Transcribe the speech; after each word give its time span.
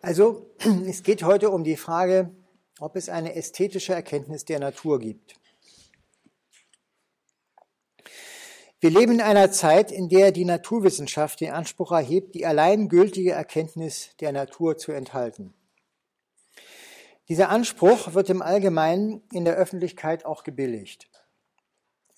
Also 0.00 0.50
es 0.86 1.02
geht 1.02 1.22
heute 1.22 1.50
um 1.50 1.64
die 1.64 1.76
Frage, 1.76 2.30
ob 2.78 2.96
es 2.96 3.08
eine 3.08 3.34
ästhetische 3.34 3.94
Erkenntnis 3.94 4.44
der 4.44 4.60
Natur 4.60 5.00
gibt. 5.00 5.34
Wir 8.80 8.90
leben 8.90 9.14
in 9.14 9.20
einer 9.20 9.50
Zeit, 9.50 9.90
in 9.90 10.08
der 10.08 10.30
die 10.30 10.44
Naturwissenschaft 10.44 11.40
den 11.40 11.50
Anspruch 11.50 11.90
erhebt, 11.90 12.36
die 12.36 12.46
allein 12.46 12.88
gültige 12.88 13.32
Erkenntnis 13.32 14.10
der 14.20 14.30
Natur 14.30 14.76
zu 14.76 14.92
enthalten. 14.92 15.52
Dieser 17.28 17.48
Anspruch 17.48 18.14
wird 18.14 18.30
im 18.30 18.40
Allgemeinen 18.40 19.22
in 19.32 19.44
der 19.44 19.56
Öffentlichkeit 19.56 20.24
auch 20.24 20.44
gebilligt. 20.44 21.10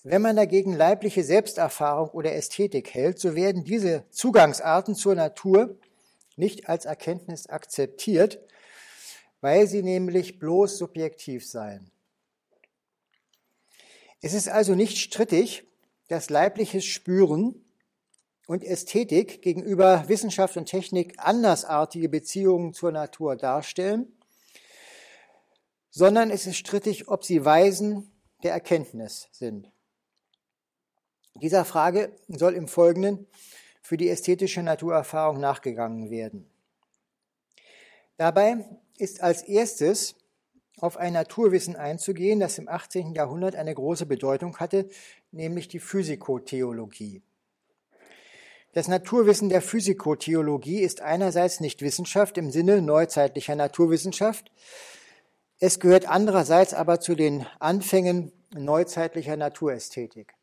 Wenn 0.03 0.21
man 0.21 0.35
dagegen 0.35 0.73
leibliche 0.73 1.23
Selbsterfahrung 1.23 2.09
oder 2.09 2.33
Ästhetik 2.35 2.93
hält, 2.93 3.19
so 3.19 3.35
werden 3.35 3.63
diese 3.63 4.05
Zugangsarten 4.11 4.93
zur 4.93 5.15
Natur 5.15 5.77
nicht 6.35 6.69
als 6.69 6.85
Erkenntnis 6.85 7.47
akzeptiert, 7.47 8.39
weil 9.41 9.67
sie 9.67 9.83
nämlich 9.83 10.39
bloß 10.39 10.77
subjektiv 10.77 11.47
seien. 11.47 11.91
Es 14.21 14.33
ist 14.33 14.49
also 14.49 14.75
nicht 14.75 14.97
strittig, 14.97 15.63
dass 16.07 16.29
leibliches 16.29 16.85
Spüren 16.85 17.65
und 18.45 18.63
Ästhetik 18.63 19.41
gegenüber 19.41 20.07
Wissenschaft 20.09 20.57
und 20.57 20.65
Technik 20.65 21.15
andersartige 21.17 22.09
Beziehungen 22.09 22.73
zur 22.73 22.91
Natur 22.91 23.35
darstellen, 23.35 24.11
sondern 25.89 26.29
es 26.29 26.45
ist 26.45 26.57
strittig, 26.57 27.07
ob 27.07 27.23
sie 27.23 27.43
Weisen 27.45 28.11
der 28.43 28.51
Erkenntnis 28.51 29.27
sind. 29.31 29.71
Dieser 31.35 31.65
Frage 31.65 32.15
soll 32.27 32.53
im 32.53 32.67
Folgenden 32.67 33.25
für 33.91 33.97
die 33.97 34.07
ästhetische 34.07 34.63
Naturerfahrung 34.63 35.41
nachgegangen 35.41 36.09
werden. 36.09 36.49
Dabei 38.15 38.63
ist 38.97 39.21
als 39.21 39.41
erstes 39.41 40.15
auf 40.79 40.95
ein 40.95 41.11
Naturwissen 41.11 41.75
einzugehen, 41.75 42.39
das 42.39 42.57
im 42.57 42.69
18. 42.69 43.13
Jahrhundert 43.15 43.57
eine 43.57 43.75
große 43.75 44.05
Bedeutung 44.05 44.59
hatte, 44.59 44.87
nämlich 45.33 45.67
die 45.67 45.81
Physikotheologie. 45.81 47.21
Das 48.71 48.87
Naturwissen 48.87 49.49
der 49.49 49.61
Physikotheologie 49.61 50.79
ist 50.79 51.01
einerseits 51.01 51.59
nicht 51.59 51.81
Wissenschaft 51.81 52.37
im 52.37 52.49
Sinne 52.49 52.81
neuzeitlicher 52.81 53.57
Naturwissenschaft, 53.57 54.53
es 55.59 55.81
gehört 55.81 56.07
andererseits 56.07 56.73
aber 56.73 57.01
zu 57.01 57.13
den 57.13 57.45
Anfängen 57.59 58.31
neuzeitlicher 58.53 59.35
Naturästhetik. 59.35 60.33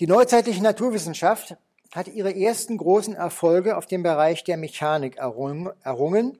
Die 0.00 0.06
neuzeitliche 0.06 0.62
Naturwissenschaft 0.62 1.56
hat 1.92 2.08
ihre 2.08 2.34
ersten 2.34 2.78
großen 2.78 3.14
Erfolge 3.14 3.76
auf 3.76 3.84
dem 3.84 4.02
Bereich 4.02 4.44
der 4.44 4.56
Mechanik 4.56 5.18
errungen 5.18 6.38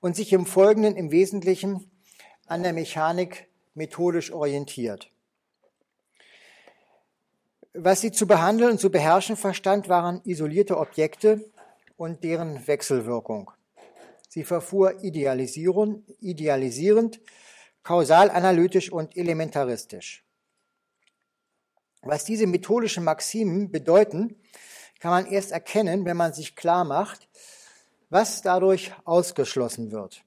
und 0.00 0.16
sich 0.16 0.32
im 0.32 0.46
Folgenden 0.46 0.96
im 0.96 1.10
Wesentlichen 1.10 1.90
an 2.46 2.62
der 2.62 2.72
Mechanik 2.72 3.48
methodisch 3.74 4.32
orientiert. 4.32 5.10
Was 7.74 8.00
sie 8.00 8.12
zu 8.12 8.26
behandeln 8.26 8.72
und 8.72 8.80
zu 8.80 8.90
beherrschen 8.90 9.36
verstand, 9.36 9.90
waren 9.90 10.22
isolierte 10.24 10.78
Objekte 10.78 11.44
und 11.98 12.24
deren 12.24 12.66
Wechselwirkung. 12.66 13.50
Sie 14.26 14.42
verfuhr 14.42 15.02
idealisierend, 15.02 17.20
kausalanalytisch 17.82 18.90
und 18.90 19.18
elementaristisch. 19.18 20.25
Was 22.02 22.24
diese 22.24 22.46
methodischen 22.46 23.04
Maximen 23.04 23.70
bedeuten, 23.70 24.36
kann 25.00 25.10
man 25.10 25.26
erst 25.26 25.52
erkennen, 25.52 26.04
wenn 26.04 26.16
man 26.16 26.32
sich 26.32 26.56
klar 26.56 26.84
macht, 26.84 27.28
was 28.08 28.42
dadurch 28.42 28.92
ausgeschlossen 29.04 29.90
wird. 29.90 30.22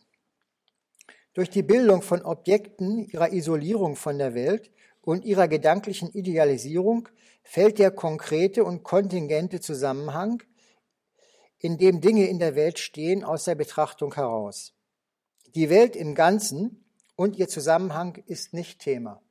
Durch 1.33 1.49
die 1.49 1.63
Bildung 1.63 2.01
von 2.01 2.21
Objekten, 2.23 3.07
ihrer 3.07 3.31
Isolierung 3.31 3.95
von 3.95 4.17
der 4.17 4.33
Welt 4.33 4.71
und 5.01 5.23
ihrer 5.25 5.47
gedanklichen 5.47 6.11
Idealisierung 6.11 7.07
fällt 7.43 7.79
der 7.79 7.91
konkrete 7.91 8.63
und 8.63 8.83
kontingente 8.83 9.61
Zusammenhang, 9.61 10.43
in 11.59 11.77
dem 11.77 12.01
Dinge 12.01 12.27
in 12.27 12.39
der 12.39 12.55
Welt 12.55 12.79
stehen, 12.79 13.23
aus 13.23 13.45
der 13.45 13.55
Betrachtung 13.55 14.13
heraus. 14.15 14.73
Die 15.55 15.69
Welt 15.69 15.95
im 15.95 16.15
Ganzen 16.15 16.85
und 17.15 17.37
ihr 17.37 17.47
Zusammenhang 17.47 18.21
ist 18.27 18.53
nicht 18.53 18.79
Thema. 18.79 19.21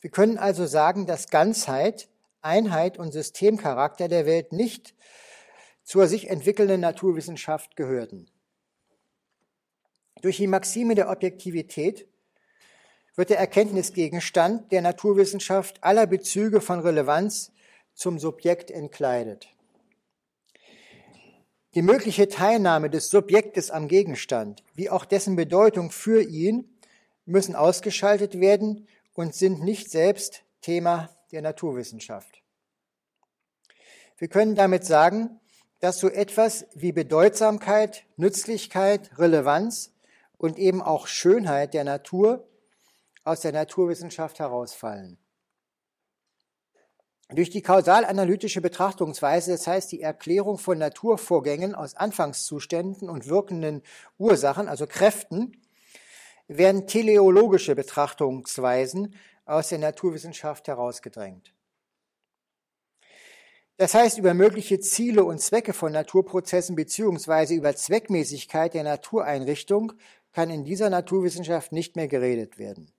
Wir 0.00 0.10
können 0.10 0.38
also 0.38 0.66
sagen, 0.66 1.06
dass 1.06 1.28
Ganzheit, 1.28 2.08
Einheit 2.40 2.98
und 2.98 3.12
Systemcharakter 3.12 4.08
der 4.08 4.26
Welt 4.26 4.52
nicht 4.52 4.94
zur 5.82 6.06
sich 6.06 6.28
entwickelnden 6.28 6.80
Naturwissenschaft 6.80 7.76
gehörten. 7.76 8.30
Durch 10.22 10.38
die 10.38 10.46
Maxime 10.46 10.94
der 10.94 11.10
Objektivität 11.10 12.08
wird 13.14 13.30
der 13.30 13.38
Erkenntnisgegenstand 13.38 14.72
der 14.72 14.82
Naturwissenschaft 14.82 15.82
aller 15.82 16.06
Bezüge 16.06 16.60
von 16.60 16.80
Relevanz 16.80 17.52
zum 17.94 18.18
Subjekt 18.18 18.70
entkleidet. 18.70 19.48
Die 21.74 21.82
mögliche 21.82 22.28
Teilnahme 22.28 22.90
des 22.90 23.08
Subjektes 23.10 23.70
am 23.70 23.88
Gegenstand, 23.88 24.62
wie 24.74 24.90
auch 24.90 25.04
dessen 25.04 25.36
Bedeutung 25.36 25.90
für 25.90 26.22
ihn, 26.22 26.78
müssen 27.26 27.54
ausgeschaltet 27.54 28.40
werden 28.40 28.88
und 29.16 29.34
sind 29.34 29.62
nicht 29.62 29.90
selbst 29.90 30.44
Thema 30.60 31.10
der 31.32 31.42
Naturwissenschaft. 31.42 32.42
Wir 34.18 34.28
können 34.28 34.54
damit 34.54 34.84
sagen, 34.84 35.40
dass 35.80 35.98
so 35.98 36.08
etwas 36.08 36.66
wie 36.74 36.92
Bedeutsamkeit, 36.92 38.04
Nützlichkeit, 38.16 39.18
Relevanz 39.18 39.92
und 40.38 40.58
eben 40.58 40.80
auch 40.80 41.06
Schönheit 41.06 41.74
der 41.74 41.84
Natur 41.84 42.46
aus 43.24 43.40
der 43.40 43.52
Naturwissenschaft 43.52 44.38
herausfallen. 44.38 45.18
Durch 47.30 47.50
die 47.50 47.62
kausalanalytische 47.62 48.60
Betrachtungsweise, 48.60 49.50
das 49.52 49.66
heißt 49.66 49.90
die 49.90 50.00
Erklärung 50.00 50.58
von 50.58 50.78
Naturvorgängen 50.78 51.74
aus 51.74 51.96
Anfangszuständen 51.96 53.10
und 53.10 53.26
wirkenden 53.26 53.82
Ursachen, 54.16 54.68
also 54.68 54.86
Kräften, 54.86 55.60
werden 56.48 56.86
teleologische 56.86 57.74
Betrachtungsweisen 57.74 59.14
aus 59.44 59.68
der 59.68 59.78
Naturwissenschaft 59.78 60.68
herausgedrängt. 60.68 61.52
Das 63.78 63.92
heißt, 63.92 64.16
über 64.18 64.32
mögliche 64.32 64.80
Ziele 64.80 65.24
und 65.24 65.40
Zwecke 65.40 65.74
von 65.74 65.92
Naturprozessen 65.92 66.76
beziehungsweise 66.76 67.54
über 67.54 67.76
Zweckmäßigkeit 67.76 68.72
der 68.72 68.84
Natureinrichtung 68.84 69.92
kann 70.32 70.50
in 70.50 70.64
dieser 70.64 70.88
Naturwissenschaft 70.88 71.72
nicht 71.72 71.94
mehr 71.96 72.08
geredet 72.08 72.58
werden. 72.58 72.90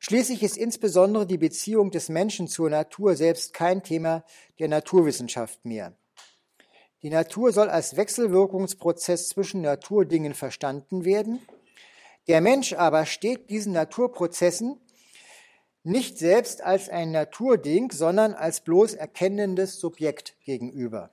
Schließlich 0.00 0.42
ist 0.42 0.56
insbesondere 0.56 1.26
die 1.26 1.38
Beziehung 1.38 1.90
des 1.90 2.08
Menschen 2.08 2.48
zur 2.48 2.70
Natur 2.70 3.16
selbst 3.16 3.52
kein 3.52 3.82
Thema 3.82 4.24
der 4.58 4.68
Naturwissenschaft 4.68 5.64
mehr. 5.64 5.96
Die 7.02 7.10
Natur 7.10 7.52
soll 7.52 7.68
als 7.68 7.96
Wechselwirkungsprozess 7.96 9.28
zwischen 9.28 9.60
Naturdingen 9.60 10.34
verstanden 10.34 11.04
werden. 11.04 11.40
Der 12.28 12.42
Mensch 12.42 12.74
aber 12.74 13.06
steht 13.06 13.48
diesen 13.48 13.72
Naturprozessen 13.72 14.78
nicht 15.82 16.18
selbst 16.18 16.62
als 16.62 16.90
ein 16.90 17.10
Naturding, 17.10 17.90
sondern 17.90 18.34
als 18.34 18.60
bloß 18.60 18.94
erkennendes 18.94 19.80
Subjekt 19.80 20.36
gegenüber. 20.44 21.10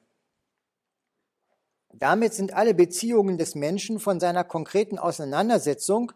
Damit 1.93 2.33
sind 2.33 2.51
alle 2.53 2.73
Beziehungen 2.73 3.37
des 3.37 3.55
Menschen 3.55 3.99
von 3.99 4.19
seiner 4.19 4.43
konkreten 4.43 4.99
Auseinandersetzung 4.99 6.11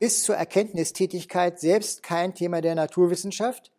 bis 0.00 0.24
zur 0.24 0.34
Erkenntnistätigkeit 0.34 1.60
selbst 1.60 2.02
kein 2.02 2.34
Thema 2.34 2.60
der 2.60 2.74
Naturwissenschaft 2.74 3.70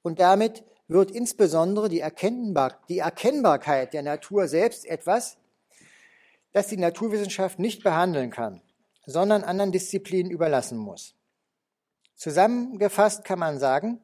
und 0.00 0.18
damit 0.18 0.64
wird 0.86 1.10
insbesondere 1.10 1.90
die, 1.90 2.00
Erkennbar 2.00 2.80
die 2.88 3.00
Erkennbarkeit 3.00 3.92
der 3.92 4.02
Natur 4.02 4.48
selbst 4.48 4.86
etwas, 4.86 5.36
das 6.52 6.68
die 6.68 6.78
Naturwissenschaft 6.78 7.58
nicht 7.58 7.82
behandeln 7.82 8.30
kann, 8.30 8.62
sondern 9.08 9.42
anderen 9.42 9.72
Disziplinen 9.72 10.30
überlassen 10.30 10.76
muss. 10.76 11.14
Zusammengefasst 12.14 13.24
kann 13.24 13.38
man 13.38 13.58
sagen, 13.58 14.02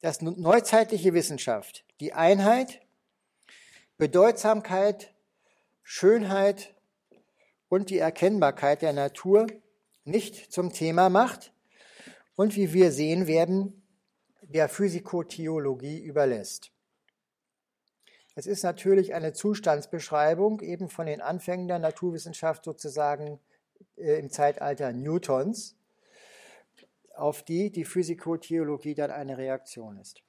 dass 0.00 0.20
neuzeitliche 0.20 1.14
Wissenschaft 1.14 1.84
die 2.00 2.12
Einheit, 2.12 2.80
Bedeutsamkeit, 3.98 5.14
Schönheit 5.84 6.74
und 7.68 7.88
die 7.88 7.98
Erkennbarkeit 7.98 8.82
der 8.82 8.92
Natur 8.92 9.46
nicht 10.04 10.52
zum 10.52 10.72
Thema 10.72 11.08
macht 11.08 11.52
und 12.34 12.56
wie 12.56 12.72
wir 12.72 12.90
sehen 12.90 13.28
werden, 13.28 13.86
der 14.40 14.68
Physikotheologie 14.68 16.00
überlässt. 16.00 16.72
Es 18.34 18.46
ist 18.46 18.64
natürlich 18.64 19.14
eine 19.14 19.34
Zustandsbeschreibung 19.34 20.60
eben 20.62 20.88
von 20.88 21.06
den 21.06 21.20
Anfängen 21.20 21.68
der 21.68 21.78
Naturwissenschaft 21.78 22.64
sozusagen 22.64 23.38
äh, 23.96 24.18
im 24.18 24.30
Zeitalter 24.30 24.92
Newtons, 24.92 25.76
auf 27.16 27.42
die 27.42 27.70
die 27.70 27.84
Physikotheologie 27.84 28.94
dann 28.94 29.10
eine 29.10 29.38
Reaktion 29.38 29.98
ist. 29.98 30.22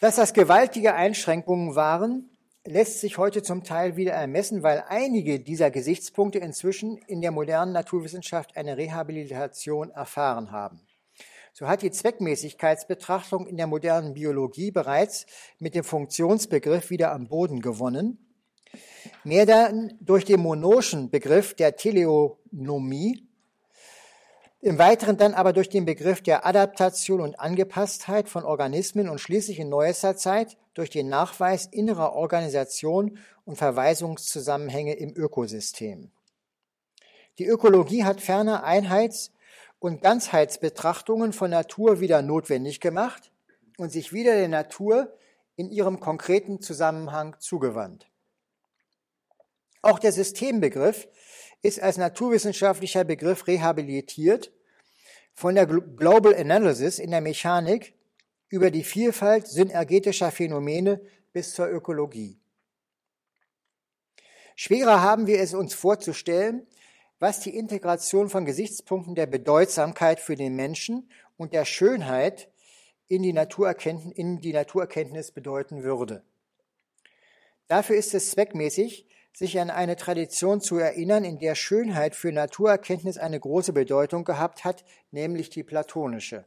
Dass 0.00 0.16
das 0.16 0.32
gewaltige 0.32 0.94
Einschränkungen 0.94 1.74
waren, 1.74 2.30
lässt 2.64 3.00
sich 3.00 3.18
heute 3.18 3.42
zum 3.42 3.64
Teil 3.64 3.96
wieder 3.96 4.12
ermessen, 4.12 4.62
weil 4.62 4.84
einige 4.88 5.40
dieser 5.40 5.70
Gesichtspunkte 5.70 6.38
inzwischen 6.38 6.98
in 7.06 7.20
der 7.20 7.30
modernen 7.30 7.72
Naturwissenschaft 7.72 8.56
eine 8.56 8.76
Rehabilitation 8.76 9.90
erfahren 9.90 10.52
haben. 10.52 10.80
So 11.52 11.68
hat 11.68 11.82
die 11.82 11.90
Zweckmäßigkeitsbetrachtung 11.90 13.46
in 13.46 13.56
der 13.56 13.66
modernen 13.66 14.14
Biologie 14.14 14.70
bereits 14.70 15.26
mit 15.58 15.74
dem 15.74 15.84
Funktionsbegriff 15.84 16.90
wieder 16.90 17.12
am 17.12 17.28
Boden 17.28 17.60
gewonnen. 17.60 18.29
Mehr 19.24 19.46
dann 19.46 19.96
durch 20.00 20.24
den 20.24 20.40
monoschen 20.40 21.10
Begriff 21.10 21.54
der 21.54 21.76
Teleonomie, 21.76 23.26
im 24.62 24.78
Weiteren 24.78 25.16
dann 25.16 25.32
aber 25.32 25.54
durch 25.54 25.70
den 25.70 25.86
Begriff 25.86 26.22
der 26.22 26.44
Adaptation 26.44 27.22
und 27.22 27.40
Angepasstheit 27.40 28.28
von 28.28 28.44
Organismen 28.44 29.08
und 29.08 29.18
schließlich 29.18 29.58
in 29.58 29.70
neuester 29.70 30.16
Zeit 30.16 30.58
durch 30.74 30.90
den 30.90 31.08
Nachweis 31.08 31.64
innerer 31.64 32.12
Organisation 32.12 33.18
und 33.46 33.56
Verweisungszusammenhänge 33.56 34.94
im 34.94 35.16
Ökosystem. 35.16 36.10
Die 37.38 37.46
Ökologie 37.46 38.04
hat 38.04 38.20
ferner 38.20 38.64
Einheits- 38.64 39.32
und 39.78 40.02
Ganzheitsbetrachtungen 40.02 41.32
von 41.32 41.50
Natur 41.50 42.00
wieder 42.00 42.20
notwendig 42.20 42.80
gemacht 42.80 43.32
und 43.78 43.90
sich 43.90 44.12
wieder 44.12 44.34
der 44.34 44.48
Natur 44.48 45.16
in 45.56 45.70
ihrem 45.70 46.00
konkreten 46.00 46.60
Zusammenhang 46.60 47.34
zugewandt. 47.38 48.09
Auch 49.82 49.98
der 49.98 50.12
Systembegriff 50.12 51.08
ist 51.62 51.80
als 51.80 51.96
naturwissenschaftlicher 51.96 53.04
Begriff 53.04 53.46
rehabilitiert 53.46 54.52
von 55.34 55.54
der 55.54 55.66
Global 55.66 56.34
Analysis 56.34 56.98
in 56.98 57.10
der 57.10 57.20
Mechanik 57.20 57.94
über 58.48 58.70
die 58.70 58.84
Vielfalt 58.84 59.46
synergetischer 59.46 60.30
Phänomene 60.30 61.00
bis 61.32 61.54
zur 61.54 61.68
Ökologie. 61.68 62.38
Schwerer 64.56 65.00
haben 65.00 65.26
wir 65.26 65.40
es 65.40 65.54
uns 65.54 65.72
vorzustellen, 65.72 66.66
was 67.18 67.40
die 67.40 67.56
Integration 67.56 68.28
von 68.28 68.44
Gesichtspunkten 68.44 69.14
der 69.14 69.26
Bedeutsamkeit 69.26 70.20
für 70.20 70.36
den 70.36 70.56
Menschen 70.56 71.10
und 71.36 71.52
der 71.52 71.64
Schönheit 71.64 72.50
in 73.06 73.22
die 73.22 73.32
Naturerkenntnis, 73.32 74.16
in 74.16 74.40
die 74.40 74.52
Naturerkenntnis 74.52 75.32
bedeuten 75.32 75.82
würde. 75.82 76.22
Dafür 77.68 77.96
ist 77.96 78.14
es 78.14 78.30
zweckmäßig, 78.30 79.06
sich 79.32 79.58
an 79.60 79.70
eine 79.70 79.96
Tradition 79.96 80.60
zu 80.60 80.76
erinnern, 80.76 81.24
in 81.24 81.38
der 81.38 81.54
Schönheit 81.54 82.14
für 82.14 82.32
Naturerkenntnis 82.32 83.16
eine 83.16 83.38
große 83.38 83.72
Bedeutung 83.72 84.24
gehabt 84.24 84.64
hat, 84.64 84.84
nämlich 85.10 85.50
die 85.50 85.62
platonische. 85.62 86.44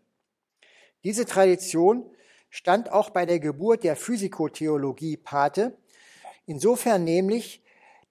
Diese 1.04 1.26
Tradition 1.26 2.06
stand 2.50 2.92
auch 2.92 3.10
bei 3.10 3.26
der 3.26 3.40
Geburt 3.40 3.84
der 3.84 3.96
Physikotheologie 3.96 5.18
Pate, 5.18 5.78
insofern 6.46 7.04
nämlich 7.04 7.64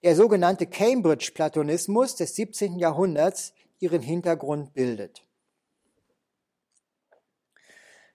der 0.03 0.15
sogenannte 0.15 0.67
Cambridge-Platonismus 0.67 2.15
des 2.15 2.35
17. 2.35 2.77
Jahrhunderts 2.77 3.53
ihren 3.79 4.01
Hintergrund 4.01 4.73
bildet. 4.73 5.23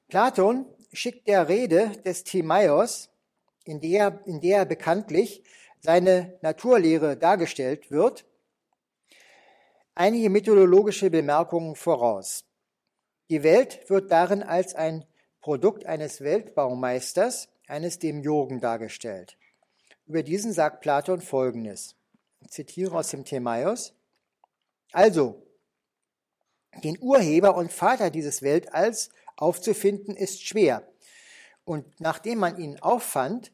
Platon 0.08 0.66
schickt 0.93 1.28
der 1.28 1.49
Rede 1.49 1.93
des 2.05 2.25
Timaios, 2.25 3.10
in 3.64 3.81
der, 3.81 4.22
in 4.26 4.40
der 4.40 4.64
bekanntlich 4.64 5.43
seine 5.81 6.39
Naturlehre 6.43 7.17
dargestellt 7.17 7.91
wird, 7.91 8.25
einige 9.95 10.31
methodologische 10.31 11.11
Bemerkungen 11.11 11.75
voraus. 11.75 12.45
Die 13.31 13.43
Welt 13.43 13.89
wird 13.89 14.11
darin 14.11 14.43
als 14.43 14.75
ein 14.75 15.05
Produkt 15.41 15.87
eines 15.87 16.21
Weltbaumeisters, 16.21 17.49
eines 17.67 17.99
Demiurgen 17.99 18.61
dargestellt. 18.61 19.37
Über 20.07 20.23
diesen 20.23 20.53
sagt 20.53 20.81
Platon 20.81 21.21
Folgendes. 21.21 21.95
Ich 22.41 22.51
zitiere 22.51 22.97
aus 22.97 23.11
dem 23.11 23.25
Themaios. 23.25 23.95
Also, 24.93 25.43
den 26.83 26.99
Urheber 27.01 27.57
und 27.57 27.73
Vater 27.73 28.11
dieses 28.11 28.43
Weltalls 28.43 29.11
aufzufinden 29.37 30.17
ist 30.17 30.43
schwer. 30.43 30.87
Und 31.65 32.01
nachdem 32.01 32.39
man 32.39 32.59
ihn 32.59 32.79
auffand, 32.79 33.53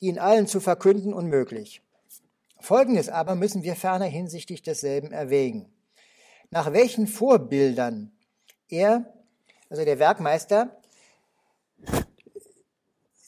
ihn 0.00 0.18
allen 0.18 0.46
zu 0.46 0.60
verkünden 0.60 1.12
unmöglich. 1.12 1.82
Folgendes 2.60 3.08
aber 3.08 3.34
müssen 3.34 3.62
wir 3.62 3.76
ferner 3.76 4.06
hinsichtlich 4.06 4.62
desselben 4.62 5.12
erwägen. 5.12 5.72
Nach 6.50 6.72
welchen 6.72 7.06
Vorbildern 7.06 8.12
er, 8.68 9.12
also 9.68 9.84
der 9.84 9.98
Werkmeister, 9.98 10.76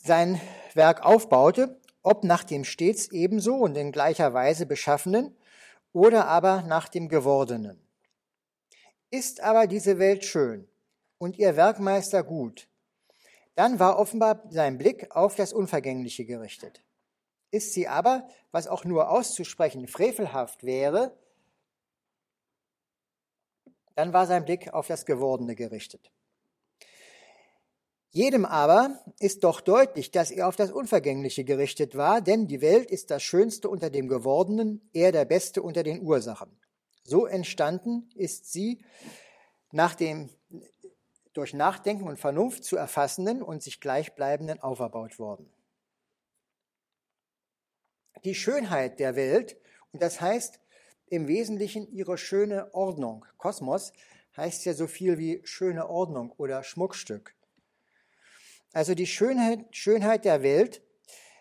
sein 0.03 0.41
Werk 0.75 1.05
aufbaute, 1.05 1.79
ob 2.03 2.25
nach 2.25 2.45
dem 2.45 2.65
stets 2.65 3.09
ebenso 3.09 3.57
und 3.57 3.77
in 3.77 3.93
gleicher 3.93 4.33
Weise 4.33 4.67
beschaffenen 4.67 5.37
oder 5.93 6.27
aber 6.27 6.63
nach 6.63 6.89
dem 6.89 7.09
gewordenen. 7.09 7.81
Ist 9.11 9.41
aber 9.41 9.67
diese 9.67 9.99
Welt 9.99 10.25
schön 10.25 10.69
und 11.19 11.39
ihr 11.39 11.57
Werkmeister 11.57 12.23
gut, 12.23 12.68
dann 13.59 13.81
war 13.81 13.99
offenbar 13.99 14.45
sein 14.51 14.79
Blick 14.79 15.11
auf 15.11 15.35
das 15.35 15.53
Unvergängliche 15.53 16.25
gerichtet. 16.25 16.81
Ist 17.51 17.73
sie 17.73 17.89
aber, 17.89 18.29
was 18.53 18.69
auch 18.69 18.85
nur 18.85 19.11
auszusprechen 19.11 19.89
frevelhaft 19.89 20.63
wäre, 20.63 21.19
dann 23.97 24.13
war 24.13 24.29
sein 24.29 24.45
Blick 24.45 24.73
auf 24.73 24.87
das 24.87 25.05
Gewordene 25.07 25.57
gerichtet. 25.57 26.13
Jedem 28.11 28.45
aber 28.45 29.03
ist 29.19 29.43
doch 29.43 29.61
deutlich, 29.61 30.13
dass 30.13 30.31
er 30.31 30.47
auf 30.47 30.55
das 30.55 30.71
Unvergängliche 30.71 31.43
gerichtet 31.43 31.97
war, 31.97 32.21
denn 32.21 32.47
die 32.47 32.61
Welt 32.61 32.93
ist 32.93 33.11
das 33.11 33.25
Schönste 33.25 33.69
unter 33.69 33.91
dem 33.91 34.07
Gewordenen, 34.07 34.89
er 34.93 35.11
der 35.11 35.25
Beste 35.25 35.63
unter 35.63 35.83
den 35.83 36.01
Ursachen. 36.03 36.61
So 37.03 37.27
entstanden 37.27 38.09
ist 38.15 38.53
sie 38.53 38.85
nach 39.73 39.97
dem 39.97 40.31
durch 41.39 41.55
Nachdenken 41.55 42.09
und 42.09 42.19
Vernunft 42.19 42.65
zu 42.65 42.77
erfassenden 42.77 43.43
und 43.43 43.63
sich 43.63 43.81
gleichbleibenden 43.81 44.61
auferbaut 44.61 45.21
worden. 45.21 45.49
Die 48.25 48.35
Schönheit 48.35 48.99
der 48.99 49.15
Welt, 49.15 49.57
und 49.93 50.03
das 50.03 50.21
heißt 50.21 50.59
im 51.07 51.29
Wesentlichen 51.29 51.89
ihre 51.93 52.19
schöne 52.19 52.75
Ordnung. 52.75 53.25
Kosmos 53.37 53.93
heißt 54.37 54.65
ja 54.65 54.75
so 54.75 54.89
viel 54.89 55.17
wie 55.19 55.41
schöne 55.45 55.89
Ordnung 55.89 56.33
oder 56.33 56.65
Schmuckstück. 56.65 57.37
Also 58.73 58.97
die 58.97 59.07
Schönheit, 59.07 59.65
Schönheit 59.71 60.25
der 60.25 60.43
Welt 60.43 60.83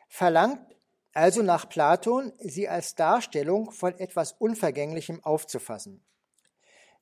verlangt 0.09 0.75
also 1.11 1.41
nach 1.41 1.67
Platon, 1.67 2.31
sie 2.37 2.69
als 2.69 2.93
Darstellung 2.93 3.71
von 3.71 3.97
etwas 3.97 4.33
Unvergänglichem 4.33 5.23
aufzufassen. 5.23 6.05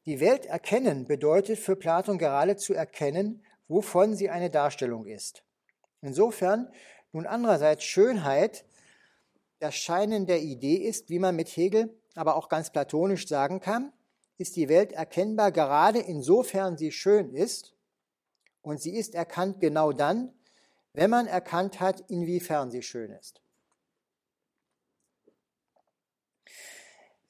Die 0.05 0.19
Welt 0.19 0.45
erkennen 0.45 1.05
bedeutet 1.05 1.57
für 1.57 1.75
Platon 1.75 2.17
geradezu 2.17 2.73
erkennen, 2.73 3.43
wovon 3.67 4.15
sie 4.15 4.29
eine 4.29 4.51
Darstellung 4.51 5.07
ist. 5.07 5.43
Insofern 6.01 6.71
nun 7.11 7.25
andererseits 7.25 7.83
Schönheit 7.83 8.65
das 9.59 9.75
Scheinen 9.75 10.27
der 10.27 10.41
Idee 10.41 10.75
ist, 10.75 11.09
wie 11.09 11.17
man 11.17 11.35
mit 11.35 11.47
Hegel 11.49 11.97
aber 12.13 12.35
auch 12.35 12.49
ganz 12.49 12.71
platonisch 12.71 13.27
sagen 13.27 13.59
kann, 13.59 13.91
ist 14.37 14.55
die 14.55 14.69
Welt 14.69 14.91
erkennbar 14.91 15.51
gerade 15.51 15.99
insofern 15.99 16.77
sie 16.77 16.91
schön 16.91 17.33
ist 17.33 17.73
und 18.61 18.81
sie 18.81 18.95
ist 18.95 19.15
erkannt 19.15 19.59
genau 19.59 19.91
dann, 19.91 20.33
wenn 20.93 21.09
man 21.09 21.27
erkannt 21.27 21.79
hat, 21.79 22.01
inwiefern 22.09 22.71
sie 22.71 22.81
schön 22.81 23.11
ist. 23.11 23.41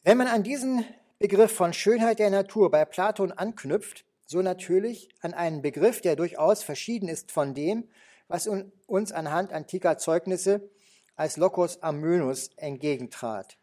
Wenn 0.03 0.17
man 0.17 0.27
an 0.27 0.43
diesen 0.43 0.85
Begriff 1.17 1.53
von 1.53 1.71
Schönheit 1.71 2.19
der 2.19 2.29
Natur 2.29 2.69
bei 2.69 2.83
Platon 2.83 3.31
anknüpft, 3.31 4.05
so 4.25 4.41
natürlich 4.41 5.09
an 5.21 5.33
einen 5.33 5.61
Begriff, 5.61 6.01
der 6.01 6.17
durchaus 6.17 6.61
verschieden 6.61 7.07
ist 7.07 7.31
von 7.31 7.53
dem, 7.53 7.87
was 8.27 8.49
uns 8.87 9.11
anhand 9.13 9.53
antiker 9.53 9.97
Zeugnisse 9.97 10.69
als 11.15 11.37
Locus 11.37 11.81
Amönus 11.81 12.49
entgegentrat. 12.57 13.57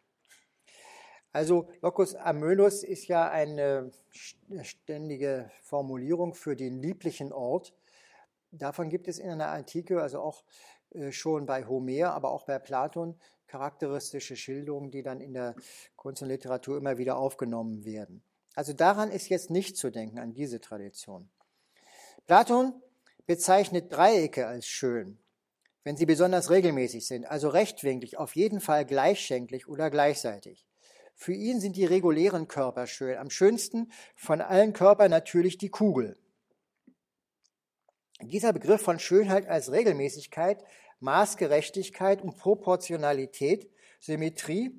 Also 1.32 1.68
Locus 1.82 2.14
Amönus 2.14 2.82
ist 2.82 3.06
ja 3.08 3.30
eine 3.30 3.90
ständige 4.62 5.50
Formulierung 5.62 6.34
für 6.34 6.56
den 6.56 6.80
lieblichen 6.80 7.32
Ort. 7.32 7.74
Davon 8.50 8.88
gibt 8.88 9.08
es 9.08 9.18
in 9.18 9.38
der 9.38 9.50
Antike, 9.50 10.00
also 10.00 10.20
auch 10.20 10.44
äh, 10.90 11.10
schon 11.12 11.46
bei 11.46 11.66
Homer, 11.66 12.12
aber 12.12 12.30
auch 12.30 12.44
bei 12.44 12.58
Platon, 12.58 13.18
charakteristische 13.52 14.34
Schilderungen, 14.34 14.90
die 14.90 15.02
dann 15.02 15.20
in 15.20 15.34
der 15.34 15.54
Kunst 15.94 16.22
und 16.22 16.28
Literatur 16.28 16.78
immer 16.78 16.96
wieder 16.96 17.18
aufgenommen 17.18 17.84
werden. 17.84 18.22
Also 18.54 18.72
daran 18.72 19.10
ist 19.10 19.28
jetzt 19.28 19.50
nicht 19.50 19.76
zu 19.76 19.90
denken, 19.90 20.18
an 20.18 20.32
diese 20.32 20.58
Tradition. 20.58 21.28
Platon 22.26 22.72
bezeichnet 23.26 23.92
Dreiecke 23.92 24.46
als 24.46 24.66
schön, 24.66 25.18
wenn 25.84 25.98
sie 25.98 26.06
besonders 26.06 26.48
regelmäßig 26.48 27.06
sind, 27.06 27.26
also 27.26 27.50
rechtwinklig, 27.50 28.16
auf 28.16 28.36
jeden 28.36 28.62
Fall 28.62 28.86
gleichschenklich 28.86 29.68
oder 29.68 29.90
gleichseitig. 29.90 30.66
Für 31.14 31.34
ihn 31.34 31.60
sind 31.60 31.76
die 31.76 31.84
regulären 31.84 32.48
Körper 32.48 32.86
schön. 32.86 33.18
Am 33.18 33.28
schönsten 33.28 33.92
von 34.16 34.40
allen 34.40 34.72
Körpern 34.72 35.10
natürlich 35.10 35.58
die 35.58 35.68
Kugel. 35.68 36.16
Dieser 38.22 38.54
Begriff 38.54 38.80
von 38.80 38.98
Schönheit 38.98 39.46
als 39.46 39.70
Regelmäßigkeit, 39.72 40.64
Maßgerechtigkeit 41.02 42.22
und 42.22 42.38
Proportionalität, 42.38 43.70
Symmetrie, 44.00 44.70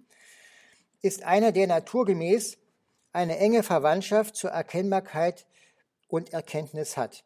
ist 1.01 1.23
einer, 1.23 1.51
der 1.51 1.67
naturgemäß 1.67 2.57
eine 3.11 3.37
enge 3.37 3.61
Verwandtschaft 3.61 4.35
zur 4.35 4.51
Erkennbarkeit 4.51 5.45
und 6.07 6.33
Erkenntnis 6.33 6.97
hat. 6.97 7.23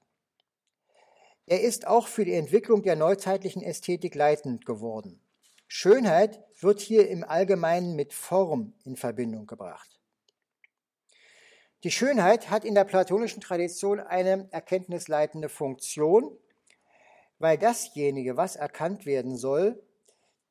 Er 1.46 1.62
ist 1.62 1.88
auch 1.88 2.08
für 2.08 2.26
die 2.26 2.34
Entwicklung 2.34 2.84
der 2.84 2.96
neuzeitlichen 2.96 3.62
Ästhetik 3.62 4.16
leitend 4.16 4.66
geworden. 4.66 5.22
Schönheit 5.68 6.44
wird 6.60 6.82
hier 6.82 7.08
im 7.10 7.24
Allgemeinen 7.24 7.96
mit 7.96 8.14
Form 8.14 8.74
in 8.84 8.98
Verbindung 8.98 9.46
gebracht. 9.46 9.98
Die 11.84 11.92
Schönheit 11.92 12.50
hat 12.50 12.66
in 12.66 12.74
der 12.74 12.84
platonischen 12.84 13.42
Tradition 13.42 14.00
eine 14.00 14.48
erkenntnisleitende 14.52 15.48
Funktion, 15.48 16.38
weil 17.40 17.58
dasjenige, 17.58 18.38
was 18.38 18.56
erkannt 18.56 19.06
werden 19.06 19.38
soll, 19.38 19.82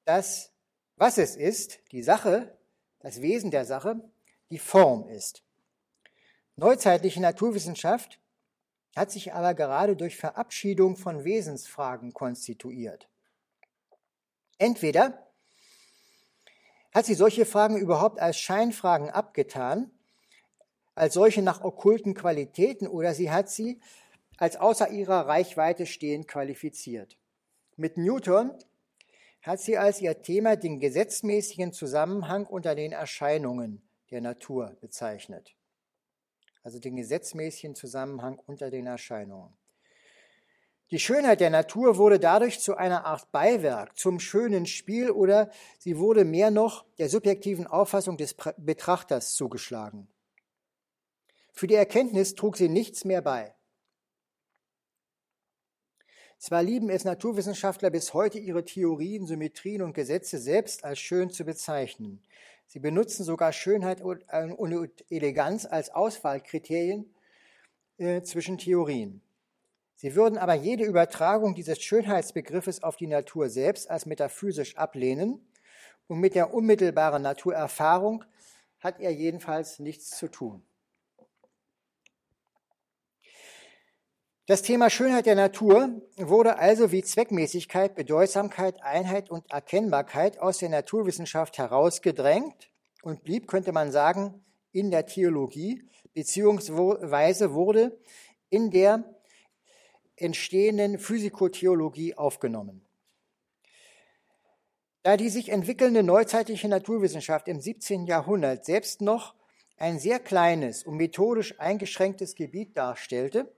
das, 0.04 0.52
was 0.96 1.18
es 1.18 1.36
ist, 1.36 1.80
die 1.92 2.02
Sache, 2.02 2.56
das 3.00 3.20
Wesen 3.22 3.50
der 3.50 3.64
Sache, 3.64 4.00
die 4.50 4.58
Form 4.58 5.08
ist. 5.08 5.42
Neuzeitliche 6.56 7.20
Naturwissenschaft 7.20 8.18
hat 8.94 9.10
sich 9.10 9.34
aber 9.34 9.54
gerade 9.54 9.94
durch 9.94 10.16
Verabschiedung 10.16 10.96
von 10.96 11.24
Wesensfragen 11.24 12.14
konstituiert. 12.14 13.08
Entweder 14.58 15.26
hat 16.94 17.04
sie 17.04 17.14
solche 17.14 17.44
Fragen 17.44 17.76
überhaupt 17.76 18.20
als 18.20 18.38
Scheinfragen 18.38 19.10
abgetan, 19.10 19.90
als 20.94 21.12
solche 21.12 21.42
nach 21.42 21.60
okkulten 21.60 22.14
Qualitäten, 22.14 22.86
oder 22.86 23.12
sie 23.12 23.30
hat 23.30 23.50
sie 23.50 23.80
als 24.36 24.56
außer 24.56 24.90
ihrer 24.90 25.26
Reichweite 25.26 25.86
stehend 25.86 26.28
qualifiziert. 26.28 27.16
Mit 27.76 27.96
Newton 27.96 28.52
hat 29.42 29.60
sie 29.60 29.78
als 29.78 30.00
ihr 30.00 30.22
Thema 30.22 30.56
den 30.56 30.80
gesetzmäßigen 30.80 31.72
Zusammenhang 31.72 32.46
unter 32.46 32.74
den 32.74 32.92
Erscheinungen 32.92 33.82
der 34.10 34.20
Natur 34.20 34.76
bezeichnet. 34.80 35.54
Also 36.62 36.78
den 36.78 36.96
gesetzmäßigen 36.96 37.74
Zusammenhang 37.74 38.38
unter 38.46 38.70
den 38.70 38.86
Erscheinungen. 38.86 39.56
Die 40.92 41.00
Schönheit 41.00 41.40
der 41.40 41.50
Natur 41.50 41.96
wurde 41.96 42.20
dadurch 42.20 42.60
zu 42.60 42.76
einer 42.76 43.04
Art 43.06 43.32
Beiwerk, 43.32 43.98
zum 43.98 44.20
schönen 44.20 44.66
Spiel 44.66 45.10
oder 45.10 45.50
sie 45.80 45.98
wurde 45.98 46.24
mehr 46.24 46.52
noch 46.52 46.84
der 46.98 47.08
subjektiven 47.08 47.66
Auffassung 47.66 48.16
des 48.16 48.36
Betrachters 48.56 49.34
zugeschlagen. 49.34 50.08
Für 51.52 51.66
die 51.66 51.74
Erkenntnis 51.74 52.36
trug 52.36 52.56
sie 52.56 52.68
nichts 52.68 53.04
mehr 53.04 53.20
bei. 53.20 53.55
Zwar 56.38 56.62
lieben 56.62 56.90
es 56.90 57.04
Naturwissenschaftler 57.04 57.90
bis 57.90 58.12
heute, 58.12 58.38
ihre 58.38 58.64
Theorien, 58.64 59.26
Symmetrien 59.26 59.82
und 59.82 59.94
Gesetze 59.94 60.38
selbst 60.38 60.84
als 60.84 60.98
schön 60.98 61.30
zu 61.30 61.44
bezeichnen. 61.44 62.22
Sie 62.66 62.78
benutzen 62.78 63.24
sogar 63.24 63.52
Schönheit 63.52 64.02
und 64.02 65.04
Eleganz 65.08 65.64
als 65.64 65.90
Auswahlkriterien 65.90 67.14
äh, 67.98 68.22
zwischen 68.22 68.58
Theorien. 68.58 69.22
Sie 69.94 70.14
würden 70.14 70.36
aber 70.36 70.54
jede 70.54 70.84
Übertragung 70.84 71.54
dieses 71.54 71.80
Schönheitsbegriffes 71.80 72.82
auf 72.82 72.96
die 72.96 73.06
Natur 73.06 73.48
selbst 73.48 73.90
als 73.90 74.04
metaphysisch 74.04 74.76
ablehnen 74.76 75.40
und 76.06 76.20
mit 76.20 76.34
der 76.34 76.52
unmittelbaren 76.52 77.22
Naturerfahrung 77.22 78.24
hat 78.80 79.00
er 79.00 79.10
jedenfalls 79.10 79.78
nichts 79.78 80.10
zu 80.10 80.28
tun. 80.28 80.62
Das 84.48 84.62
Thema 84.62 84.90
Schönheit 84.90 85.26
der 85.26 85.34
Natur 85.34 86.00
wurde 86.16 86.58
also 86.58 86.92
wie 86.92 87.02
Zweckmäßigkeit, 87.02 87.96
Bedeutsamkeit, 87.96 88.80
Einheit 88.80 89.28
und 89.28 89.50
Erkennbarkeit 89.50 90.38
aus 90.38 90.58
der 90.58 90.68
Naturwissenschaft 90.68 91.58
herausgedrängt 91.58 92.70
und 93.02 93.24
blieb, 93.24 93.48
könnte 93.48 93.72
man 93.72 93.90
sagen, 93.90 94.44
in 94.70 94.92
der 94.92 95.06
Theologie, 95.06 95.82
beziehungsweise 96.14 97.54
wurde 97.54 97.98
in 98.48 98.70
der 98.70 99.16
entstehenden 100.14 101.00
Physikotheologie 101.00 102.14
aufgenommen. 102.14 102.86
Da 105.02 105.16
die 105.16 105.28
sich 105.28 105.48
entwickelnde 105.48 106.04
neuzeitliche 106.04 106.68
Naturwissenschaft 106.68 107.48
im 107.48 107.60
17. 107.60 108.06
Jahrhundert 108.06 108.64
selbst 108.64 109.00
noch 109.00 109.34
ein 109.76 109.98
sehr 109.98 110.20
kleines 110.20 110.84
und 110.84 110.98
methodisch 110.98 111.58
eingeschränktes 111.58 112.36
Gebiet 112.36 112.76
darstellte, 112.76 113.52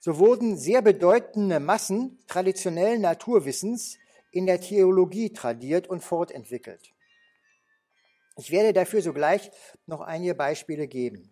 so 0.00 0.18
wurden 0.18 0.56
sehr 0.56 0.80
bedeutende 0.80 1.60
Massen 1.60 2.18
traditionellen 2.26 3.02
Naturwissens 3.02 3.98
in 4.32 4.46
der 4.46 4.60
Theologie 4.60 5.30
tradiert 5.30 5.88
und 5.88 6.02
fortentwickelt. 6.02 6.94
Ich 8.38 8.50
werde 8.50 8.72
dafür 8.72 9.02
sogleich 9.02 9.50
noch 9.86 10.00
einige 10.00 10.34
Beispiele 10.34 10.88
geben. 10.88 11.30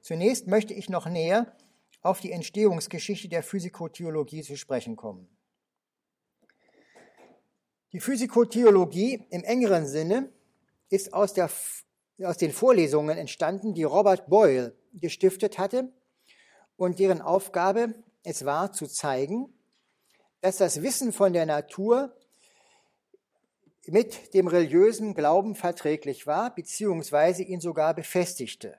Zunächst 0.00 0.48
möchte 0.48 0.74
ich 0.74 0.88
noch 0.88 1.06
näher 1.06 1.56
auf 2.02 2.20
die 2.20 2.32
Entstehungsgeschichte 2.32 3.28
der 3.28 3.44
Physikotheologie 3.44 4.42
zu 4.42 4.56
sprechen 4.56 4.96
kommen. 4.96 5.28
Die 7.92 8.00
Physikotheologie 8.00 9.24
im 9.30 9.44
engeren 9.44 9.86
Sinne 9.86 10.32
ist 10.88 11.14
aus, 11.14 11.34
der, 11.34 11.48
aus 12.24 12.36
den 12.36 12.50
Vorlesungen 12.50 13.16
entstanden, 13.16 13.74
die 13.74 13.84
Robert 13.84 14.28
Boyle 14.28 14.74
gestiftet 14.92 15.58
hatte 15.58 15.92
und 16.82 16.98
deren 16.98 17.22
Aufgabe 17.22 17.94
es 18.24 18.44
war 18.44 18.72
zu 18.72 18.88
zeigen, 18.88 19.54
dass 20.40 20.56
das 20.56 20.82
Wissen 20.82 21.12
von 21.12 21.32
der 21.32 21.46
Natur 21.46 22.12
mit 23.86 24.34
dem 24.34 24.48
religiösen 24.48 25.14
Glauben 25.14 25.54
verträglich 25.54 26.26
war, 26.26 26.52
beziehungsweise 26.52 27.44
ihn 27.44 27.60
sogar 27.60 27.94
befestigte. 27.94 28.76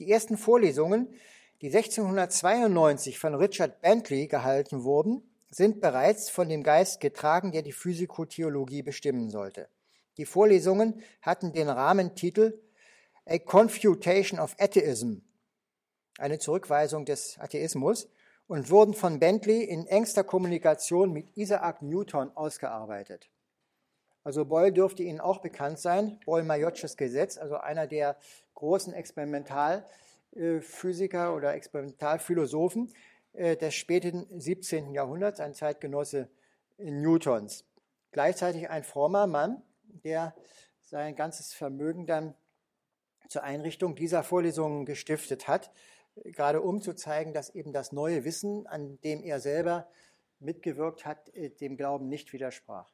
Die 0.00 0.10
ersten 0.10 0.36
Vorlesungen, 0.36 1.14
die 1.60 1.68
1692 1.68 3.20
von 3.20 3.36
Richard 3.36 3.80
Bentley 3.80 4.26
gehalten 4.26 4.82
wurden, 4.82 5.22
sind 5.48 5.80
bereits 5.80 6.28
von 6.28 6.48
dem 6.48 6.64
Geist 6.64 7.00
getragen, 7.00 7.52
der 7.52 7.62
die 7.62 7.72
Physikotheologie 7.72 8.82
bestimmen 8.82 9.30
sollte. 9.30 9.68
Die 10.16 10.26
Vorlesungen 10.26 11.02
hatten 11.22 11.52
den 11.52 11.68
Rahmentitel 11.68 12.60
A 13.26 13.38
Confutation 13.38 14.40
of 14.40 14.56
Atheism, 14.58 15.22
eine 16.18 16.38
Zurückweisung 16.38 17.04
des 17.04 17.38
Atheismus, 17.38 18.08
und 18.50 18.68
wurden 18.68 18.92
von 18.94 19.20
Bentley 19.20 19.62
in 19.62 19.86
engster 19.86 20.24
Kommunikation 20.24 21.12
mit 21.12 21.36
Isaac 21.36 21.82
Newton 21.82 22.36
ausgearbeitet. 22.36 23.30
Also 24.24 24.44
Boyle 24.44 24.72
dürfte 24.72 25.04
Ihnen 25.04 25.20
auch 25.20 25.38
bekannt 25.38 25.78
sein, 25.78 26.18
Boyle-Majotsches 26.26 26.96
Gesetz, 26.96 27.38
also 27.38 27.58
einer 27.58 27.86
der 27.86 28.16
großen 28.56 28.92
Experimentalphysiker 28.92 31.36
oder 31.36 31.54
Experimentalphilosophen 31.54 32.92
äh, 33.34 33.56
des 33.56 33.76
späten 33.76 34.26
17. 34.40 34.94
Jahrhunderts, 34.94 35.38
ein 35.38 35.54
Zeitgenosse 35.54 36.28
Newtons. 36.76 37.64
Gleichzeitig 38.10 38.68
ein 38.68 38.82
frommer 38.82 39.28
Mann, 39.28 39.62
der 39.84 40.34
sein 40.80 41.14
ganzes 41.14 41.54
Vermögen 41.54 42.04
dann 42.04 42.34
zur 43.28 43.44
Einrichtung 43.44 43.94
dieser 43.94 44.24
Vorlesungen 44.24 44.86
gestiftet 44.86 45.46
hat, 45.46 45.70
gerade 46.24 46.60
um 46.60 46.80
zu 46.80 46.94
zeigen, 46.94 47.32
dass 47.32 47.50
eben 47.50 47.72
das 47.72 47.92
neue 47.92 48.24
Wissen, 48.24 48.66
an 48.66 48.98
dem 49.02 49.22
er 49.22 49.40
selber 49.40 49.88
mitgewirkt 50.38 51.04
hat, 51.04 51.34
äh, 51.34 51.50
dem 51.50 51.76
Glauben 51.76 52.08
nicht 52.08 52.32
widersprach. 52.32 52.90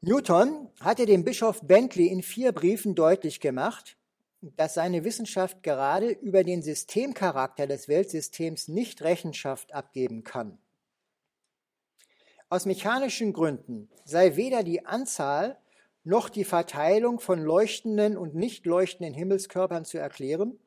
Newton 0.00 0.68
hatte 0.80 1.06
dem 1.06 1.24
Bischof 1.24 1.60
Bentley 1.62 2.08
in 2.08 2.22
vier 2.22 2.52
Briefen 2.52 2.94
deutlich 2.94 3.40
gemacht, 3.40 3.96
dass 4.40 4.74
seine 4.74 5.04
Wissenschaft 5.04 5.62
gerade 5.62 6.10
über 6.10 6.42
den 6.42 6.62
Systemcharakter 6.62 7.68
des 7.68 7.86
Weltsystems 7.86 8.66
nicht 8.66 9.02
Rechenschaft 9.02 9.72
abgeben 9.72 10.24
kann. 10.24 10.58
Aus 12.48 12.66
mechanischen 12.66 13.32
Gründen 13.32 13.88
sei 14.04 14.34
weder 14.36 14.64
die 14.64 14.84
Anzahl 14.84 15.56
noch 16.04 16.28
die 16.28 16.44
Verteilung 16.44 17.20
von 17.20 17.40
leuchtenden 17.40 18.16
und 18.16 18.34
nicht 18.34 18.66
leuchtenden 18.66 19.14
Himmelskörpern 19.14 19.84
zu 19.84 19.98
erklären. 19.98 20.58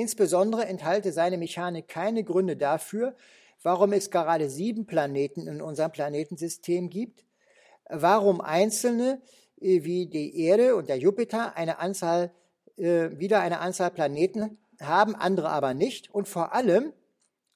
Insbesondere 0.00 0.64
enthalte 0.64 1.12
seine 1.12 1.36
Mechanik 1.36 1.86
keine 1.86 2.24
Gründe 2.24 2.56
dafür, 2.56 3.14
warum 3.62 3.92
es 3.92 4.10
gerade 4.10 4.48
sieben 4.48 4.86
Planeten 4.86 5.46
in 5.46 5.60
unserem 5.60 5.92
Planetensystem 5.92 6.88
gibt, 6.88 7.26
warum 7.86 8.40
einzelne 8.40 9.20
äh, 9.60 9.84
wie 9.84 10.06
die 10.06 10.40
Erde 10.40 10.74
und 10.76 10.88
der 10.88 10.96
Jupiter 10.96 11.54
eine 11.54 11.80
Anzahl, 11.80 12.32
äh, 12.78 13.10
wieder 13.18 13.40
eine 13.40 13.60
Anzahl 13.60 13.90
Planeten 13.90 14.56
haben, 14.80 15.14
andere 15.14 15.50
aber 15.50 15.74
nicht 15.74 16.08
und 16.14 16.26
vor 16.26 16.54
allem, 16.54 16.94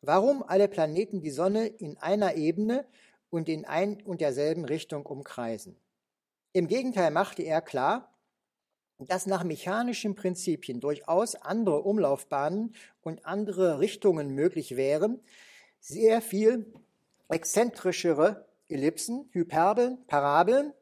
warum 0.03 0.43
alle 0.43 0.69
Planeten 0.69 1.23
die 1.23 1.31
Sonne 1.31 1.67
in 1.67 1.97
einer 1.97 2.35
Ebene 2.35 2.85
und 3.31 3.49
in 3.49 3.65
ein 3.65 4.03
und 4.03 4.21
derselben 4.21 4.67
Richtung 4.67 5.07
umkreisen. 5.07 5.79
Im 6.53 6.69
Gegenteil 6.69 7.11
machte 7.11 7.43
er 7.43 7.63
klar, 7.63 8.14
dass 8.99 9.27
nach 9.27 9.45
mechanischen 9.45 10.15
Prinzipien 10.15 10.81
durchaus 10.81 11.35
andere 11.35 11.83
Umlaufbahnen 11.83 12.75
und 13.03 13.27
andere 13.27 13.81
Richtungen 13.81 14.35
möglich 14.35 14.77
wären, 14.77 15.21
sehr 15.81 16.23
viel 16.23 16.73
exzentrischere 17.29 18.47
Ellipsen, 18.69 19.29
Hyperbeln, 19.33 19.99
Parabeln, 20.07 20.73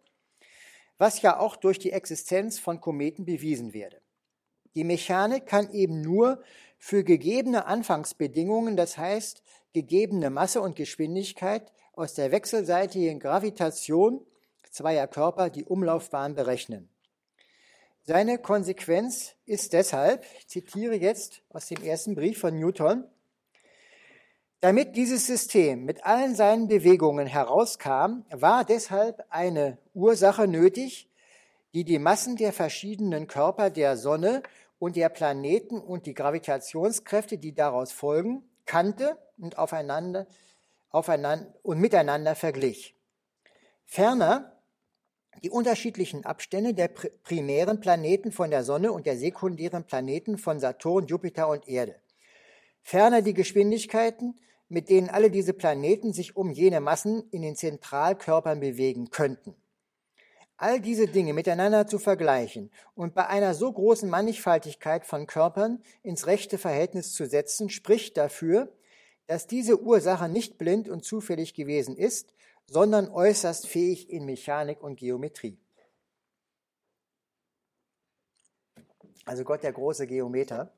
was 0.98 1.22
ja 1.22 1.38
auch 1.38 1.56
durch 1.56 1.78
die 1.78 1.92
Existenz 1.92 2.58
von 2.58 2.80
Kometen 2.80 3.24
bewiesen 3.24 3.72
werde. 3.72 4.00
Die 4.74 4.84
Mechanik 4.84 5.46
kann 5.46 5.72
eben 5.72 6.00
nur 6.00 6.42
für 6.78 7.04
gegebene 7.04 7.66
Anfangsbedingungen, 7.66 8.76
das 8.76 8.98
heißt 8.98 9.42
gegebene 9.72 10.30
Masse 10.30 10.60
und 10.60 10.76
Geschwindigkeit, 10.76 11.72
aus 11.94 12.14
der 12.14 12.30
wechselseitigen 12.30 13.20
Gravitation 13.20 14.24
zweier 14.70 15.06
Körper 15.06 15.50
die 15.50 15.64
Umlaufbahn 15.64 16.34
berechnen. 16.34 16.88
Seine 18.04 18.38
Konsequenz 18.38 19.36
ist 19.46 19.72
deshalb, 19.72 20.24
ich 20.36 20.48
zitiere 20.48 20.96
jetzt 20.96 21.42
aus 21.50 21.68
dem 21.68 21.84
ersten 21.84 22.16
Brief 22.16 22.40
von 22.40 22.58
Newton, 22.58 23.04
damit 24.58 24.96
dieses 24.96 25.28
System 25.28 25.84
mit 25.84 26.04
allen 26.04 26.34
seinen 26.34 26.66
Bewegungen 26.66 27.28
herauskam, 27.28 28.24
war 28.30 28.64
deshalb 28.64 29.24
eine 29.28 29.78
Ursache 29.94 30.48
nötig, 30.48 31.08
die 31.74 31.84
die 31.84 32.00
Massen 32.00 32.34
der 32.34 32.52
verschiedenen 32.52 33.28
Körper 33.28 33.70
der 33.70 33.96
Sonne 33.96 34.42
und 34.80 34.96
der 34.96 35.08
Planeten 35.08 35.80
und 35.80 36.06
die 36.06 36.14
Gravitationskräfte, 36.14 37.38
die 37.38 37.54
daraus 37.54 37.92
folgen, 37.92 38.42
kannte 38.66 39.16
und 39.38 39.58
aufeinander, 39.58 40.26
aufeinander 40.90 41.54
und 41.62 41.78
miteinander 41.78 42.34
verglich. 42.34 42.96
Ferner 43.84 44.60
die 45.42 45.50
unterschiedlichen 45.50 46.24
Abstände 46.24 46.74
der 46.74 46.88
primären 46.88 47.80
Planeten 47.80 48.32
von 48.32 48.50
der 48.50 48.64
Sonne 48.64 48.92
und 48.92 49.06
der 49.06 49.16
sekundären 49.16 49.84
Planeten 49.84 50.38
von 50.38 50.60
Saturn, 50.60 51.06
Jupiter 51.06 51.48
und 51.48 51.68
Erde. 51.68 51.96
Ferner 52.82 53.22
die 53.22 53.34
Geschwindigkeiten, 53.34 54.38
mit 54.68 54.88
denen 54.88 55.10
alle 55.10 55.30
diese 55.30 55.52
Planeten 55.52 56.12
sich 56.12 56.36
um 56.36 56.50
jene 56.50 56.80
Massen 56.80 57.28
in 57.30 57.42
den 57.42 57.56
Zentralkörpern 57.56 58.60
bewegen 58.60 59.10
könnten. 59.10 59.54
All 60.56 60.80
diese 60.80 61.08
Dinge 61.08 61.32
miteinander 61.32 61.86
zu 61.86 61.98
vergleichen 61.98 62.70
und 62.94 63.14
bei 63.14 63.26
einer 63.26 63.54
so 63.54 63.72
großen 63.72 64.08
Mannigfaltigkeit 64.08 65.04
von 65.04 65.26
Körpern 65.26 65.82
ins 66.02 66.26
rechte 66.26 66.56
Verhältnis 66.56 67.12
zu 67.12 67.26
setzen, 67.26 67.68
spricht 67.68 68.16
dafür, 68.16 68.72
dass 69.26 69.46
diese 69.46 69.80
Ursache 69.80 70.28
nicht 70.28 70.58
blind 70.58 70.88
und 70.88 71.04
zufällig 71.04 71.54
gewesen 71.54 71.96
ist, 71.96 72.32
sondern 72.72 73.10
äußerst 73.10 73.66
fähig 73.66 74.08
in 74.10 74.24
Mechanik 74.24 74.82
und 74.82 74.96
Geometrie. 74.96 75.58
Also 79.26 79.44
Gott 79.44 79.62
der 79.62 79.72
große 79.72 80.06
Geometer. 80.06 80.72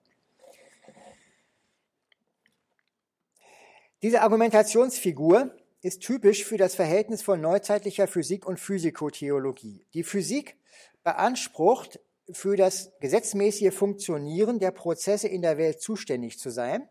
Diese 4.03 4.23
Argumentationsfigur 4.23 5.57
ist 5.83 6.01
typisch 6.01 6.45
für 6.45 6.57
das 6.57 6.75
Verhältnis 6.75 7.23
von 7.23 7.41
neuzeitlicher 7.41 8.09
Physik 8.09 8.45
und 8.45 8.59
Physikotheologie. 8.59 9.87
Die 9.95 10.03
Physik 10.03 10.57
beansprucht, 11.05 12.01
für 12.33 12.57
das 12.57 12.91
gesetzmäßige 13.01 13.73
Funktionieren 13.73 14.59
der 14.59 14.71
Prozesse 14.71 15.29
in 15.29 15.43
der 15.43 15.59
Welt 15.59 15.81
zuständig 15.83 16.39
zu 16.39 16.49
sein 16.49 16.89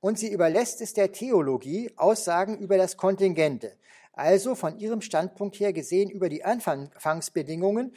und 0.00 0.18
sie 0.18 0.32
überlässt 0.32 0.80
es 0.80 0.94
der 0.94 1.12
Theologie, 1.12 1.92
Aussagen 1.96 2.58
über 2.58 2.76
das 2.76 2.96
Kontingente, 2.96 3.76
also 4.16 4.54
von 4.54 4.78
ihrem 4.78 5.00
Standpunkt 5.00 5.58
her 5.60 5.72
gesehen 5.72 6.10
über 6.10 6.28
die 6.28 6.44
Anfangsbedingungen 6.44 7.94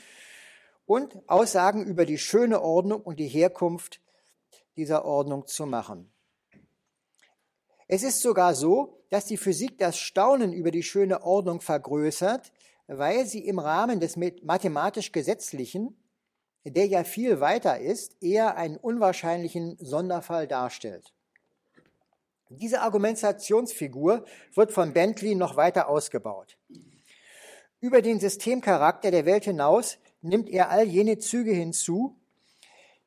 und 0.85 1.17
Aussagen 1.27 1.85
über 1.85 2.05
die 2.05 2.17
schöne 2.17 2.61
Ordnung 2.61 3.01
und 3.01 3.19
die 3.19 3.27
Herkunft 3.27 4.01
dieser 4.75 5.05
Ordnung 5.05 5.47
zu 5.47 5.65
machen. 5.65 6.11
Es 7.87 8.03
ist 8.03 8.21
sogar 8.21 8.53
so, 8.53 9.03
dass 9.09 9.25
die 9.25 9.37
Physik 9.37 9.77
das 9.77 9.97
Staunen 9.97 10.53
über 10.53 10.71
die 10.71 10.83
schöne 10.83 11.23
Ordnung 11.23 11.61
vergrößert, 11.61 12.51
weil 12.87 13.25
sie 13.25 13.45
im 13.45 13.59
Rahmen 13.59 13.99
des 13.99 14.17
mathematisch 14.17 15.11
Gesetzlichen, 15.11 15.97
der 16.65 16.85
ja 16.87 17.03
viel 17.03 17.39
weiter 17.39 17.79
ist, 17.79 18.21
eher 18.21 18.57
einen 18.57 18.77
unwahrscheinlichen 18.77 19.77
Sonderfall 19.79 20.47
darstellt. 20.47 21.13
Diese 22.49 22.81
Argumentationsfigur 22.81 24.25
wird 24.53 24.71
von 24.71 24.93
Bentley 24.93 25.35
noch 25.35 25.57
weiter 25.57 25.89
ausgebaut. 25.89 26.57
Über 27.81 28.01
den 28.01 28.19
Systemcharakter 28.19 29.11
der 29.11 29.25
Welt 29.25 29.43
hinaus 29.43 29.97
nimmt 30.21 30.49
er 30.49 30.69
all 30.69 30.85
jene 30.85 31.17
Züge 31.17 31.51
hinzu, 31.51 32.15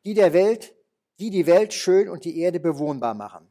die 0.04 0.14
der 0.14 0.32
Welt, 0.32 0.74
die 1.18 1.30
die 1.30 1.46
Welt 1.46 1.72
schön 1.72 2.08
und 2.08 2.24
die 2.24 2.38
Erde 2.38 2.60
bewohnbar 2.60 3.14
machen. 3.14 3.48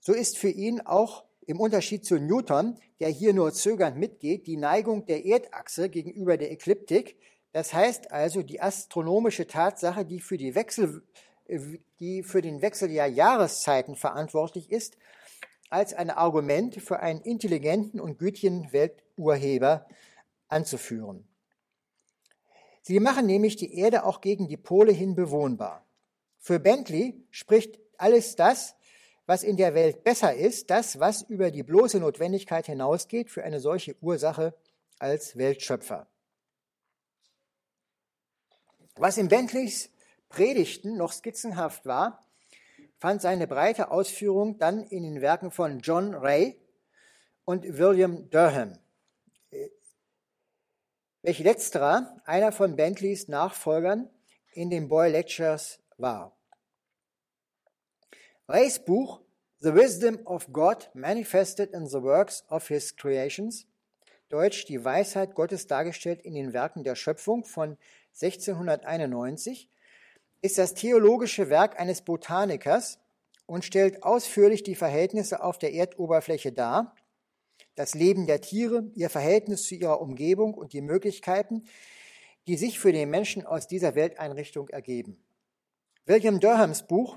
So 0.00 0.12
ist 0.12 0.38
für 0.38 0.48
ihn 0.48 0.80
auch 0.80 1.24
im 1.46 1.60
Unterschied 1.60 2.04
zu 2.04 2.18
Newton, 2.18 2.78
der 3.00 3.08
hier 3.08 3.34
nur 3.34 3.52
zögernd 3.52 3.96
mitgeht, 3.96 4.46
die 4.46 4.56
Neigung 4.56 5.06
der 5.06 5.24
Erdachse 5.24 5.88
gegenüber 5.88 6.36
der 6.36 6.52
Ekliptik, 6.52 7.16
das 7.52 7.74
heißt 7.74 8.12
also 8.12 8.42
die 8.42 8.60
astronomische 8.60 9.46
Tatsache, 9.46 10.04
die 10.04 10.20
für, 10.20 10.38
die 10.38 10.54
Wechsel, 10.54 11.02
die 12.00 12.22
für 12.22 12.40
den 12.40 12.62
Wechsel 12.62 12.88
der 12.88 13.08
Jahreszeiten 13.08 13.96
verantwortlich 13.96 14.70
ist, 14.70 14.96
als 15.72 15.94
ein 15.94 16.10
Argument 16.10 16.76
für 16.82 17.00
einen 17.00 17.22
intelligenten 17.22 17.98
und 17.98 18.18
gütigen 18.18 18.72
Welturheber 18.72 19.86
anzuführen. 20.48 21.26
Sie 22.82 23.00
machen 23.00 23.26
nämlich 23.26 23.56
die 23.56 23.74
Erde 23.74 24.04
auch 24.04 24.20
gegen 24.20 24.48
die 24.48 24.58
Pole 24.58 24.92
hin 24.92 25.14
bewohnbar. 25.14 25.86
Für 26.38 26.60
Bentley 26.60 27.24
spricht 27.30 27.78
alles 27.96 28.36
das, 28.36 28.74
was 29.24 29.42
in 29.42 29.56
der 29.56 29.74
Welt 29.74 30.04
besser 30.04 30.34
ist, 30.34 30.68
das, 30.68 31.00
was 31.00 31.22
über 31.22 31.50
die 31.50 31.62
bloße 31.62 32.00
Notwendigkeit 32.00 32.66
hinausgeht 32.66 33.30
für 33.30 33.44
eine 33.44 33.60
solche 33.60 33.96
Ursache 34.02 34.54
als 34.98 35.38
Weltschöpfer. 35.38 36.06
Was 38.96 39.16
in 39.16 39.28
Bentleys 39.28 39.88
Predigten 40.28 40.98
noch 40.98 41.12
skizzenhaft 41.12 41.86
war, 41.86 42.20
fand 43.02 43.20
seine 43.20 43.48
breite 43.48 43.90
Ausführung 43.90 44.58
dann 44.58 44.84
in 44.84 45.02
den 45.02 45.20
Werken 45.20 45.50
von 45.50 45.80
John 45.80 46.14
Ray 46.14 46.56
und 47.44 47.64
William 47.76 48.30
Durham, 48.30 48.78
welch 51.22 51.40
letzterer 51.40 52.22
einer 52.26 52.52
von 52.52 52.76
Bentleys 52.76 53.26
Nachfolgern 53.26 54.08
in 54.52 54.70
den 54.70 54.88
Boy 54.88 55.10
Lectures 55.10 55.80
war. 55.98 56.38
Rays 58.46 58.78
Buch 58.78 59.20
The 59.58 59.74
Wisdom 59.74 60.24
of 60.24 60.52
God 60.52 60.88
Manifested 60.94 61.72
in 61.74 61.88
the 61.88 62.00
Works 62.04 62.44
of 62.50 62.68
His 62.68 62.94
Creations, 62.94 63.66
Deutsch 64.28 64.64
Die 64.66 64.84
Weisheit 64.84 65.34
Gottes 65.34 65.66
dargestellt 65.66 66.20
in 66.22 66.34
den 66.34 66.52
Werken 66.52 66.84
der 66.84 66.94
Schöpfung 66.94 67.42
von 67.42 67.78
1691, 68.12 69.68
ist 70.42 70.58
das 70.58 70.74
theologische 70.74 71.48
Werk 71.48 71.80
eines 71.80 72.02
Botanikers 72.02 72.98
und 73.46 73.64
stellt 73.64 74.02
ausführlich 74.02 74.62
die 74.62 74.74
Verhältnisse 74.74 75.42
auf 75.42 75.58
der 75.58 75.72
Erdoberfläche 75.72 76.52
dar, 76.52 76.94
das 77.76 77.94
Leben 77.94 78.26
der 78.26 78.40
Tiere, 78.40 78.90
ihr 78.94 79.08
Verhältnis 79.08 79.64
zu 79.64 79.76
ihrer 79.76 80.00
Umgebung 80.00 80.54
und 80.54 80.72
die 80.72 80.82
Möglichkeiten, 80.82 81.64
die 82.46 82.56
sich 82.56 82.78
für 82.78 82.92
den 82.92 83.08
Menschen 83.08 83.46
aus 83.46 83.68
dieser 83.68 83.94
Welteinrichtung 83.94 84.68
ergeben. 84.68 85.16
William 86.06 86.40
Durhams 86.40 86.86
Buch, 86.86 87.16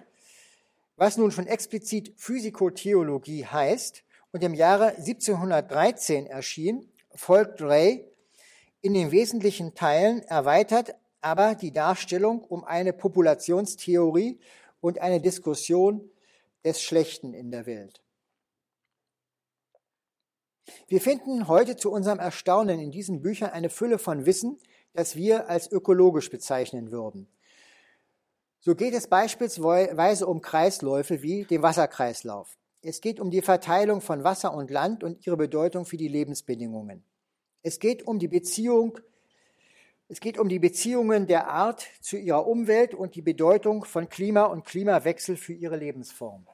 was 0.95 1.17
nun 1.17 1.31
schon 1.31 1.47
explizit 1.47 2.13
Physikotheologie 2.15 3.45
heißt 3.45 4.03
und 4.31 4.43
im 4.43 4.53
Jahre 4.53 4.95
1713 4.95 6.27
erschien, 6.27 6.87
folgt 7.15 7.61
Ray 7.61 8.05
in 8.81 8.93
den 8.93 9.11
wesentlichen 9.11 9.73
Teilen 9.73 10.21
erweitert 10.21 10.95
aber 11.25 11.55
die 11.55 11.73
Darstellung 11.73 12.43
um 12.43 12.63
eine 12.63 12.93
Populationstheorie 12.93 14.39
und 14.79 15.01
eine 15.01 15.19
Diskussion 15.19 16.07
des 16.63 16.83
Schlechten 16.83 17.33
in 17.33 17.49
der 17.49 17.65
Welt. 17.65 18.03
Wir 20.87 21.01
finden 21.01 21.47
heute 21.47 21.77
zu 21.77 21.91
unserem 21.91 22.19
Erstaunen 22.19 22.79
in 22.79 22.91
diesen 22.91 23.23
Büchern 23.23 23.49
eine 23.49 23.71
Fülle 23.71 23.97
von 23.97 24.27
Wissen, 24.27 24.59
das 24.93 25.15
wir 25.15 25.49
als 25.49 25.71
ökologisch 25.71 26.29
bezeichnen 26.29 26.91
würden. 26.91 27.27
So 28.59 28.75
geht 28.75 28.93
es 28.93 29.07
beispielsweise 29.07 30.27
um 30.27 30.41
Kreisläufe 30.41 31.23
wie 31.23 31.45
den 31.45 31.63
Wasserkreislauf. 31.63 32.55
Es 32.83 33.01
geht 33.01 33.19
um 33.19 33.31
die 33.31 33.41
Verteilung 33.41 34.01
von 34.01 34.23
Wasser 34.23 34.53
und 34.53 34.69
Land 34.69 35.03
und 35.03 35.25
ihre 35.25 35.37
Bedeutung 35.37 35.85
für 35.85 35.97
die 35.97 36.07
Lebensbedingungen. 36.07 37.03
Es 37.63 37.79
geht 37.79 38.05
um 38.05 38.19
die 38.19 38.27
Beziehung 38.27 38.99
es 40.07 40.19
geht 40.19 40.37
um 40.37 40.49
die 40.49 40.59
Beziehungen 40.59 41.25
der 41.25 41.47
Art 41.47 41.87
zu 41.99 42.17
ihrer 42.17 42.45
Umwelt 42.45 42.93
und 42.93 43.15
die 43.15 43.23
Bedeutung 43.23 43.85
von 43.85 44.07
Klima 44.07 44.43
und 44.43 44.63
Klimawechsel 44.65 45.35
für 45.35 45.53
ihre 45.53 45.77
Lebensform. 45.77 46.47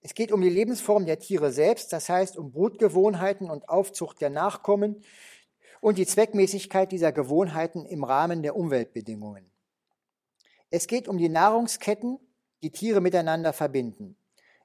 Es 0.00 0.14
geht 0.14 0.30
um 0.30 0.40
die 0.40 0.50
Lebensform 0.50 1.06
der 1.06 1.18
Tiere 1.18 1.50
selbst, 1.50 1.92
das 1.92 2.08
heißt 2.08 2.36
um 2.36 2.52
Brutgewohnheiten 2.52 3.50
und 3.50 3.68
Aufzucht 3.68 4.20
der 4.20 4.30
Nachkommen 4.30 5.02
und 5.80 5.98
die 5.98 6.06
Zweckmäßigkeit 6.06 6.92
dieser 6.92 7.12
Gewohnheiten 7.12 7.86
im 7.86 8.04
Rahmen 8.04 8.42
der 8.42 8.54
Umweltbedingungen. 8.54 9.50
Es 10.70 10.86
geht 10.86 11.08
um 11.08 11.16
die 11.16 11.30
Nahrungsketten, 11.30 12.18
die 12.62 12.70
Tiere 12.70 13.00
miteinander 13.00 13.52
verbinden. 13.52 14.16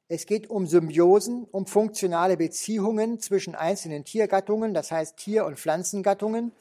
Es 0.09 0.25
geht 0.25 0.49
um 0.49 0.67
Symbiosen, 0.67 1.45
um 1.45 1.65
funktionale 1.65 2.35
Beziehungen 2.35 3.19
zwischen 3.19 3.55
einzelnen 3.55 4.03
Tiergattungen, 4.03 4.73
das 4.73 4.91
heißt 4.91 5.17
Tier- 5.17 5.45
und 5.45 5.57
Pflanzengattungen. 5.57 6.51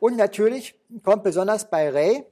Und 0.00 0.16
natürlich 0.16 0.74
kommt 1.02 1.22
besonders 1.22 1.68
bei 1.68 1.90
Ray 1.90 2.24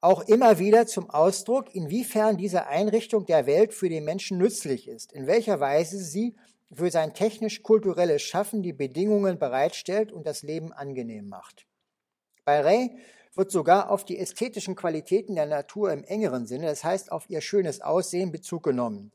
auch 0.00 0.22
immer 0.22 0.58
wieder 0.58 0.86
zum 0.86 1.08
Ausdruck, 1.10 1.74
inwiefern 1.74 2.36
diese 2.36 2.66
Einrichtung 2.66 3.26
der 3.26 3.46
Welt 3.46 3.72
für 3.72 3.88
den 3.88 4.04
Menschen 4.04 4.38
nützlich 4.38 4.88
ist, 4.88 5.12
in 5.12 5.26
welcher 5.26 5.60
Weise 5.60 5.98
sie 5.98 6.34
für 6.72 6.90
sein 6.90 7.14
technisch-kulturelles 7.14 8.22
Schaffen 8.22 8.62
die 8.62 8.72
Bedingungen 8.72 9.38
bereitstellt 9.38 10.12
und 10.12 10.26
das 10.26 10.42
Leben 10.42 10.72
angenehm 10.72 11.28
macht. 11.28 11.66
Bei 12.44 12.60
Ray 12.60 12.98
wird 13.34 13.50
sogar 13.50 13.90
auf 13.90 14.04
die 14.04 14.18
ästhetischen 14.18 14.76
Qualitäten 14.76 15.34
der 15.34 15.46
Natur 15.46 15.92
im 15.92 16.04
engeren 16.04 16.46
Sinne, 16.46 16.66
das 16.66 16.84
heißt 16.84 17.12
auf 17.12 17.28
ihr 17.28 17.40
schönes 17.40 17.80
Aussehen, 17.80 18.32
Bezug 18.32 18.62
genommen. 18.62 19.12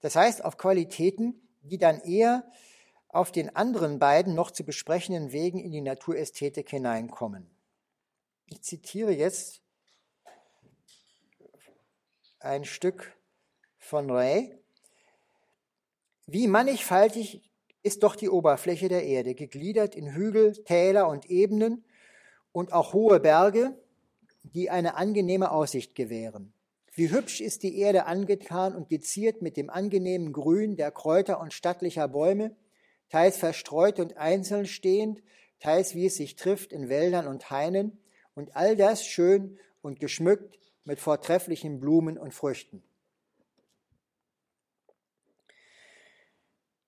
Das 0.00 0.16
heißt 0.16 0.44
auf 0.44 0.56
Qualitäten, 0.58 1.40
die 1.62 1.78
dann 1.78 2.00
eher 2.00 2.44
auf 3.12 3.30
den 3.30 3.54
anderen 3.54 3.98
beiden 3.98 4.34
noch 4.34 4.50
zu 4.50 4.64
besprechenden 4.64 5.32
Wegen 5.32 5.60
in 5.60 5.70
die 5.70 5.82
Naturästhetik 5.82 6.70
hineinkommen. 6.70 7.48
Ich 8.46 8.62
zitiere 8.62 9.12
jetzt 9.12 9.62
ein 12.40 12.64
Stück 12.64 13.14
von 13.78 14.10
Ray. 14.10 14.58
Wie 16.26 16.48
mannigfaltig 16.48 17.42
ist 17.82 18.02
doch 18.02 18.16
die 18.16 18.30
Oberfläche 18.30 18.88
der 18.88 19.04
Erde, 19.04 19.34
gegliedert 19.34 19.94
in 19.94 20.14
Hügel, 20.14 20.52
Täler 20.64 21.08
und 21.08 21.26
Ebenen 21.26 21.84
und 22.52 22.72
auch 22.72 22.94
hohe 22.94 23.20
Berge, 23.20 23.78
die 24.42 24.70
eine 24.70 24.96
angenehme 24.96 25.50
Aussicht 25.50 25.94
gewähren. 25.94 26.54
Wie 26.94 27.10
hübsch 27.10 27.40
ist 27.40 27.62
die 27.62 27.78
Erde 27.78 28.06
angetan 28.06 28.74
und 28.74 28.88
geziert 28.88 29.42
mit 29.42 29.56
dem 29.56 29.68
angenehmen 29.68 30.32
Grün 30.32 30.76
der 30.76 30.90
Kräuter 30.90 31.40
und 31.40 31.52
stattlicher 31.52 32.08
Bäume, 32.08 32.56
teils 33.12 33.36
verstreut 33.36 34.00
und 34.00 34.16
einzeln 34.16 34.64
stehend, 34.64 35.22
teils 35.60 35.94
wie 35.94 36.06
es 36.06 36.16
sich 36.16 36.34
trifft 36.34 36.72
in 36.72 36.88
Wäldern 36.88 37.26
und 37.26 37.50
Hainen, 37.50 37.98
und 38.34 38.56
all 38.56 38.74
das 38.74 39.04
schön 39.04 39.58
und 39.82 40.00
geschmückt 40.00 40.58
mit 40.84 40.98
vortrefflichen 40.98 41.78
Blumen 41.78 42.16
und 42.16 42.32
Früchten. 42.32 42.82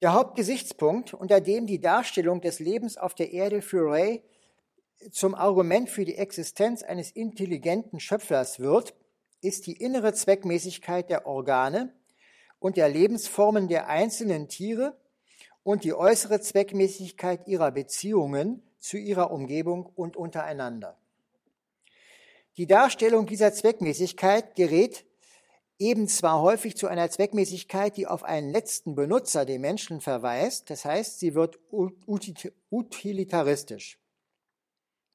Der 0.00 0.14
Hauptgesichtspunkt, 0.14 1.12
unter 1.12 1.42
dem 1.42 1.66
die 1.66 1.80
Darstellung 1.80 2.40
des 2.40 2.58
Lebens 2.58 2.96
auf 2.96 3.14
der 3.14 3.30
Erde 3.32 3.60
für 3.60 3.90
Ray 3.90 4.22
zum 5.10 5.34
Argument 5.34 5.90
für 5.90 6.06
die 6.06 6.16
Existenz 6.16 6.82
eines 6.82 7.10
intelligenten 7.10 8.00
Schöpfers 8.00 8.58
wird, 8.58 8.94
ist 9.42 9.66
die 9.66 9.76
innere 9.76 10.14
Zweckmäßigkeit 10.14 11.10
der 11.10 11.26
Organe 11.26 11.92
und 12.58 12.78
der 12.78 12.88
Lebensformen 12.88 13.68
der 13.68 13.88
einzelnen 13.88 14.48
Tiere 14.48 14.96
und 15.64 15.82
die 15.82 15.94
äußere 15.94 16.40
Zweckmäßigkeit 16.40 17.48
ihrer 17.48 17.72
Beziehungen 17.72 18.62
zu 18.78 18.96
ihrer 18.96 19.32
Umgebung 19.32 19.86
und 19.96 20.16
untereinander. 20.16 20.96
Die 22.56 22.66
Darstellung 22.66 23.26
dieser 23.26 23.52
Zweckmäßigkeit 23.52 24.54
gerät 24.54 25.04
eben 25.78 26.06
zwar 26.06 26.40
häufig 26.40 26.76
zu 26.76 26.86
einer 26.86 27.10
Zweckmäßigkeit, 27.10 27.96
die 27.96 28.06
auf 28.06 28.22
einen 28.22 28.52
letzten 28.52 28.94
Benutzer, 28.94 29.44
den 29.44 29.60
Menschen, 29.60 30.00
verweist, 30.00 30.70
das 30.70 30.84
heißt, 30.84 31.18
sie 31.18 31.34
wird 31.34 31.58
utilitaristisch. 32.70 33.98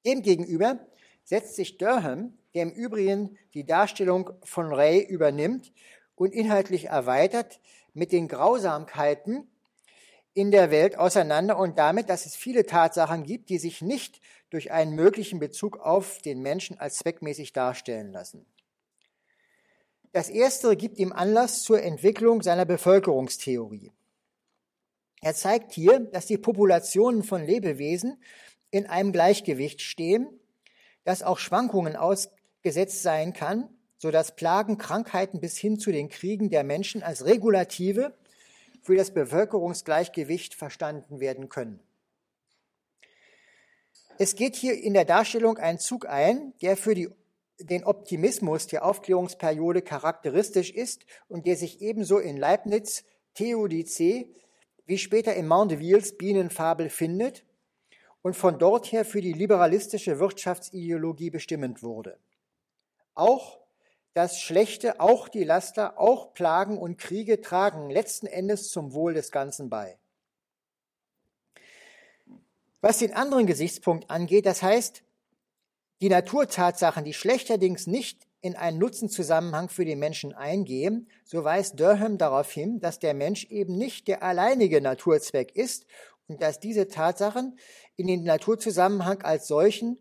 Demgegenüber 0.06 0.80
setzt 1.24 1.56
sich 1.56 1.78
Durham, 1.78 2.38
der 2.54 2.64
im 2.64 2.72
Übrigen 2.72 3.38
die 3.54 3.66
Darstellung 3.66 4.32
von 4.44 4.74
Ray 4.74 5.02
übernimmt 5.02 5.72
und 6.16 6.34
inhaltlich 6.34 6.86
erweitert, 6.86 7.62
mit 7.94 8.12
den 8.12 8.28
Grausamkeiten 8.28 9.48
in 10.40 10.52
der 10.52 10.72
Welt 10.72 10.98
auseinander 10.98 11.58
und 11.58 11.78
damit, 11.78 12.08
dass 12.08 12.26
es 12.26 12.34
viele 12.34 12.66
Tatsachen 12.66 13.24
gibt, 13.24 13.50
die 13.50 13.58
sich 13.58 13.82
nicht 13.82 14.22
durch 14.50 14.72
einen 14.72 14.96
möglichen 14.96 15.38
Bezug 15.38 15.78
auf 15.82 16.20
den 16.20 16.42
Menschen 16.42 16.80
als 16.80 17.00
zweckmäßig 17.00 17.52
darstellen 17.52 18.14
lassen. 18.14 18.46
Das 20.14 20.30
Erstere 20.30 20.78
gibt 20.78 20.98
ihm 20.98 21.12
Anlass 21.12 21.64
zur 21.64 21.84
Entwicklung 21.84 22.42
seiner 22.42 22.64
Bevölkerungstheorie. 22.64 23.92
Er 25.22 25.36
zeigt 25.36 25.74
hier, 25.74 26.00
dass 26.00 26.26
die 26.26 26.38
Populationen 26.38 27.24
von 27.24 27.46
Lebewesen 27.46 28.24
in 28.72 28.86
einem 28.86 29.12
Gleichgewicht 29.12 29.82
stehen, 29.82 30.26
das 31.04 31.22
auch 31.22 31.38
Schwankungen 31.38 31.98
ausgesetzt 31.98 33.04
sein 33.04 33.34
kann, 33.34 33.68
so 33.98 34.10
dass 34.10 34.38
Plagen, 34.38 34.78
Krankheiten 34.78 35.42
bis 35.42 35.58
hin 35.58 35.80
zu 35.80 35.92
den 35.92 36.08
Kriegen 36.08 36.50
der 36.50 36.64
Menschen 36.64 37.04
als 37.04 37.26
Regulative 37.26 38.16
für 38.82 38.96
das 38.96 39.14
Bevölkerungsgleichgewicht 39.14 40.54
verstanden 40.56 41.20
werden 41.20 41.50
können. 41.50 41.80
Es 44.18 44.36
geht 44.36 44.56
hier 44.56 44.74
in 44.82 44.94
der 44.94 45.06
Darstellung 45.06 45.58
ein 45.58 45.80
Zug 45.80 46.06
ein, 46.06 46.54
der 46.62 46.76
für 46.76 46.94
die, 46.94 47.10
den 47.60 47.86
Optimismus 47.86 48.68
der 48.68 48.84
Aufklärungsperiode 48.84 49.82
charakteristisch 49.82 50.72
ist 50.72 51.06
und 51.28 51.46
der 51.46 51.56
sich 51.56 51.82
ebenso 51.82 52.20
in 52.20 52.38
Leibniz 52.38 53.06
Theodizee 53.34 54.34
wie 54.86 54.98
später 54.98 55.36
in 55.36 55.48
Mandevilles 55.48 56.18
Bienenfabel 56.18 56.90
findet 56.90 57.46
und 58.22 58.36
von 58.36 58.60
dort 58.60 58.92
her 58.92 59.06
für 59.06 59.22
die 59.22 59.34
liberalistische 59.34 60.20
Wirtschaftsideologie 60.20 61.30
bestimmend 61.30 61.84
wurde. 61.84 62.18
Auch 63.14 63.59
das 64.14 64.40
Schlechte, 64.40 65.00
auch 65.00 65.30
die 65.30 65.44
Laster, 65.44 66.00
auch 66.00 66.34
Plagen 66.34 66.78
und 66.78 66.98
Kriege 66.98 67.42
tragen 67.42 67.90
letzten 67.90 68.28
Endes 68.28 68.70
zum 68.70 68.94
Wohl 68.94 69.14
des 69.14 69.32
Ganzen 69.32 69.70
bei. 69.70 69.98
Was 72.82 73.00
den 73.00 73.14
anderen 73.14 73.46
Gesichtspunkt 73.46 74.10
angeht, 74.10 74.46
das 74.46 74.64
heißt, 74.64 75.04
die 76.02 76.10
Naturtatsachen, 76.10 77.04
die 77.04 77.14
schlechterdings 77.14 77.88
nicht 77.88 78.26
in 78.42 78.56
einen 78.56 78.78
Nutzenzusammenhang 78.80 79.68
für 79.68 79.84
den 79.84 80.00
Menschen 80.00 80.34
eingehen, 80.34 81.10
so 81.26 81.44
weist 81.44 81.78
Durham 81.80 82.18
darauf 82.18 82.50
hin, 82.52 82.80
dass 82.80 83.00
der 83.00 83.14
Mensch 83.14 83.46
eben 83.46 83.78
nicht 83.78 84.08
der 84.08 84.24
alleinige 84.24 84.80
Naturzweck 84.80 85.54
ist 85.56 85.86
und 86.28 86.42
dass 86.42 86.60
diese 86.62 86.88
Tatsachen 86.88 87.60
in 87.98 88.08
den 88.08 88.24
Naturzusammenhang 88.24 89.22
als 89.24 89.48
solchen 89.48 90.00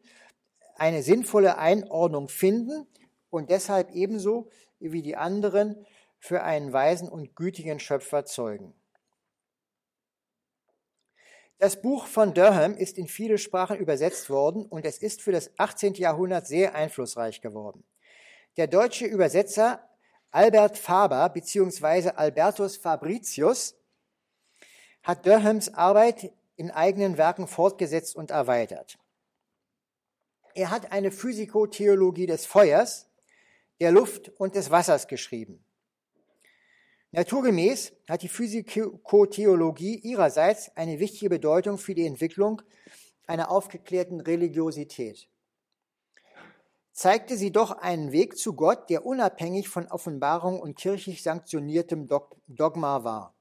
eine 0.77 1.03
sinnvolle 1.03 1.59
Einordnung 1.59 2.29
finden 2.29 2.87
und 3.31 3.51
deshalb 3.51 3.91
ebenso 3.93 4.51
wie 4.79 5.03
die 5.03 5.17
anderen 5.17 5.87
für 6.19 6.43
einen 6.43 6.73
weisen 6.73 7.09
und 7.09 7.37
gütigen 7.37 7.79
Schöpfer 7.79 8.25
zeugen. 8.25 8.75
Das 11.59 11.83
Buch 11.83 12.07
von 12.07 12.35
Durham 12.35 12.75
ist 12.75 12.99
in 12.99 13.09
viele 13.09 13.37
Sprachen 13.37 13.79
übersetzt 13.79 14.31
worden 14.31 14.65
und 14.65 14.85
es 14.85 14.99
ist 14.99 15.23
für 15.23 15.33
das 15.33 15.51
18. 15.59 15.95
Jahrhundert 15.95 16.47
sehr 16.47 16.75
einflussreich 16.75 17.41
geworden. 17.41 17.85
Der 18.57 18.69
deutsche 18.69 19.07
Übersetzer 19.07 19.89
Albert 20.31 20.79
Faber 20.79 21.29
bzw. 21.31 22.11
Albertus 22.11 22.77
Fabricius 22.77 23.75
hat 25.03 25.27
Durhams 25.27 25.75
Arbeit 25.75 26.33
in 26.55 26.71
eigenen 26.71 27.17
Werken 27.17 27.49
fortgesetzt 27.49 28.15
und 28.15 28.31
erweitert. 28.31 28.99
Er 30.55 30.71
hat 30.71 30.93
eine 30.93 31.11
Physikotheologie 31.11 32.27
des 32.27 32.47
Feuers, 32.47 33.08
der 33.81 33.93
Luft 33.93 34.31
und 34.39 34.55
des 34.55 34.71
Wassers 34.71 35.07
geschrieben. 35.07 35.65
Naturgemäß 37.11 37.93
hat 38.09 38.23
die 38.23 38.29
Physikotheologie 38.29 39.97
ihrerseits 40.01 40.77
eine 40.77 40.99
wichtige 40.99 41.31
Bedeutung 41.31 41.79
für 41.79 41.95
die 41.95 42.07
Entwicklung 42.07 42.61
einer 43.27 43.51
aufgeklärten 43.51 44.21
Religiosität. 44.21 45.29
Zeigte 46.93 47.37
sie 47.37 47.53
doch 47.53 47.71
einen 47.71 48.13
Weg 48.13 48.37
zu 48.37 48.55
Gott, 48.55 48.91
der 48.91 49.07
unabhängig 49.07 49.69
von 49.69 49.87
Offenbarung 49.87 50.61
und 50.61 50.77
kirchlich 50.77 51.23
sanktioniertem 51.23 52.09
Dogma 52.49 53.05
war. 53.05 53.35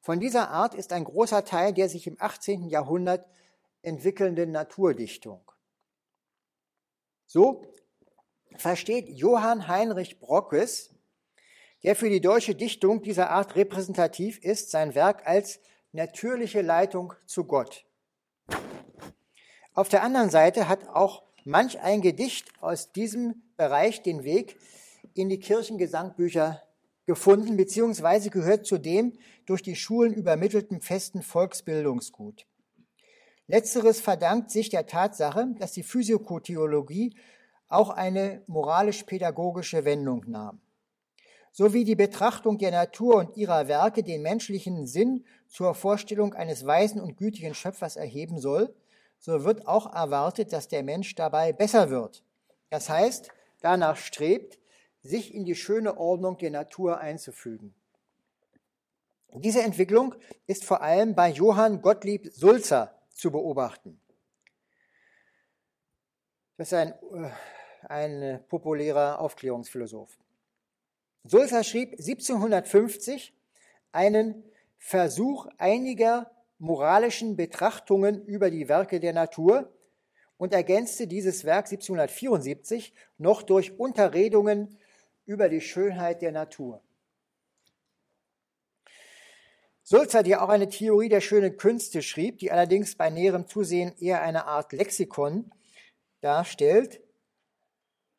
Von 0.00 0.20
dieser 0.20 0.50
Art 0.50 0.74
ist 0.74 0.92
ein 0.92 1.04
großer 1.04 1.44
Teil 1.44 1.72
der 1.72 1.88
sich 1.88 2.06
im 2.06 2.16
18. 2.18 2.68
Jahrhundert 2.68 3.26
entwickelnden 3.80 4.50
Naturdichtung. 4.50 5.50
So 7.26 7.62
versteht 8.56 9.08
Johann 9.08 9.68
Heinrich 9.68 10.20
Brockes, 10.20 10.94
der 11.82 11.96
für 11.96 12.08
die 12.08 12.20
deutsche 12.20 12.54
Dichtung 12.54 13.02
dieser 13.02 13.30
Art 13.30 13.56
repräsentativ 13.56 14.38
ist, 14.38 14.70
sein 14.70 14.94
Werk 14.94 15.26
als 15.26 15.60
natürliche 15.92 16.62
Leitung 16.62 17.12
zu 17.26 17.44
Gott. 17.44 17.84
Auf 19.74 19.88
der 19.88 20.02
anderen 20.02 20.30
Seite 20.30 20.68
hat 20.68 20.88
auch 20.88 21.22
manch 21.44 21.80
ein 21.80 22.00
Gedicht 22.00 22.48
aus 22.60 22.92
diesem 22.92 23.42
Bereich 23.56 24.02
den 24.02 24.24
Weg 24.24 24.56
in 25.14 25.28
die 25.28 25.38
Kirchengesangbücher 25.38 26.62
gefunden, 27.06 27.56
beziehungsweise 27.56 28.30
gehört 28.30 28.66
zu 28.66 28.78
dem 28.78 29.12
durch 29.46 29.62
die 29.62 29.76
Schulen 29.76 30.14
übermittelten 30.14 30.80
festen 30.80 31.22
Volksbildungsgut. 31.22 32.46
Letzteres 33.46 34.00
verdankt 34.00 34.50
sich 34.50 34.70
der 34.70 34.86
Tatsache, 34.86 35.48
dass 35.58 35.72
die 35.72 35.82
Physikotheologie 35.82 37.14
auch 37.68 37.90
eine 37.90 38.42
moralisch-pädagogische 38.46 39.84
Wendung 39.84 40.24
nahm. 40.26 40.60
So 41.52 41.72
wie 41.72 41.84
die 41.84 41.94
Betrachtung 41.94 42.58
der 42.58 42.72
Natur 42.72 43.16
und 43.16 43.36
ihrer 43.36 43.68
Werke 43.68 44.02
den 44.02 44.22
menschlichen 44.22 44.86
Sinn 44.86 45.24
zur 45.46 45.74
Vorstellung 45.74 46.34
eines 46.34 46.66
weisen 46.66 47.00
und 47.00 47.16
gütigen 47.16 47.54
Schöpfers 47.54 47.96
erheben 47.96 48.38
soll, 48.38 48.74
so 49.18 49.44
wird 49.44 49.66
auch 49.68 49.94
erwartet, 49.94 50.52
dass 50.52 50.68
der 50.68 50.82
Mensch 50.82 51.14
dabei 51.14 51.52
besser 51.52 51.90
wird. 51.90 52.24
Das 52.70 52.88
heißt, 52.88 53.30
danach 53.60 53.96
strebt, 53.96 54.58
sich 55.02 55.34
in 55.34 55.44
die 55.44 55.54
schöne 55.54 55.96
Ordnung 55.96 56.38
der 56.38 56.50
Natur 56.50 56.98
einzufügen. 56.98 57.74
Diese 59.32 59.62
Entwicklung 59.62 60.14
ist 60.46 60.64
vor 60.64 60.82
allem 60.82 61.14
bei 61.14 61.28
Johann 61.30 61.82
Gottlieb 61.82 62.32
Sulzer 62.32 62.94
zu 63.10 63.30
beobachten. 63.30 64.00
Das 66.56 66.68
ist 66.68 66.74
ein, 66.74 66.92
äh, 66.92 67.30
ein 67.88 68.44
populärer 68.48 69.18
Aufklärungsphilosoph. 69.20 70.16
Sulzer 71.24 71.64
schrieb 71.64 71.92
1750 71.92 73.34
einen 73.92 74.44
Versuch 74.78 75.46
einiger 75.58 76.30
moralischen 76.58 77.36
Betrachtungen 77.36 78.24
über 78.24 78.50
die 78.50 78.68
Werke 78.68 79.00
der 79.00 79.12
Natur 79.12 79.72
und 80.36 80.52
ergänzte 80.52 81.06
dieses 81.06 81.44
Werk 81.44 81.66
1774 81.66 82.92
noch 83.18 83.42
durch 83.42 83.78
Unterredungen 83.78 84.78
über 85.24 85.48
die 85.48 85.60
Schönheit 85.60 86.22
der 86.22 86.32
Natur. 86.32 86.82
Sulzer, 89.82 90.22
der 90.22 90.42
auch 90.42 90.48
eine 90.48 90.68
Theorie 90.68 91.08
der 91.08 91.20
schönen 91.20 91.56
Künste 91.56 92.00
schrieb, 92.02 92.38
die 92.38 92.52
allerdings 92.52 92.96
bei 92.96 93.10
näherem 93.10 93.46
Zusehen 93.48 93.94
eher 93.98 94.22
eine 94.22 94.46
Art 94.46 94.72
Lexikon 94.72 95.50
darstellt, 96.24 97.00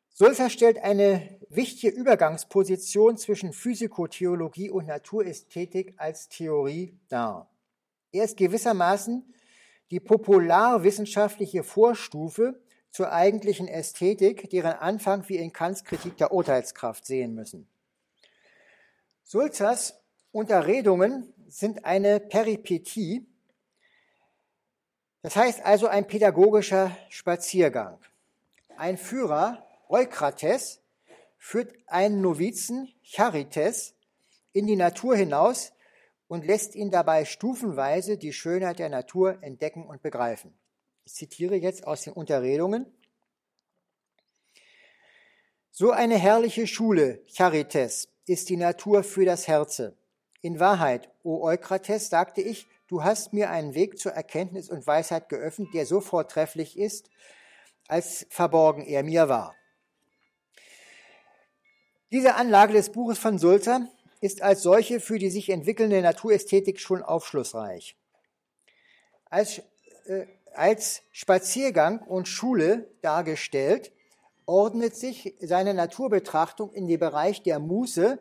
Sulzer 0.08 0.48
stellt 0.48 0.78
eine 0.78 1.38
wichtige 1.50 1.94
Übergangsposition 1.94 3.18
zwischen 3.18 3.52
Physikotheologie 3.52 4.70
und 4.70 4.86
Naturästhetik 4.86 5.92
als 5.98 6.30
Theorie 6.30 6.98
dar. 7.08 7.50
Er 8.12 8.24
ist 8.24 8.38
gewissermaßen 8.38 9.34
die 9.90 10.00
popularwissenschaftliche 10.00 11.62
Vorstufe 11.62 12.58
zur 12.90 13.12
eigentlichen 13.12 13.68
Ästhetik, 13.68 14.48
deren 14.48 14.72
Anfang 14.72 15.28
wir 15.28 15.40
in 15.40 15.52
Kants 15.52 15.84
Kritik 15.84 16.16
der 16.16 16.32
Urteilskraft 16.32 17.04
sehen 17.04 17.34
müssen. 17.34 17.68
Sulzers 19.22 20.00
Unterredungen 20.32 21.34
sind 21.46 21.84
eine 21.84 22.20
Peripetie, 22.20 23.26
das 25.26 25.34
heißt 25.34 25.64
also 25.64 25.88
ein 25.88 26.06
pädagogischer 26.06 26.96
Spaziergang. 27.08 27.98
Ein 28.76 28.96
Führer, 28.96 29.66
Eukrates, 29.88 30.80
führt 31.36 31.74
einen 31.88 32.20
Novizen, 32.20 32.94
Charites, 33.02 33.96
in 34.52 34.68
die 34.68 34.76
Natur 34.76 35.16
hinaus 35.16 35.72
und 36.28 36.46
lässt 36.46 36.76
ihn 36.76 36.92
dabei 36.92 37.24
stufenweise 37.24 38.18
die 38.18 38.32
Schönheit 38.32 38.78
der 38.78 38.88
Natur 38.88 39.42
entdecken 39.42 39.84
und 39.84 40.00
begreifen. 40.00 40.56
Ich 41.02 41.14
zitiere 41.14 41.56
jetzt 41.56 41.88
aus 41.88 42.02
den 42.02 42.12
Unterredungen. 42.12 42.86
So 45.72 45.90
eine 45.90 46.18
herrliche 46.18 46.68
Schule, 46.68 47.20
Charites, 47.26 48.10
ist 48.26 48.48
die 48.48 48.56
Natur 48.56 49.02
für 49.02 49.24
das 49.24 49.48
Herze. 49.48 49.96
In 50.40 50.60
Wahrheit, 50.60 51.10
o 51.24 51.42
Eukrates, 51.42 52.10
sagte 52.10 52.42
ich, 52.42 52.68
du 52.88 53.04
hast 53.04 53.32
mir 53.32 53.50
einen 53.50 53.74
Weg 53.74 53.98
zur 53.98 54.12
Erkenntnis 54.12 54.68
und 54.70 54.86
Weisheit 54.86 55.28
geöffnet, 55.28 55.68
der 55.74 55.86
so 55.86 56.00
vortrefflich 56.00 56.78
ist, 56.78 57.10
als 57.88 58.26
verborgen 58.30 58.84
er 58.84 59.02
mir 59.02 59.28
war. 59.28 59.54
Diese 62.12 62.34
Anlage 62.34 62.72
des 62.72 62.90
Buches 62.90 63.18
von 63.18 63.38
Sulzer 63.38 63.88
ist 64.20 64.42
als 64.42 64.62
solche 64.62 65.00
für 65.00 65.18
die 65.18 65.30
sich 65.30 65.50
entwickelnde 65.50 66.00
Naturästhetik 66.00 66.80
schon 66.80 67.02
aufschlussreich. 67.02 67.96
Als 69.28 69.62
äh, 70.06 70.26
als 70.56 71.02
Spaziergang 71.12 72.00
und 72.00 72.28
Schule 72.28 72.90
dargestellt, 73.02 73.92
ordnet 74.46 74.96
sich 74.96 75.34
seine 75.40 75.74
Naturbetrachtung 75.74 76.72
in 76.72 76.86
den 76.86 76.98
Bereich 76.98 77.42
der 77.42 77.58
Muße 77.58 78.18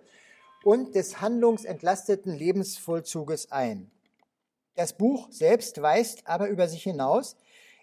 und 0.64 0.96
des 0.96 1.22
handlungsentlasteten 1.22 2.34
Lebensvollzuges 2.34 3.52
ein. 3.52 3.92
Das 4.76 4.94
Buch 4.94 5.28
selbst 5.32 5.82
weist 5.82 6.28
aber 6.28 6.50
über 6.50 6.68
sich 6.68 6.84
hinaus, 6.84 7.38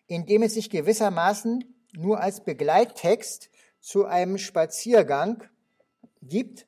indem 0.06 0.42
es 0.42 0.54
sich 0.54 0.70
gewissermaßen 0.70 1.64
nur 1.94 2.20
als 2.20 2.44
Begleittext 2.44 3.50
zu 3.80 4.04
einem 4.04 4.38
Spaziergang 4.38 5.44
gibt. 6.22 6.66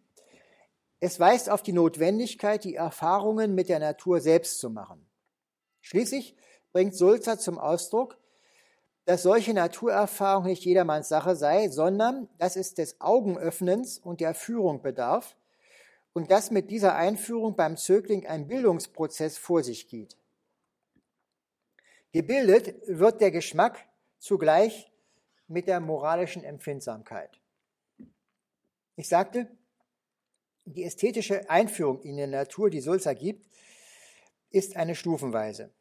Es 1.01 1.21
weist 1.21 1.51
auf 1.51 1.63
die 1.63 1.73
Notwendigkeit, 1.73 2.65
die 2.65 2.75
Erfahrungen 2.75 3.55
mit 3.55 3.69
der 3.69 3.79
Natur 3.79 4.21
selbst 4.21 4.59
zu 4.59 4.71
machen. 4.71 5.07
Schließlich 5.83 6.35
bringt 6.73 6.95
Sulzer 6.95 7.39
zum 7.39 7.59
Ausdruck, 7.59 8.19
dass 9.05 9.23
solche 9.23 9.53
Naturerfahrung 9.53 10.47
nicht 10.47 10.65
jedermanns 10.65 11.09
Sache 11.09 11.37
sei, 11.37 11.69
sondern 11.69 12.29
dass 12.39 12.57
es 12.57 12.73
des 12.73 13.01
Augenöffnens 13.03 13.99
und 13.99 14.21
der 14.21 14.35
Führung 14.35 14.81
bedarf 14.81 15.37
und 16.15 16.31
dass 16.31 16.51
mit 16.51 16.71
dieser 16.71 16.95
Einführung 16.95 17.57
beim 17.57 17.77
Zögling 17.77 18.27
ein 18.27 18.49
Bildungsprozess 18.49 19.37
vor 19.37 19.63
sich 19.63 19.89
geht. 19.89 20.17
Gebildet 22.13 22.77
wird 22.87 23.21
der 23.21 23.33
Geschmack 23.33 23.87
zugleich 24.19 24.91
mit 25.49 25.67
der 25.67 25.81
moralischen 25.81 26.45
Empfindsamkeit. 26.45 27.41
Ich 28.97 29.09
sagte, 29.09 29.51
die 30.65 30.85
ästhetische 30.85 31.51
Einführung 31.51 32.01
in 32.03 32.17
die 32.17 32.27
Natur, 32.27 32.71
die 32.71 32.81
Sulzer 32.81 33.15
gibt, 33.15 33.47
ist 34.51 34.77
eine 34.77 34.95
Stufenweise. 34.95 35.75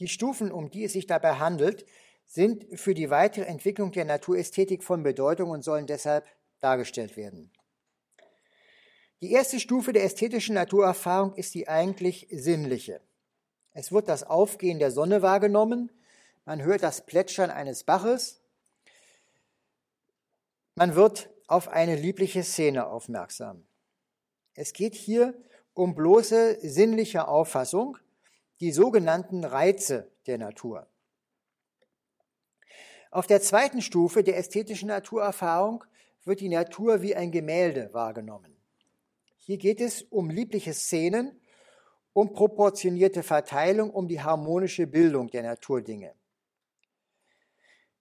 Die 0.00 0.08
Stufen, 0.08 0.50
um 0.50 0.70
die 0.70 0.84
es 0.84 0.94
sich 0.94 1.06
dabei 1.06 1.34
handelt, 1.34 1.84
sind 2.26 2.80
für 2.80 2.94
die 2.94 3.10
weitere 3.10 3.44
Entwicklung 3.44 3.92
der 3.92 4.06
Naturästhetik 4.06 4.82
von 4.82 5.02
Bedeutung 5.02 5.50
und 5.50 5.62
sollen 5.62 5.86
deshalb 5.86 6.26
dargestellt 6.60 7.16
werden. 7.18 7.52
Die 9.22 9.30
erste 9.30 9.60
Stufe 9.60 9.92
der 9.92 10.02
ästhetischen 10.02 10.56
Naturerfahrung 10.56 11.34
ist 11.34 11.54
die 11.54 11.68
eigentlich 11.68 12.26
sinnliche. 12.32 13.00
Es 13.72 13.92
wird 13.92 14.08
das 14.08 14.24
Aufgehen 14.24 14.80
der 14.80 14.90
Sonne 14.90 15.22
wahrgenommen, 15.22 15.92
man 16.44 16.60
hört 16.60 16.82
das 16.82 17.06
Plätschern 17.06 17.48
eines 17.48 17.84
Baches, 17.84 18.40
man 20.74 20.96
wird 20.96 21.30
auf 21.46 21.68
eine 21.68 21.94
liebliche 21.94 22.42
Szene 22.42 22.88
aufmerksam. 22.88 23.64
Es 24.54 24.72
geht 24.72 24.96
hier 24.96 25.34
um 25.72 25.94
bloße 25.94 26.58
sinnliche 26.60 27.28
Auffassung, 27.28 27.98
die 28.58 28.72
sogenannten 28.72 29.44
Reize 29.44 30.10
der 30.26 30.38
Natur. 30.38 30.88
Auf 33.12 33.28
der 33.28 33.40
zweiten 33.40 33.82
Stufe 33.82 34.24
der 34.24 34.36
ästhetischen 34.36 34.88
Naturerfahrung 34.88 35.84
wird 36.24 36.40
die 36.40 36.48
Natur 36.48 37.02
wie 37.02 37.14
ein 37.14 37.30
Gemälde 37.30 37.88
wahrgenommen. 37.92 38.51
Hier 39.44 39.58
geht 39.58 39.80
es 39.80 40.02
um 40.02 40.30
liebliche 40.30 40.72
Szenen, 40.72 41.40
um 42.12 42.32
proportionierte 42.32 43.24
Verteilung, 43.24 43.90
um 43.90 44.06
die 44.06 44.20
harmonische 44.20 44.86
Bildung 44.86 45.30
der 45.30 45.42
Naturdinge. 45.42 46.14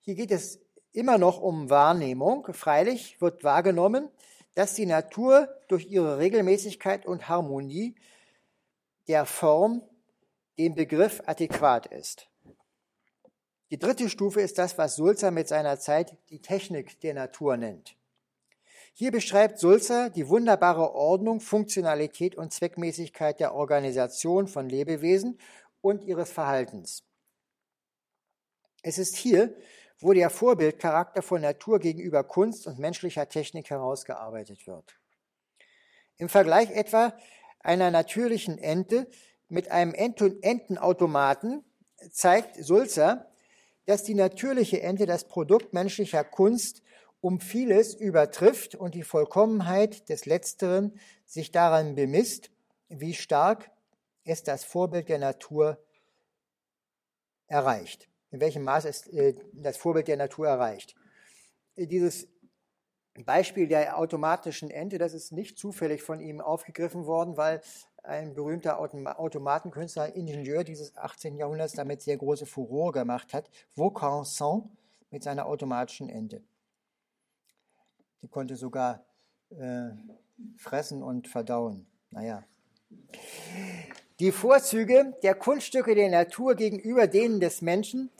Hier 0.01 0.13
geht 0.13 0.29
es 0.29 0.59
immer 0.91 1.17
noch 1.17 1.41
um 1.41 1.71
Wahrnehmung. 1.71 2.47
Freilich 2.53 3.19
wird 3.21 3.43
wahrgenommen, 3.43 4.09
dass 4.53 4.75
die 4.75 4.85
Natur 4.85 5.49
durch 5.67 5.87
ihre 5.87 6.19
Regelmäßigkeit 6.19 7.07
und 7.07 7.27
Harmonie 7.27 7.95
der 9.07 9.25
Form 9.25 9.81
dem 10.59 10.75
Begriff 10.75 11.23
adäquat 11.25 11.87
ist. 11.87 12.29
Die 13.71 13.79
dritte 13.79 14.09
Stufe 14.09 14.41
ist 14.41 14.59
das, 14.59 14.77
was 14.77 14.95
Sulzer 14.95 15.31
mit 15.31 15.47
seiner 15.47 15.79
Zeit 15.79 16.17
die 16.29 16.41
Technik 16.41 16.99
der 16.99 17.15
Natur 17.15 17.57
nennt. 17.57 17.95
Hier 18.93 19.11
beschreibt 19.11 19.59
Sulzer 19.59 20.09
die 20.09 20.27
wunderbare 20.27 20.93
Ordnung, 20.93 21.39
Funktionalität 21.39 22.35
und 22.35 22.53
Zweckmäßigkeit 22.53 23.39
der 23.39 23.53
Organisation 23.55 24.47
von 24.47 24.69
Lebewesen 24.69 25.39
und 25.81 26.03
ihres 26.03 26.31
Verhaltens. 26.31 27.03
Es 28.83 28.97
ist 28.97 29.15
hier, 29.15 29.55
wo 29.99 30.13
der 30.13 30.29
Vorbildcharakter 30.29 31.21
von 31.21 31.41
Natur 31.41 31.79
gegenüber 31.79 32.23
Kunst 32.23 32.67
und 32.67 32.79
menschlicher 32.79 33.29
Technik 33.29 33.69
herausgearbeitet 33.69 34.65
wird. 34.67 34.99
Im 36.17 36.27
Vergleich 36.27 36.71
etwa 36.71 37.13
einer 37.59 37.91
natürlichen 37.91 38.57
Ente 38.57 39.07
mit 39.47 39.69
einem 39.69 39.93
Entenautomaten 39.93 41.63
zeigt 42.11 42.63
Sulzer, 42.63 43.31
dass 43.85 44.03
die 44.03 44.15
natürliche 44.15 44.81
Ente 44.81 45.05
das 45.05 45.27
Produkt 45.27 45.73
menschlicher 45.73 46.23
Kunst 46.23 46.81
um 47.21 47.39
vieles 47.39 47.93
übertrifft 47.93 48.75
und 48.75 48.95
die 48.95 49.03
Vollkommenheit 49.03 50.09
des 50.09 50.25
Letzteren 50.25 50.99
sich 51.25 51.51
daran 51.51 51.95
bemisst, 51.95 52.51
wie 52.89 53.13
stark 53.13 53.71
es 54.23 54.43
das 54.43 54.63
Vorbild 54.63 55.07
der 55.07 55.19
Natur 55.19 55.77
erreicht, 57.47 58.09
in 58.31 58.41
welchem 58.41 58.63
Maß 58.63 58.85
es 58.85 59.07
äh, 59.07 59.35
das 59.53 59.77
Vorbild 59.77 60.07
der 60.07 60.17
Natur 60.17 60.47
erreicht. 60.47 60.95
Dieses 61.75 62.27
Beispiel 63.25 63.67
der 63.67 63.97
automatischen 63.97 64.71
Ente, 64.71 64.97
das 64.97 65.13
ist 65.13 65.31
nicht 65.31 65.57
zufällig 65.57 66.01
von 66.01 66.19
ihm 66.19 66.41
aufgegriffen 66.41 67.05
worden, 67.05 67.37
weil 67.37 67.61
ein 68.03 68.33
berühmter 68.33 68.79
Automatenkünstler, 68.79 70.15
Ingenieur 70.15 70.63
dieses 70.63 70.97
18. 70.97 71.37
Jahrhunderts 71.37 71.73
damit 71.73 72.01
sehr 72.01 72.17
große 72.17 72.45
Furore 72.45 72.93
gemacht 72.93 73.33
hat, 73.33 73.49
Vaucanson 73.75 74.75
mit 75.11 75.23
seiner 75.23 75.45
automatischen 75.45 76.09
Ente. 76.09 76.41
Die 78.21 78.27
konnte 78.27 78.55
sogar 78.55 79.03
äh, 79.49 79.89
fressen 80.57 81.03
und 81.03 81.27
verdauen. 81.27 81.85
Naja. 82.11 82.43
Die 84.19 84.31
Vorzüge 84.31 85.17
der 85.23 85.35
Kunststücke 85.35 85.95
der 85.95 86.09
Natur 86.09 86.55
gegenüber 86.55 87.07
denen 87.07 87.39
des 87.39 87.61
Menschen 87.61 88.11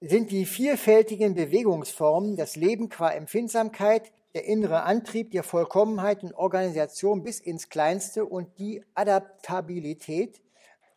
sind 0.00 0.30
die 0.30 0.46
vielfältigen 0.46 1.34
Bewegungsformen, 1.34 2.36
das 2.36 2.56
Leben 2.56 2.88
qua 2.88 3.10
Empfindsamkeit, 3.10 4.10
der 4.34 4.44
innere 4.44 4.82
Antrieb 4.82 5.30
der 5.32 5.42
Vollkommenheit 5.42 6.22
und 6.22 6.34
Organisation 6.34 7.22
bis 7.22 7.40
ins 7.40 7.68
Kleinste 7.68 8.24
und 8.24 8.58
die 8.58 8.82
Adaptabilität 8.94 10.40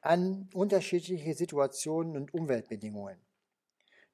an 0.02 0.50
unterschiedliche 0.54 1.34
Situationen 1.34 2.16
und 2.16 2.34
Umweltbedingungen. 2.34 3.18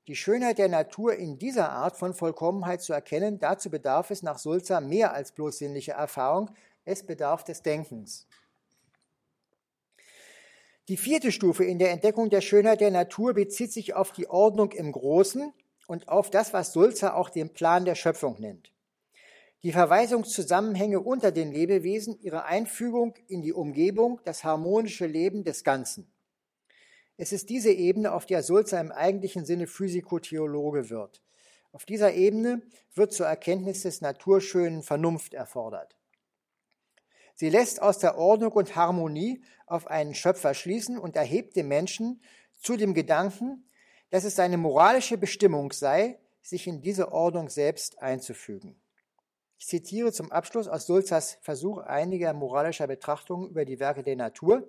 Die 0.08 0.16
Schönheit 0.16 0.58
der 0.58 0.70
Natur 0.70 1.16
in 1.16 1.38
dieser 1.38 1.72
Art 1.72 1.98
von 1.98 2.14
Vollkommenheit 2.14 2.82
zu 2.82 2.94
erkennen, 2.94 3.40
dazu 3.40 3.70
bedarf 3.70 4.10
es 4.12 4.24
nach 4.24 4.40
Sulzer 4.40 4.82
mehr 4.82 5.14
als 5.14 5.32
bloß 5.34 5.60
sinnliche 5.60 5.92
Erfahrung, 5.92 6.50
es 6.86 7.06
bedarf 7.06 7.44
des 7.44 7.62
Denkens. 7.62 8.28
Die 10.88 10.98
vierte 10.98 11.32
Stufe 11.32 11.64
in 11.64 11.78
der 11.78 11.92
Entdeckung 11.92 12.32
der 12.32 12.42
Schönheit 12.42 12.82
der 12.82 12.90
Natur 12.90 13.36
bezieht 13.36 13.72
sich 13.72 13.94
auf 13.94 14.12
die 14.12 14.28
Ordnung 14.28 14.72
im 14.72 14.92
Großen 14.92 15.54
und 15.86 16.08
auf 16.08 16.32
das, 16.32 16.52
was 16.52 16.74
Sulzer 16.74 17.16
auch 17.16 17.30
den 17.30 17.54
Plan 17.54 17.86
der 17.86 17.94
Schöpfung 17.94 18.40
nennt. 18.40 18.72
Die 19.62 19.72
Verweisungszusammenhänge 19.72 21.00
unter 21.00 21.32
den 21.32 21.52
Lebewesen, 21.52 22.18
ihre 22.22 22.46
Einfügung 22.46 23.14
in 23.28 23.42
die 23.42 23.54
Umgebung, 23.54 24.20
das 24.24 24.44
harmonische 24.44 25.06
Leben 25.06 25.44
des 25.44 25.64
Ganzen. 25.64 26.12
Es 27.22 27.34
ist 27.34 27.50
diese 27.50 27.74
Ebene, 27.74 28.14
auf 28.14 28.26
der 28.26 28.44
Sulzer 28.44 28.80
im 28.80 28.94
eigentlichen 28.94 29.44
Sinne 29.44 29.68
Physikotheologe 29.68 30.90
wird. 30.90 31.22
Auf 31.74 31.84
dieser 31.84 32.14
Ebene 32.14 32.62
wird 32.96 33.12
zur 33.12 33.26
Erkenntnis 33.26 33.82
des 33.82 34.00
naturschönen 34.00 34.84
Vernunft 34.84 35.34
erfordert. 35.34 35.98
Sie 37.36 37.50
lässt 37.50 37.82
aus 37.82 38.00
der 38.00 38.18
Ordnung 38.18 38.54
und 38.54 38.78
Harmonie 38.78 39.44
auf 39.68 39.88
einen 39.88 40.16
Schöpfer 40.16 40.54
schließen 40.54 40.98
und 40.98 41.18
erhebt 41.18 41.58
den 41.58 41.68
Menschen 41.68 42.22
zu 42.58 42.78
dem 42.78 42.94
Gedanken, 42.94 43.70
dass 44.12 44.24
es 44.24 44.38
seine 44.38 44.58
moralische 44.58 45.18
Bestimmung 45.18 45.74
sei, 45.74 46.20
sich 46.42 46.68
in 46.68 46.82
diese 46.82 47.12
Ordnung 47.12 47.50
selbst 47.50 48.02
einzufügen. 48.02 48.80
Ich 49.58 49.68
zitiere 49.68 50.14
zum 50.14 50.32
Abschluss 50.32 50.70
aus 50.70 50.86
Sulzers 50.86 51.38
Versuch 51.42 51.80
einiger 51.80 52.32
moralischer 52.32 52.88
Betrachtungen 52.88 53.50
über 53.50 53.66
die 53.66 53.82
Werke 53.82 54.04
der 54.04 54.16
Natur. 54.16 54.66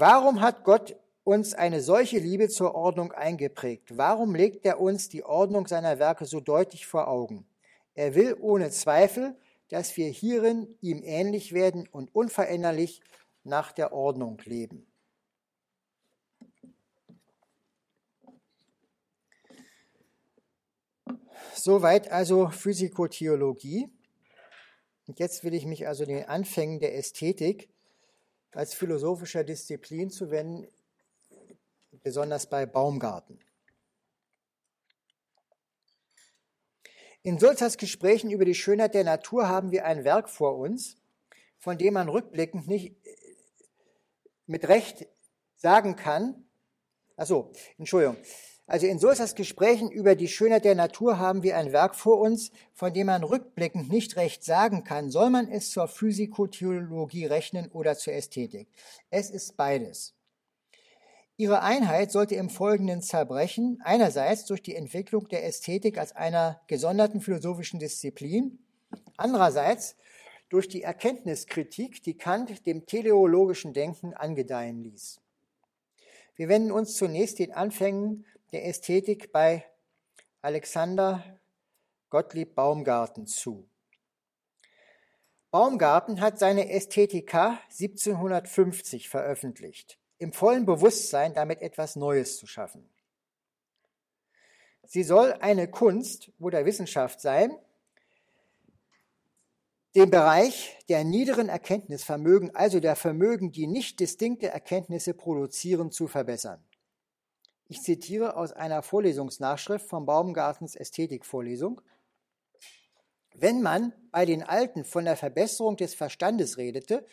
Warum 0.00 0.40
hat 0.40 0.62
Gott 0.62 0.94
uns 1.24 1.54
eine 1.54 1.80
solche 1.80 2.20
Liebe 2.20 2.48
zur 2.48 2.76
Ordnung 2.76 3.10
eingeprägt? 3.10 3.98
Warum 3.98 4.36
legt 4.36 4.64
er 4.64 4.80
uns 4.80 5.08
die 5.08 5.24
Ordnung 5.24 5.66
seiner 5.66 5.98
Werke 5.98 6.24
so 6.24 6.38
deutlich 6.38 6.86
vor 6.86 7.08
Augen? 7.08 7.48
Er 7.94 8.14
will 8.14 8.36
ohne 8.38 8.70
Zweifel, 8.70 9.36
dass 9.70 9.96
wir 9.96 10.08
hierin 10.08 10.72
ihm 10.80 11.02
ähnlich 11.02 11.52
werden 11.52 11.88
und 11.88 12.14
unveränderlich 12.14 13.00
nach 13.42 13.72
der 13.72 13.92
Ordnung 13.92 14.40
leben. 14.44 14.86
Soweit 21.54 22.12
also 22.12 22.50
Physikotheologie. 22.50 23.88
Und 25.08 25.18
jetzt 25.18 25.42
will 25.42 25.54
ich 25.54 25.66
mich 25.66 25.88
also 25.88 26.04
den 26.04 26.24
Anfängen 26.26 26.78
der 26.78 26.96
Ästhetik 26.96 27.68
als 28.52 28.74
philosophischer 28.74 29.44
Disziplin 29.44 30.10
zu 30.10 30.30
wenden, 30.30 30.68
besonders 32.02 32.48
bei 32.48 32.66
Baumgarten. 32.66 33.38
In 37.22 37.38
Sulzers 37.38 37.76
Gesprächen 37.76 38.30
über 38.30 38.44
die 38.44 38.54
Schönheit 38.54 38.94
der 38.94 39.04
Natur 39.04 39.48
haben 39.48 39.70
wir 39.70 39.84
ein 39.84 40.04
Werk 40.04 40.30
vor 40.30 40.56
uns, 40.56 40.96
von 41.58 41.76
dem 41.76 41.94
man 41.94 42.08
rückblickend 42.08 42.68
nicht 42.68 42.94
äh, 43.04 43.16
mit 44.46 44.68
Recht 44.68 45.06
sagen 45.56 45.96
kann, 45.96 46.48
also 47.16 47.52
Entschuldigung, 47.76 48.16
also 48.68 48.86
in 48.86 48.98
Sulzers 48.98 49.34
Gesprächen 49.34 49.90
über 49.90 50.14
die 50.14 50.28
Schönheit 50.28 50.66
der 50.66 50.74
Natur 50.74 51.18
haben 51.18 51.42
wir 51.42 51.56
ein 51.56 51.72
Werk 51.72 51.94
vor 51.94 52.20
uns, 52.20 52.52
von 52.74 52.92
dem 52.92 53.06
man 53.06 53.24
rückblickend 53.24 53.90
nicht 53.90 54.16
recht 54.16 54.44
sagen 54.44 54.84
kann, 54.84 55.10
soll 55.10 55.30
man 55.30 55.50
es 55.50 55.70
zur 55.70 55.88
Physikotheologie 55.88 57.24
rechnen 57.24 57.70
oder 57.72 57.96
zur 57.96 58.12
Ästhetik. 58.12 58.68
Es 59.08 59.30
ist 59.30 59.56
beides. 59.56 60.14
Ihre 61.38 61.62
Einheit 61.62 62.12
sollte 62.12 62.34
im 62.34 62.50
Folgenden 62.50 63.00
zerbrechen, 63.00 63.80
einerseits 63.84 64.44
durch 64.44 64.62
die 64.62 64.76
Entwicklung 64.76 65.28
der 65.28 65.46
Ästhetik 65.46 65.96
als 65.96 66.14
einer 66.14 66.60
gesonderten 66.66 67.22
philosophischen 67.22 67.80
Disziplin, 67.80 68.58
andererseits 69.16 69.96
durch 70.50 70.68
die 70.68 70.82
Erkenntniskritik, 70.82 72.02
die 72.02 72.18
Kant 72.18 72.66
dem 72.66 72.84
teleologischen 72.84 73.72
Denken 73.72 74.12
angedeihen 74.12 74.82
ließ. 74.82 75.22
Wir 76.36 76.48
wenden 76.48 76.70
uns 76.70 76.96
zunächst 76.96 77.38
den 77.38 77.52
Anfängen 77.52 78.26
der 78.52 78.66
Ästhetik 78.66 79.32
bei 79.32 79.64
Alexander 80.40 81.22
Gottlieb 82.10 82.54
Baumgarten 82.54 83.26
zu. 83.26 83.68
Baumgarten 85.50 86.20
hat 86.20 86.38
seine 86.38 86.70
Ästhetika 86.70 87.58
1750 87.70 89.08
veröffentlicht 89.08 89.98
im 90.18 90.32
vollen 90.32 90.66
Bewusstsein, 90.66 91.32
damit 91.34 91.62
etwas 91.62 91.96
Neues 91.96 92.36
zu 92.38 92.46
schaffen. 92.46 92.88
Sie 94.84 95.02
soll 95.02 95.32
eine 95.34 95.68
Kunst 95.68 96.32
oder 96.38 96.64
Wissenschaft 96.64 97.20
sein, 97.20 97.56
den 99.94 100.10
Bereich 100.10 100.76
der 100.88 101.04
niederen 101.04 101.48
Erkenntnisvermögen, 101.48 102.54
also 102.54 102.80
der 102.80 102.96
Vermögen, 102.96 103.52
die 103.52 103.66
nicht 103.66 104.00
distinkte 104.00 104.48
Erkenntnisse 104.48 105.14
produzieren, 105.14 105.90
zu 105.90 106.08
verbessern. 106.08 106.62
Ich 107.70 107.82
zitiere 107.82 108.36
aus 108.36 108.52
einer 108.52 108.82
Vorlesungsnachschrift 108.82 109.86
von 109.86 110.06
Baumgartens 110.06 110.74
Ästhetikvorlesung. 110.74 111.82
Wenn 113.34 113.60
man 113.60 113.92
bei 114.10 114.24
den 114.24 114.42
Alten 114.42 114.84
von 114.84 115.04
der 115.04 115.16
Verbesserung 115.16 115.76
des 115.76 115.94
Verstandes 115.94 116.56
redete, 116.56 117.06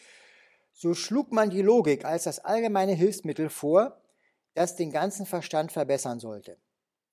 so 0.72 0.94
schlug 0.94 1.34
man 1.34 1.50
die 1.50 1.62
Logik 1.62 2.06
als 2.06 2.24
das 2.24 2.40
allgemeine 2.40 2.94
Hilfsmittel 2.94 3.50
vor, 3.50 4.02
das 4.54 4.78
den 4.78 4.92
ganzen 4.92 5.26
Verstand 5.26 5.74
verbessern 5.74 6.20
sollte. 6.20 6.58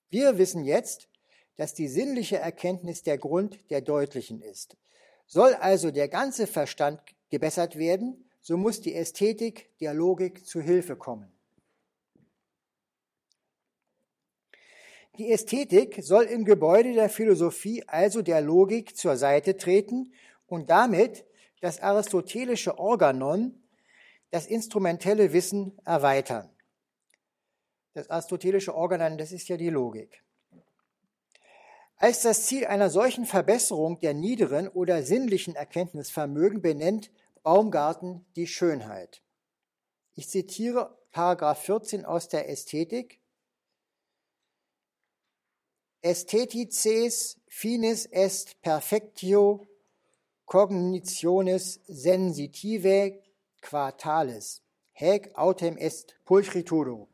Wir 0.09 0.39
wissen 0.39 0.65
jetzt, 0.65 1.09
dass 1.57 1.75
die 1.75 1.89
sinnliche 1.89 2.39
Erkenntnis 2.39 3.03
der 3.03 3.19
Grund 3.19 3.59
der 3.71 3.81
Deutlichen 3.81 4.41
ist. 4.41 4.77
Soll 5.27 5.55
also 5.55 5.91
der 5.91 6.09
ganze 6.09 6.47
Verstand 6.47 7.01
gebessert 7.29 7.77
werden, 7.77 8.25
so 8.41 8.57
muss 8.57 8.81
die 8.81 8.95
Ästhetik 8.95 9.77
der 9.81 9.95
Logik 9.95 10.47
zu 10.47 10.61
Hilfe 10.61 10.95
kommen. 10.97 11.32
Die 15.19 15.31
Ästhetik 15.31 15.99
soll 16.03 16.25
im 16.25 16.45
Gebäude 16.45 16.95
der 16.95 17.11
Philosophie 17.11 17.87
also 17.87 18.23
der 18.23 18.41
Logik 18.41 18.97
zur 18.97 19.17
Seite 19.17 19.59
treten 19.59 20.15
und 20.47 20.71
damit 20.71 21.27
das 21.61 21.81
aristotelische 21.81 22.79
Organon, 22.79 23.63
das 24.31 24.47
instrumentelle 24.47 25.33
Wissen 25.33 25.79
erweitern. 25.85 26.49
Das 27.93 28.09
aristotelische 28.09 28.75
Organon, 28.75 29.19
das 29.19 29.33
ist 29.33 29.49
ja 29.49 29.59
die 29.59 29.69
Logik. 29.69 30.25
Als 31.97 32.23
das 32.23 32.47
Ziel 32.47 32.67
einer 32.67 32.91
solchen 32.91 33.27
Verbesserung 33.27 34.01
der 34.01 34.15
niederen 34.15 34.67
oder 34.67 35.03
sinnlichen 35.03 35.55
Erkenntnisvermögen 35.55 36.61
benennt 36.61 37.13
Baumgarten 37.43 38.25
die 38.35 38.47
Schönheit. 38.47 39.23
Ich 40.15 40.29
zitiere 40.29 40.99
Paragraph 41.13 41.63
14 41.63 42.05
aus 42.05 42.29
der 42.29 42.49
Ästhetik. 42.49 43.22
Aesthetices 46.05 47.37
finis 47.49 48.07
est 48.11 48.61
perfectio 48.61 49.67
cognitionis 50.47 51.81
sensitive 51.87 53.21
quartalis. 53.61 54.63
Haec 54.95 55.31
autem 55.37 55.79
est 55.79 56.17
pulchritudo. 56.25 57.09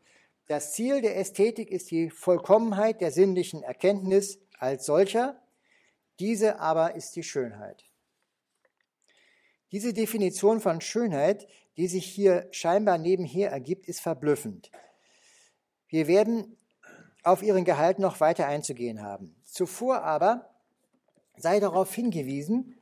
Das 0.47 0.73
Ziel 0.73 1.03
der 1.03 1.19
Ästhetik 1.19 1.71
ist 1.71 1.91
die 1.91 2.09
Vollkommenheit 2.09 3.01
der 3.03 3.11
sinnlichen 3.13 3.63
Erkenntnis, 3.63 4.39
als 4.59 4.87
solcher, 4.87 5.41
diese 6.19 6.59
aber 6.59 6.95
ist 6.95 7.15
die 7.15 7.23
Schönheit. 7.23 7.85
Diese 9.71 9.93
Definition 9.93 10.61
von 10.61 10.81
Schönheit, 10.81 11.47
die 11.77 11.87
sich 11.87 12.07
hier 12.07 12.49
scheinbar 12.51 12.97
nebenher 12.97 13.51
ergibt, 13.51 13.87
ist 13.87 14.01
verblüffend. 14.01 14.71
Wir 15.89 16.09
werden 16.09 16.58
auf 17.29 17.43
ihren 17.43 17.65
Gehalt 17.65 17.99
noch 17.99 18.21
weiter 18.21 18.47
einzugehen 18.47 19.03
haben. 19.03 19.35
Zuvor 19.45 20.03
aber 20.03 20.51
sei 21.37 21.61
darauf 21.61 21.95
hingewiesen, 21.95 22.75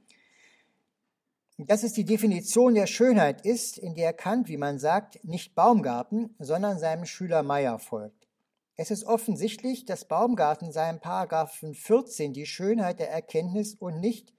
dass 1.58 1.82
es 1.82 1.94
die 1.94 2.04
Definition 2.04 2.74
der 2.74 2.86
Schönheit 2.86 3.44
ist, 3.44 3.78
in 3.78 3.94
der 3.94 4.12
Kant, 4.12 4.48
wie 4.48 4.58
man 4.58 4.78
sagt, 4.78 5.24
nicht 5.24 5.54
Baumgarten, 5.54 6.34
sondern 6.38 6.78
seinem 6.78 7.06
Schüler 7.06 7.42
Meyer 7.42 7.78
folgt. 7.78 8.28
Es 8.76 8.90
ist 8.90 9.04
offensichtlich, 9.04 9.86
dass 9.86 10.04
Baumgarten 10.04 10.70
seinem 10.70 11.00
Paragraphen 11.00 11.74
14 11.74 12.34
die 12.34 12.44
Schönheit 12.44 13.00
der 13.00 13.10
Erkenntnis 13.10 13.74
und 13.74 14.00
nicht 14.00 14.34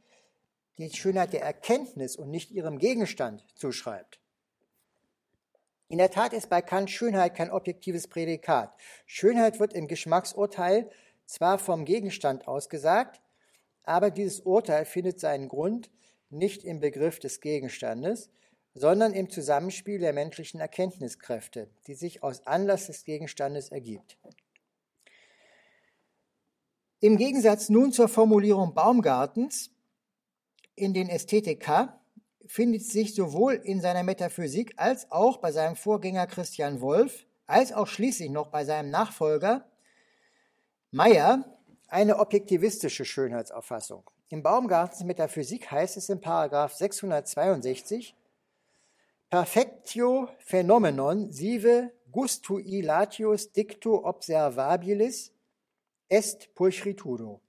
die 0.77 0.91
Schönheit 0.91 1.33
der 1.33 1.41
Erkenntnis 1.41 2.15
und 2.15 2.29
nicht 2.29 2.51
ihrem 2.51 2.77
Gegenstand 2.77 3.43
zuschreibt. 3.55 4.19
In 5.89 5.99
der 5.99 6.11
Tat 6.11 6.33
ist 6.33 6.49
bei 6.49 6.61
Kant 6.61 6.89
Schönheit 6.91 7.35
kein 7.35 7.49
objektives 7.49 8.07
Prädikat. 8.07 8.73
Schönheit 9.05 9.59
wird 9.59 9.73
im 9.73 9.87
Geschmacksurteil 9.87 10.89
zwar 11.25 11.59
vom 11.59 11.85
Gegenstand 11.85 12.47
ausgesagt, 12.47 13.21
aber 13.83 14.11
dieses 14.11 14.41
Urteil 14.41 14.83
findet 14.83 15.19
seinen 15.19 15.47
Grund 15.47 15.89
nicht 16.29 16.65
im 16.65 16.81
Begriff 16.81 17.19
des 17.19 17.39
Gegenstandes, 17.39 18.29
sondern 18.73 19.13
im 19.13 19.29
Zusammenspiel 19.29 19.99
der 19.99 20.11
menschlichen 20.11 20.59
Erkenntniskräfte, 20.59 21.69
die 21.87 21.95
sich 21.95 22.21
aus 22.21 22.45
Anlass 22.45 22.87
des 22.87 23.05
Gegenstandes 23.05 23.69
ergibt. 23.69 24.17
Im 26.99 27.17
Gegensatz 27.17 27.69
nun 27.69 27.93
zur 27.93 28.09
Formulierung 28.09 28.73
Baumgartens 28.73 29.71
in 30.75 30.93
den 30.93 31.09
Ästhetika 31.09 32.01
findet 32.47 32.83
sich 32.83 33.13
sowohl 33.13 33.53
in 33.53 33.81
seiner 33.81 34.03
Metaphysik 34.03 34.73
als 34.77 35.11
auch 35.11 35.37
bei 35.37 35.51
seinem 35.51 35.75
Vorgänger 35.75 36.27
Christian 36.27 36.81
Wolff, 36.81 37.25
als 37.45 37.71
auch 37.73 37.87
schließlich 37.87 38.29
noch 38.29 38.47
bei 38.47 38.65
seinem 38.65 38.89
Nachfolger 38.89 39.65
Meyer 40.91 41.45
eine 41.87 42.19
objektivistische 42.19 43.05
Schönheitsauffassung. 43.05 44.09
Im 44.29 44.43
Baumgartens 44.43 45.03
Metaphysik 45.03 45.71
heißt 45.71 45.97
es 45.97 46.09
in 46.09 46.19
Paragraph 46.19 46.73
662, 46.73 48.15
Perfectio 49.29 50.29
phenomenon 50.39 51.31
sive 51.31 51.91
gustui 52.11 52.81
latius 52.81 53.51
dicto 53.51 54.05
observabilis 54.05 55.33
est 56.09 56.53
pulchritudo. 56.55 57.41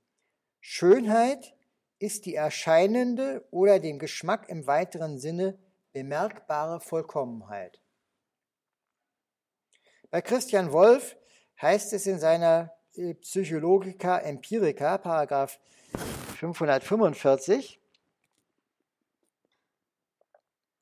Schönheit 0.61 1.55
ist 1.99 2.27
die 2.27 2.35
erscheinende 2.35 3.45
oder 3.51 3.81
dem 3.81 3.99
Geschmack 3.99 4.49
im 4.49 4.67
weiteren 4.67 5.19
Sinne 5.19 5.59
bemerkbare 5.93 6.81
Vollkommenheit. 6.81 7.81
Bei 10.11 10.23
Christian 10.23 10.73
Wolff 10.73 11.17
heißt 11.61 11.93
es 11.93 12.07
in 12.07 12.19
seiner 12.19 12.73
äh, 12.95 13.15
Psychologica 13.15 14.19
Empirica, 14.19 14.99
Paragraph 14.99 15.59
545, 16.39 17.81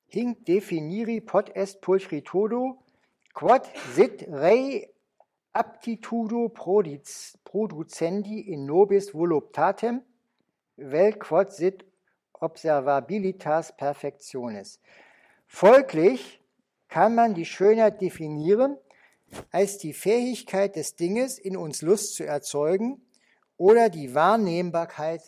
hinc 0.07 0.45
definiri 0.45 1.19
pot 1.21 1.49
est 1.55 1.81
pulchritudo, 1.81 2.77
quod 3.33 3.67
sit 3.95 4.25
rei 4.29 4.87
aptitudo 5.51 6.49
producendi 6.49 8.39
in 8.39 8.65
nobis 8.65 9.13
voluptatem, 9.13 10.03
vel 10.77 11.13
quod 11.17 11.51
sit 11.51 11.85
observabilitas 12.39 13.75
perfectionis. 13.75 14.79
Folglich 15.47 16.41
kann 16.87 17.15
man 17.15 17.33
die 17.33 17.45
Schönheit 17.45 18.01
definieren 18.01 18.77
als 19.51 19.77
die 19.77 19.93
Fähigkeit 19.93 20.75
des 20.75 20.95
Dinges, 20.95 21.37
in 21.39 21.57
uns 21.57 21.81
Lust 21.81 22.15
zu 22.15 22.25
erzeugen 22.25 23.01
oder 23.57 23.89
die 23.89 24.13
Wahrnehmbarkeit 24.13 25.21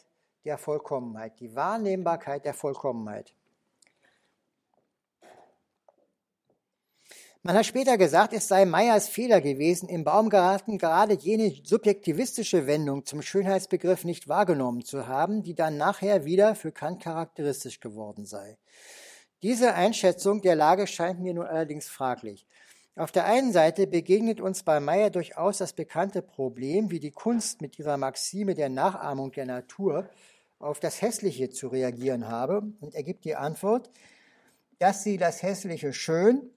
der 0.45 0.57
Vollkommenheit. 0.57 1.39
Die 1.39 1.55
Wahrnehmbarkeit 1.55 2.45
der 2.45 2.53
Vollkommenheit. 2.53 3.35
Man 7.41 7.55
hat 7.55 7.65
später 7.65 7.97
gesagt, 7.97 8.33
es 8.33 8.49
sei 8.49 8.65
Meyers 8.65 9.07
Fehler 9.07 9.39
gewesen, 9.39 9.87
im 9.87 10.03
Baumgarten 10.03 10.77
gerade 10.77 11.13
jene 11.13 11.53
subjektivistische 11.63 12.67
Wendung 12.67 13.05
zum 13.05 13.21
Schönheitsbegriff 13.21 14.03
nicht 14.03 14.27
wahrgenommen 14.27 14.83
zu 14.83 15.07
haben, 15.07 15.41
die 15.41 15.55
dann 15.55 15.77
nachher 15.77 16.25
wieder 16.25 16.53
für 16.53 16.73
Kant 16.73 17.01
charakteristisch 17.01 17.79
geworden 17.79 18.25
sei. 18.25 18.57
Diese 19.41 19.73
Einschätzung 19.73 20.41
der 20.41 20.55
Lage 20.55 20.85
scheint 20.85 21.21
mir 21.21 21.33
nun 21.33 21.45
allerdings 21.45 21.87
fraglich. 21.87 22.45
Auf 22.97 23.13
der 23.13 23.23
einen 23.23 23.53
Seite 23.53 23.87
begegnet 23.87 24.41
uns 24.41 24.63
bei 24.63 24.81
Meyer 24.81 25.09
durchaus 25.09 25.59
das 25.59 25.71
bekannte 25.71 26.21
Problem, 26.21 26.91
wie 26.91 26.99
die 26.99 27.11
Kunst 27.11 27.61
mit 27.61 27.79
ihrer 27.79 27.95
Maxime 27.95 28.53
der 28.53 28.67
Nachahmung 28.67 29.31
der 29.31 29.45
Natur 29.45 30.09
auf 30.59 30.81
das 30.81 31.01
Hässliche 31.01 31.49
zu 31.49 31.69
reagieren 31.69 32.27
habe 32.27 32.73
und 32.81 32.95
er 32.95 33.03
gibt 33.03 33.23
die 33.23 33.37
Antwort, 33.37 33.89
dass 34.77 35.03
sie 35.03 35.15
das 35.15 35.41
Hässliche 35.41 35.93
schön 35.93 36.51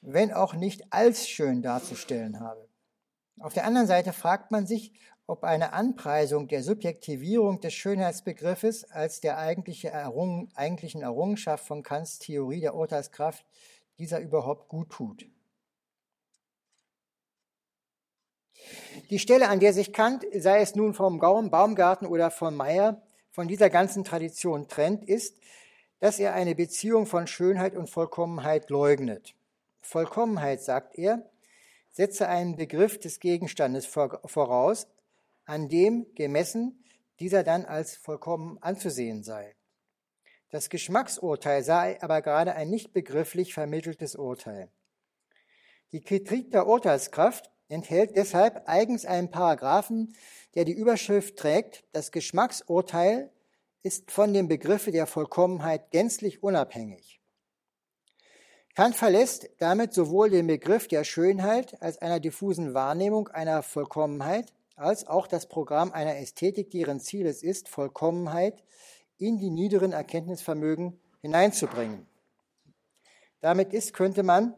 wenn 0.00 0.32
auch 0.32 0.54
nicht 0.54 0.92
als 0.92 1.28
schön 1.28 1.62
darzustellen 1.62 2.40
habe. 2.40 2.68
Auf 3.40 3.54
der 3.54 3.64
anderen 3.64 3.86
Seite 3.86 4.12
fragt 4.12 4.50
man 4.50 4.66
sich, 4.66 4.92
ob 5.26 5.44
eine 5.44 5.74
Anpreisung 5.74 6.48
der 6.48 6.62
Subjektivierung 6.62 7.60
des 7.60 7.74
Schönheitsbegriffes 7.74 8.90
als 8.90 9.20
der 9.20 9.38
eigentliche 9.38 9.90
Errung, 9.90 10.50
eigentlichen 10.54 11.02
Errungenschaft 11.02 11.66
von 11.66 11.82
Kants 11.82 12.18
Theorie 12.18 12.60
der 12.60 12.74
Urteilskraft 12.74 13.44
dieser 13.98 14.20
überhaupt 14.20 14.68
gut 14.68 14.90
tut. 14.90 15.26
Die 19.10 19.18
Stelle, 19.18 19.48
an 19.48 19.60
der 19.60 19.72
sich 19.72 19.92
Kant, 19.92 20.24
sei 20.34 20.60
es 20.60 20.74
nun 20.74 20.94
vom 20.94 21.18
Baumgarten 21.18 22.06
oder 22.06 22.30
von 22.30 22.54
Meyer, 22.54 23.02
von 23.30 23.48
dieser 23.48 23.70
ganzen 23.70 24.04
Tradition 24.04 24.66
trennt, 24.66 25.04
ist, 25.04 25.38
dass 26.00 26.18
er 26.18 26.34
eine 26.34 26.54
Beziehung 26.54 27.06
von 27.06 27.26
Schönheit 27.26 27.76
und 27.76 27.90
Vollkommenheit 27.90 28.70
leugnet. 28.70 29.34
Vollkommenheit, 29.80 30.62
sagt 30.62 30.96
er, 30.96 31.30
setze 31.90 32.28
einen 32.28 32.56
Begriff 32.56 32.98
des 32.98 33.20
Gegenstandes 33.20 33.86
voraus, 33.86 34.86
an 35.44 35.68
dem 35.68 36.06
gemessen 36.14 36.84
dieser 37.20 37.42
dann 37.42 37.64
als 37.64 37.96
vollkommen 37.96 38.58
anzusehen 38.60 39.22
sei. 39.22 39.56
Das 40.50 40.70
Geschmacksurteil 40.70 41.62
sei 41.62 42.00
aber 42.00 42.22
gerade 42.22 42.54
ein 42.54 42.70
nicht 42.70 42.92
begrifflich 42.92 43.52
vermitteltes 43.52 44.14
Urteil. 44.14 44.70
Die 45.92 46.00
Kritik 46.00 46.50
der 46.52 46.66
Urteilskraft 46.66 47.50
enthält 47.68 48.16
deshalb 48.16 48.62
eigens 48.66 49.04
einen 49.04 49.30
Paragraphen, 49.30 50.14
der 50.54 50.64
die 50.64 50.72
Überschrift 50.72 51.36
trägt, 51.36 51.84
das 51.92 52.12
Geschmacksurteil 52.12 53.30
ist 53.82 54.10
von 54.10 54.32
dem 54.32 54.48
Begriffe 54.48 54.90
der 54.90 55.06
Vollkommenheit 55.06 55.90
gänzlich 55.90 56.42
unabhängig. 56.42 57.17
Kant 58.78 58.94
verlässt 58.94 59.50
damit 59.58 59.92
sowohl 59.92 60.30
den 60.30 60.46
Begriff 60.46 60.86
der 60.86 61.02
Schönheit 61.02 61.82
als 61.82 61.98
einer 61.98 62.20
diffusen 62.20 62.74
Wahrnehmung 62.74 63.26
einer 63.26 63.64
Vollkommenheit, 63.64 64.52
als 64.76 65.04
auch 65.04 65.26
das 65.26 65.48
Programm 65.48 65.90
einer 65.90 66.16
Ästhetik, 66.18 66.70
deren 66.70 67.00
Ziel 67.00 67.26
es 67.26 67.42
ist, 67.42 67.68
Vollkommenheit 67.68 68.62
in 69.16 69.40
die 69.40 69.50
niederen 69.50 69.90
Erkenntnisvermögen 69.90 70.96
hineinzubringen. 71.22 72.06
Damit 73.40 73.72
ist, 73.72 73.94
könnte 73.94 74.22
man 74.22 74.54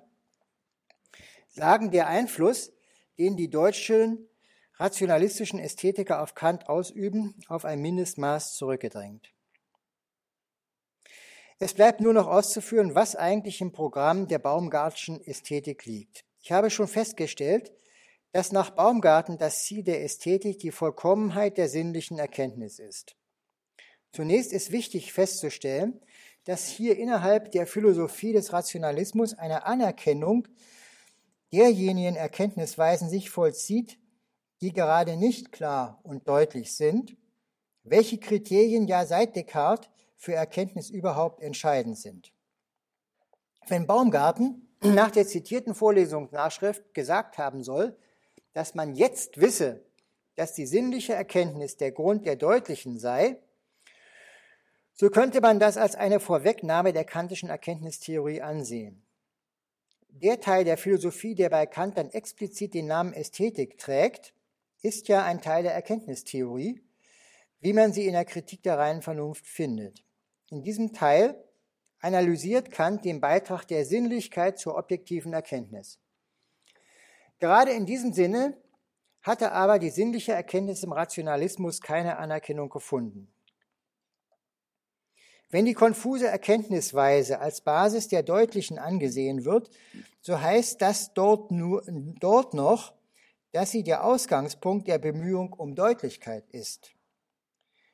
sagen, 1.48 1.90
der 1.90 2.06
Einfluss, 2.06 2.74
den 3.16 3.38
die 3.38 3.48
deutschen 3.48 4.28
rationalistischen 4.74 5.58
Ästhetiker 5.58 6.20
auf 6.20 6.34
Kant 6.34 6.68
ausüben, 6.68 7.36
auf 7.48 7.64
ein 7.64 7.80
Mindestmaß 7.80 8.54
zurückgedrängt. 8.54 9.32
Es 11.62 11.74
bleibt 11.74 12.00
nur 12.00 12.14
noch 12.14 12.26
auszuführen, 12.26 12.94
was 12.94 13.16
eigentlich 13.16 13.60
im 13.60 13.70
Programm 13.70 14.26
der 14.26 14.38
Baumgartschen 14.38 15.20
Ästhetik 15.26 15.84
liegt. 15.84 16.24
Ich 16.40 16.52
habe 16.52 16.70
schon 16.70 16.88
festgestellt, 16.88 17.70
dass 18.32 18.50
nach 18.50 18.70
Baumgarten 18.70 19.36
das 19.36 19.64
Ziel 19.64 19.82
der 19.82 20.02
Ästhetik 20.02 20.58
die 20.60 20.70
Vollkommenheit 20.70 21.58
der 21.58 21.68
sinnlichen 21.68 22.18
Erkenntnis 22.18 22.78
ist. 22.78 23.14
Zunächst 24.10 24.54
ist 24.54 24.72
wichtig 24.72 25.12
festzustellen, 25.12 26.00
dass 26.44 26.66
hier 26.66 26.96
innerhalb 26.96 27.52
der 27.52 27.66
Philosophie 27.66 28.32
des 28.32 28.54
Rationalismus 28.54 29.34
eine 29.34 29.66
Anerkennung 29.66 30.48
derjenigen 31.52 32.16
Erkenntnisweisen 32.16 33.10
sich 33.10 33.28
vollzieht, 33.28 33.98
die 34.62 34.72
gerade 34.72 35.18
nicht 35.18 35.52
klar 35.52 36.00
und 36.04 36.26
deutlich 36.26 36.74
sind, 36.74 37.18
welche 37.82 38.16
Kriterien 38.16 38.86
ja 38.86 39.04
seit 39.04 39.36
Descartes 39.36 39.90
für 40.20 40.34
Erkenntnis 40.34 40.90
überhaupt 40.90 41.40
entscheidend 41.40 41.98
sind. 41.98 42.30
Wenn 43.66 43.86
Baumgarten 43.86 44.68
nach 44.82 45.10
der 45.10 45.26
zitierten 45.26 45.74
Vorlesungsnachschrift 45.74 46.92
gesagt 46.92 47.38
haben 47.38 47.64
soll, 47.64 47.96
dass 48.52 48.74
man 48.74 48.94
jetzt 48.94 49.40
wisse, 49.40 49.82
dass 50.36 50.52
die 50.52 50.66
sinnliche 50.66 51.14
Erkenntnis 51.14 51.78
der 51.78 51.92
Grund 51.92 52.26
der 52.26 52.36
Deutlichen 52.36 52.98
sei, 52.98 53.38
so 54.92 55.08
könnte 55.08 55.40
man 55.40 55.58
das 55.58 55.78
als 55.78 55.94
eine 55.94 56.20
Vorwegnahme 56.20 56.92
der 56.92 57.04
kantischen 57.04 57.48
Erkenntnistheorie 57.48 58.42
ansehen. 58.42 59.02
Der 60.10 60.38
Teil 60.40 60.64
der 60.64 60.76
Philosophie, 60.76 61.34
der 61.34 61.48
bei 61.48 61.64
Kant 61.64 61.96
dann 61.96 62.10
explizit 62.10 62.74
den 62.74 62.88
Namen 62.88 63.14
Ästhetik 63.14 63.78
trägt, 63.78 64.34
ist 64.82 65.08
ja 65.08 65.24
ein 65.24 65.40
Teil 65.40 65.62
der 65.62 65.72
Erkenntnistheorie, 65.72 66.82
wie 67.60 67.72
man 67.72 67.94
sie 67.94 68.06
in 68.06 68.12
der 68.12 68.26
Kritik 68.26 68.62
der 68.62 68.76
reinen 68.76 69.00
Vernunft 69.00 69.46
findet. 69.46 70.04
In 70.50 70.62
diesem 70.62 70.92
Teil 70.92 71.42
analysiert 72.00 72.70
Kant 72.70 73.04
den 73.04 73.20
Beitrag 73.20 73.66
der 73.68 73.84
Sinnlichkeit 73.84 74.58
zur 74.58 74.76
objektiven 74.76 75.32
Erkenntnis. 75.32 75.98
Gerade 77.38 77.70
in 77.70 77.86
diesem 77.86 78.12
Sinne 78.12 78.56
hatte 79.22 79.52
aber 79.52 79.78
die 79.78 79.90
sinnliche 79.90 80.32
Erkenntnis 80.32 80.82
im 80.82 80.92
Rationalismus 80.92 81.80
keine 81.80 82.18
Anerkennung 82.18 82.68
gefunden. 82.68 83.32
Wenn 85.50 85.64
die 85.66 85.74
konfuse 85.74 86.28
Erkenntnisweise 86.28 87.40
als 87.40 87.60
Basis 87.60 88.08
der 88.08 88.22
Deutlichen 88.22 88.78
angesehen 88.78 89.44
wird, 89.44 89.70
so 90.20 90.40
heißt 90.40 90.80
das 90.80 91.12
dort, 91.12 91.50
nur, 91.50 91.82
dort 92.20 92.54
noch, 92.54 92.94
dass 93.52 93.70
sie 93.72 93.82
der 93.82 94.04
Ausgangspunkt 94.04 94.86
der 94.86 94.98
Bemühung 94.98 95.52
um 95.52 95.74
Deutlichkeit 95.74 96.48
ist. 96.50 96.92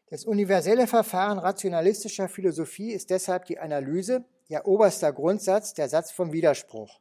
Das 0.09 0.25
universelle 0.25 0.87
Verfahren 0.87 1.39
rationalistischer 1.39 2.29
Philosophie 2.29 2.93
ist 2.93 3.11
deshalb 3.11 3.47
die 3.47 3.59
Analyse, 3.59 4.25
ihr 4.49 4.65
oberster 4.65 5.13
Grundsatz, 5.13 5.75
der 5.75 5.89
Satz 5.89 6.13
vom 6.13 6.33
Widerspruch. 6.33 7.01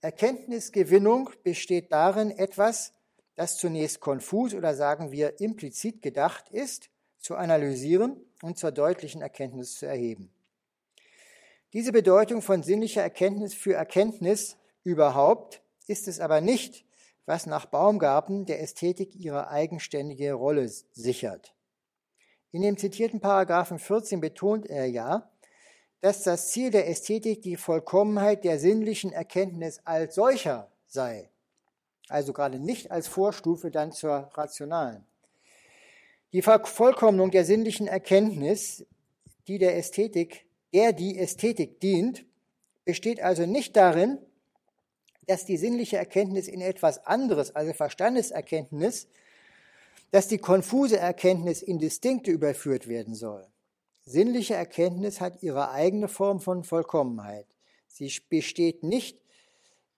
Erkenntnisgewinnung 0.00 1.30
besteht 1.42 1.90
darin, 1.90 2.30
etwas, 2.30 2.92
das 3.34 3.56
zunächst 3.56 3.98
konfus 3.98 4.54
oder 4.54 4.74
sagen 4.76 5.10
wir 5.10 5.40
implizit 5.40 6.00
gedacht 6.00 6.48
ist, 6.50 6.90
zu 7.18 7.34
analysieren 7.34 8.16
und 8.40 8.56
zur 8.56 8.70
deutlichen 8.70 9.20
Erkenntnis 9.20 9.74
zu 9.74 9.86
erheben. 9.86 10.32
Diese 11.72 11.90
Bedeutung 11.90 12.40
von 12.40 12.62
sinnlicher 12.62 13.02
Erkenntnis 13.02 13.52
für 13.52 13.74
Erkenntnis 13.74 14.56
überhaupt 14.84 15.60
ist 15.88 16.06
es 16.06 16.20
aber 16.20 16.40
nicht, 16.40 16.84
was 17.26 17.46
nach 17.46 17.66
Baumgarten 17.66 18.46
der 18.46 18.60
Ästhetik 18.62 19.16
ihre 19.16 19.48
eigenständige 19.48 20.34
Rolle 20.34 20.68
sichert. 20.68 21.52
In 22.52 22.62
dem 22.62 22.76
zitierten 22.76 23.20
Paragraphen 23.20 23.78
14 23.78 24.20
betont 24.20 24.66
er 24.66 24.86
ja, 24.86 25.30
dass 26.00 26.22
das 26.22 26.50
Ziel 26.50 26.70
der 26.70 26.88
Ästhetik 26.88 27.42
die 27.42 27.56
Vollkommenheit 27.56 28.44
der 28.44 28.58
sinnlichen 28.58 29.12
Erkenntnis 29.12 29.80
als 29.84 30.14
solcher 30.14 30.70
sei. 30.86 31.30
Also 32.08 32.32
gerade 32.32 32.58
nicht 32.58 32.90
als 32.90 33.06
Vorstufe 33.06 33.70
dann 33.70 33.92
zur 33.92 34.30
rationalen. 34.34 35.06
Die 36.32 36.42
Vervollkommnung 36.42 37.30
der 37.30 37.44
sinnlichen 37.44 37.86
Erkenntnis, 37.86 38.84
die 39.46 39.58
der 39.58 39.76
Ästhetik, 39.76 40.46
der 40.72 40.92
die 40.92 41.18
Ästhetik 41.18 41.80
dient, 41.80 42.24
besteht 42.84 43.20
also 43.20 43.46
nicht 43.46 43.76
darin, 43.76 44.18
dass 45.26 45.44
die 45.44 45.56
sinnliche 45.56 45.96
Erkenntnis 45.96 46.48
in 46.48 46.60
etwas 46.60 47.06
anderes, 47.06 47.54
also 47.54 47.72
Verstandeserkenntnis, 47.72 49.06
dass 50.10 50.28
die 50.28 50.38
konfuse 50.38 50.98
Erkenntnis 50.98 51.62
in 51.62 51.78
Distinkte 51.78 52.30
überführt 52.30 52.88
werden 52.88 53.14
soll. 53.14 53.46
Sinnliche 54.02 54.54
Erkenntnis 54.54 55.20
hat 55.20 55.42
ihre 55.42 55.70
eigene 55.70 56.08
Form 56.08 56.40
von 56.40 56.64
Vollkommenheit. 56.64 57.46
Sie 57.86 58.12
besteht 58.28 58.82
nicht 58.82 59.20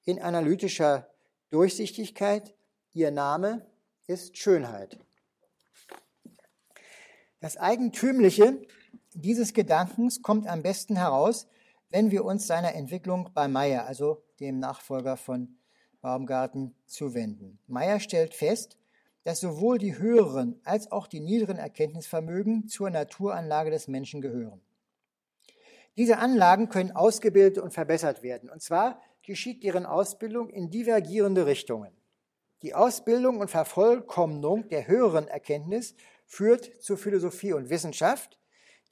in 0.04 0.20
analytischer 0.20 1.08
Durchsichtigkeit. 1.50 2.54
Ihr 2.92 3.10
Name 3.10 3.66
ist 4.06 4.36
Schönheit. 4.36 4.98
Das 7.40 7.56
Eigentümliche 7.56 8.60
dieses 9.14 9.52
Gedankens 9.52 10.22
kommt 10.22 10.46
am 10.46 10.62
besten 10.62 10.96
heraus, 10.96 11.46
wenn 11.90 12.10
wir 12.10 12.24
uns 12.24 12.46
seiner 12.46 12.74
Entwicklung 12.74 13.30
bei 13.34 13.48
Meyer, 13.48 13.86
also 13.86 14.22
dem 14.40 14.58
Nachfolger 14.58 15.16
von 15.16 15.56
Baumgarten, 16.00 16.74
zuwenden. 16.86 17.58
Meyer 17.66 18.00
stellt 18.00 18.34
fest, 18.34 18.78
dass 19.24 19.40
sowohl 19.40 19.78
die 19.78 19.98
höheren 19.98 20.60
als 20.64 20.90
auch 20.90 21.06
die 21.06 21.20
niederen 21.20 21.58
Erkenntnisvermögen 21.58 22.68
zur 22.68 22.90
Naturanlage 22.90 23.70
des 23.70 23.88
Menschen 23.88 24.20
gehören. 24.20 24.60
Diese 25.96 26.18
Anlagen 26.18 26.68
können 26.68 26.92
ausgebildet 26.92 27.62
und 27.62 27.72
verbessert 27.72 28.22
werden. 28.22 28.48
Und 28.48 28.62
zwar 28.62 29.00
geschieht 29.22 29.62
deren 29.62 29.86
Ausbildung 29.86 30.48
in 30.48 30.70
divergierende 30.70 31.46
Richtungen. 31.46 31.92
Die 32.62 32.74
Ausbildung 32.74 33.38
und 33.38 33.50
Vervollkommnung 33.50 34.68
der 34.68 34.86
höheren 34.86 35.28
Erkenntnis 35.28 35.94
führt 36.26 36.80
zur 36.80 36.96
Philosophie 36.96 37.52
und 37.52 37.70
Wissenschaft, 37.70 38.38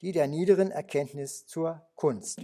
die 0.01 0.11
der 0.11 0.27
niederen 0.27 0.71
Erkenntnis 0.71 1.45
zur 1.45 1.85
Kunst. 1.95 2.41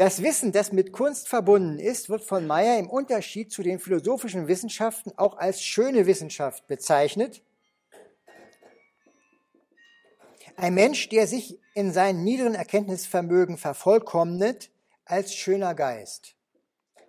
Das 0.00 0.22
Wissen, 0.22 0.50
das 0.50 0.72
mit 0.72 0.92
Kunst 0.92 1.28
verbunden 1.28 1.78
ist, 1.78 2.08
wird 2.08 2.24
von 2.24 2.46
Meyer 2.46 2.78
im 2.78 2.88
Unterschied 2.88 3.52
zu 3.52 3.62
den 3.62 3.78
philosophischen 3.78 4.48
Wissenschaften 4.48 5.12
auch 5.18 5.36
als 5.36 5.62
schöne 5.62 6.06
Wissenschaft 6.06 6.66
bezeichnet. 6.68 7.42
Ein 10.56 10.72
Mensch, 10.72 11.10
der 11.10 11.26
sich 11.26 11.58
in 11.74 11.92
seinen 11.92 12.24
niederen 12.24 12.54
Erkenntnisvermögen 12.54 13.58
vervollkommnet, 13.58 14.70
als 15.04 15.34
schöner 15.34 15.74
Geist. 15.74 16.34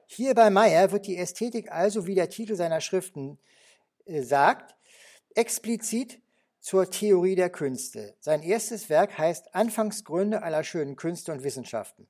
Hier 0.06 0.34
bei 0.34 0.50
Meyer 0.50 0.92
wird 0.92 1.08
die 1.08 1.16
Ästhetik 1.16 1.72
also, 1.72 2.08
wie 2.08 2.16
der 2.16 2.30
Titel 2.30 2.56
seiner 2.56 2.82
Schriften 2.82 3.40
äh, 4.04 4.22
sagt, 4.22 4.76
explizit 5.34 6.20
zur 6.60 6.92
Theorie 6.92 7.36
der 7.36 7.52
Künste. 7.52 8.16
Sein 8.20 8.44
erstes 8.44 8.90
Werk 8.90 9.18
heißt 9.18 9.56
Anfangsgründe 9.56 10.44
aller 10.44 10.66
schönen 10.66 10.98
Künste 10.98 11.32
und 11.32 11.46
Wissenschaften. 11.46 12.10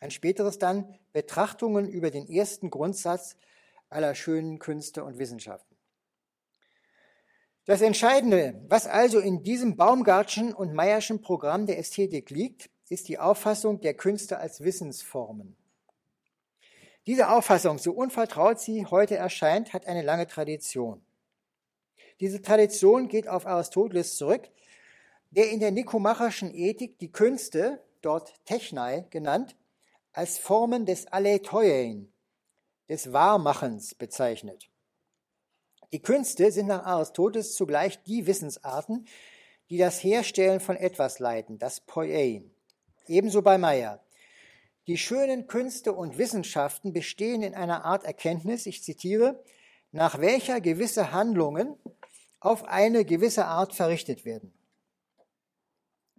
Ein 0.00 0.10
späteres 0.10 0.58
dann 0.58 0.94
Betrachtungen 1.12 1.88
über 1.88 2.10
den 2.10 2.28
ersten 2.28 2.70
Grundsatz 2.70 3.36
aller 3.90 4.14
schönen 4.14 4.58
Künste 4.58 5.04
und 5.04 5.18
Wissenschaften. 5.18 5.76
Das 7.64 7.82
Entscheidende, 7.82 8.64
was 8.68 8.86
also 8.86 9.18
in 9.18 9.42
diesem 9.42 9.76
Baumgartschen 9.76 10.54
und 10.54 10.72
Meyerschen 10.72 11.20
Programm 11.20 11.66
der 11.66 11.78
Ästhetik 11.78 12.30
liegt, 12.30 12.70
ist 12.88 13.08
die 13.08 13.18
Auffassung 13.18 13.80
der 13.80 13.92
Künste 13.92 14.38
als 14.38 14.62
Wissensformen. 14.62 15.54
Diese 17.06 17.28
Auffassung, 17.28 17.78
so 17.78 17.92
unvertraut 17.92 18.58
sie 18.58 18.86
heute 18.86 19.16
erscheint, 19.16 19.74
hat 19.74 19.86
eine 19.86 20.02
lange 20.02 20.26
Tradition. 20.26 21.02
Diese 22.20 22.40
Tradition 22.40 23.08
geht 23.08 23.28
auf 23.28 23.46
Aristoteles 23.46 24.16
zurück, 24.16 24.48
der 25.30 25.50
in 25.50 25.60
der 25.60 25.70
nikomachischen 25.70 26.54
Ethik 26.54 26.98
die 26.98 27.12
Künste, 27.12 27.82
dort 28.00 28.34
Technai 28.46 29.04
genannt, 29.10 29.56
als 30.18 30.36
Formen 30.36 30.84
des 30.84 31.06
Aletheien, 31.06 32.12
des 32.88 33.12
Wahrmachens 33.12 33.94
bezeichnet. 33.94 34.68
Die 35.92 36.02
Künste 36.02 36.50
sind 36.50 36.66
nach 36.66 36.84
Aristoteles 36.84 37.54
zugleich 37.54 38.02
die 38.02 38.26
Wissensarten, 38.26 39.06
die 39.70 39.78
das 39.78 40.02
Herstellen 40.02 40.58
von 40.58 40.74
etwas 40.74 41.20
leiten, 41.20 41.60
das 41.60 41.78
Poiein. 41.78 42.50
Ebenso 43.06 43.42
bei 43.42 43.58
Meyer. 43.58 44.02
Die 44.88 44.98
schönen 44.98 45.46
Künste 45.46 45.92
und 45.92 46.18
Wissenschaften 46.18 46.92
bestehen 46.92 47.44
in 47.44 47.54
einer 47.54 47.84
Art 47.84 48.02
Erkenntnis, 48.02 48.66
ich 48.66 48.82
zitiere, 48.82 49.44
nach 49.92 50.18
welcher 50.18 50.60
gewisse 50.60 51.12
Handlungen 51.12 51.76
auf 52.40 52.64
eine 52.64 53.04
gewisse 53.04 53.44
Art 53.44 53.72
verrichtet 53.72 54.24
werden. 54.24 54.52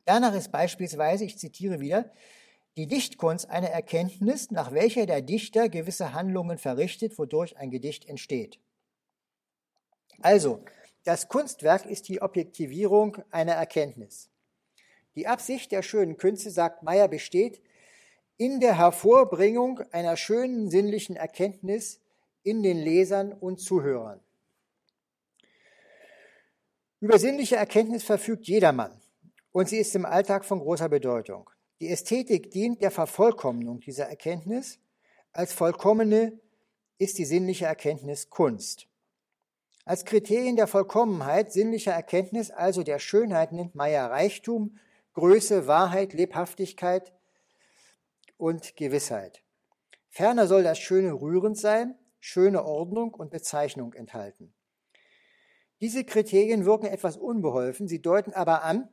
Danach 0.06 0.34
ist 0.36 0.54
beispielsweise, 0.54 1.26
ich 1.26 1.38
zitiere 1.38 1.82
wieder, 1.82 2.10
die 2.80 2.88
Dichtkunst 2.88 3.50
eine 3.50 3.70
Erkenntnis, 3.70 4.52
nach 4.52 4.72
welcher 4.72 5.06
der 5.06 5.22
Dichter 5.22 5.68
gewisse 5.68 6.14
Handlungen 6.14 6.58
verrichtet, 6.58 7.20
wodurch 7.20 7.58
ein 7.58 7.72
Gedicht 7.72 8.08
entsteht. 8.08 8.58
Also, 10.22 10.64
das 11.04 11.28
Kunstwerk 11.28 11.86
ist 11.86 12.08
die 12.08 12.22
Objektivierung 12.22 13.18
einer 13.32 13.52
Erkenntnis. 13.52 14.30
Die 15.16 15.28
Absicht 15.28 15.74
der 15.74 15.82
schönen 15.82 16.16
Künste, 16.16 16.52
sagt 16.52 16.82
Meyer, 16.82 17.10
besteht 17.10 17.62
in 18.38 18.62
der 18.62 18.78
Hervorbringung 18.78 19.82
einer 19.92 20.16
schönen 20.16 20.72
sinnlichen 20.72 21.18
Erkenntnis 21.18 22.00
in 22.44 22.64
den 22.64 22.78
Lesern 22.78 23.34
und 23.34 23.60
Zuhörern. 23.60 24.22
Über 27.02 27.20
sinnliche 27.20 27.58
Erkenntnis 27.58 28.04
verfügt 28.04 28.48
jedermann 28.48 29.02
und 29.52 29.68
sie 29.68 29.80
ist 29.80 29.94
im 29.96 30.06
Alltag 30.06 30.46
von 30.46 30.62
großer 30.62 30.88
Bedeutung. 30.88 31.50
Die 31.80 31.90
Ästhetik 31.90 32.52
dient 32.52 32.82
der 32.82 32.92
Vervollkommnung 32.92 33.80
dieser 33.80 34.06
Erkenntnis. 34.06 34.80
Als 35.32 35.54
vollkommene 35.54 36.40
ist 36.98 37.18
die 37.18 37.26
sinnliche 37.26 37.66
Erkenntnis 37.66 38.30
Kunst. 38.30 38.88
Als 39.86 40.04
Kriterien 40.04 40.58
der 40.58 40.68
Vollkommenheit 40.68 41.54
sinnlicher 41.54 41.94
Erkenntnis, 41.94 42.52
also 42.52 42.84
der 42.84 43.00
Schönheit, 43.00 43.54
nennt 43.54 43.76
Meyer 43.76 44.12
Reichtum, 44.12 44.78
Größe, 45.14 45.68
Wahrheit, 45.68 46.14
Lebhaftigkeit 46.14 47.14
und 48.38 48.76
Gewissheit. 48.76 49.42
Ferner 50.10 50.48
soll 50.48 50.64
das 50.64 50.80
Schöne 50.80 51.14
rührend 51.14 51.58
sein, 51.58 51.98
schöne 52.20 52.66
Ordnung 52.66 53.14
und 53.14 53.32
Bezeichnung 53.32 53.94
enthalten. 53.94 54.54
Diese 55.82 56.04
Kriterien 56.04 56.66
wirken 56.66 56.88
etwas 56.88 57.16
unbeholfen, 57.16 57.88
sie 57.88 58.02
deuten 58.02 58.34
aber 58.34 58.64
an, 58.64 58.90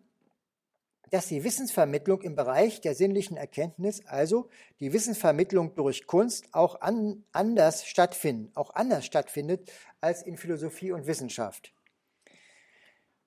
dass 1.11 1.29
die 1.29 1.45
Wissensvermittlung 1.45 2.23
im 2.23 2.35
Bereich 2.35 2.81
der 2.81 2.95
sinnlichen 2.95 3.37
Erkenntnis, 3.37 4.05
also 4.07 4.49
die 4.81 4.93
Wissensvermittlung 4.93 5.75
durch 5.75 6.07
Kunst, 6.07 6.49
auch 6.53 6.81
an, 6.81 7.25
anders 7.33 7.87
stattfinden, 7.87 8.51
auch 8.55 8.75
anders 8.75 9.07
stattfindet 9.07 9.71
als 10.01 10.23
in 10.23 10.37
Philosophie 10.37 10.93
und 10.93 11.07
Wissenschaft. 11.07 11.73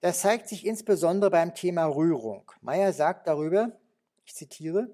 Das 0.01 0.21
zeigt 0.21 0.47
sich 0.47 0.65
insbesondere 0.65 1.29
beim 1.29 1.55
Thema 1.55 1.85
Rührung. 1.85 2.51
Meyer 2.61 2.93
sagt 2.93 3.27
darüber, 3.27 3.71
ich 4.25 4.35
zitiere, 4.35 4.89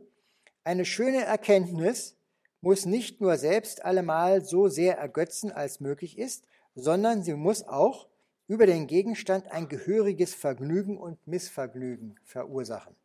eine 0.64 0.86
schöne 0.86 1.24
Erkenntnis 1.24 2.16
muss 2.62 2.86
nicht 2.86 3.22
nur 3.22 3.38
selbst 3.38 3.86
allemal 3.86 4.44
so 4.44 4.68
sehr 4.68 4.98
ergötzen, 4.98 5.52
als 5.52 5.80
möglich 5.80 6.18
ist, 6.18 6.46
sondern 6.74 7.22
sie 7.22 7.36
muss 7.36 7.68
auch 7.68 8.08
über 8.48 8.66
den 8.66 8.88
Gegenstand 8.88 9.52
ein 9.52 9.68
gehöriges 9.68 10.36
Vergnügen 10.36 10.98
und 10.98 11.26
Missvergnügen 11.28 12.20
verursachen. 12.24 12.96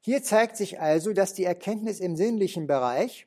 Hier 0.00 0.22
zeigt 0.22 0.56
sich 0.56 0.80
also, 0.80 1.12
dass 1.12 1.34
die 1.34 1.44
Erkenntnis 1.44 2.00
im 2.00 2.16
sinnlichen 2.16 2.66
Bereich 2.66 3.26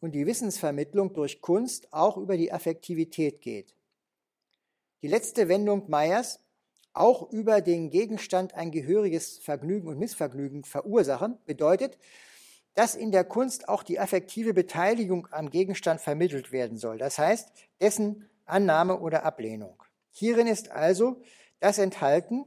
und 0.00 0.12
die 0.12 0.26
Wissensvermittlung 0.26 1.14
durch 1.14 1.40
Kunst 1.40 1.92
auch 1.92 2.16
über 2.16 2.36
die 2.36 2.52
Affektivität 2.52 3.40
geht. 3.40 3.74
Die 5.02 5.08
letzte 5.08 5.48
Wendung 5.48 5.88
Meyers, 5.88 6.40
auch 6.92 7.30
über 7.30 7.60
den 7.60 7.90
Gegenstand 7.90 8.54
ein 8.54 8.70
gehöriges 8.70 9.38
Vergnügen 9.38 9.88
und 9.88 9.98
Missvergnügen 9.98 10.64
verursachen, 10.64 11.38
bedeutet, 11.46 11.98
dass 12.74 12.94
in 12.94 13.10
der 13.10 13.24
Kunst 13.24 13.68
auch 13.68 13.82
die 13.82 13.98
affektive 13.98 14.54
Beteiligung 14.54 15.28
am 15.30 15.50
Gegenstand 15.50 16.00
vermittelt 16.00 16.52
werden 16.52 16.78
soll, 16.78 16.98
das 16.98 17.18
heißt 17.18 17.50
dessen 17.80 18.28
Annahme 18.44 19.00
oder 19.00 19.24
Ablehnung. 19.24 19.82
Hierin 20.18 20.48
ist 20.48 20.72
also 20.72 21.22
das 21.60 21.78
enthalten, 21.78 22.44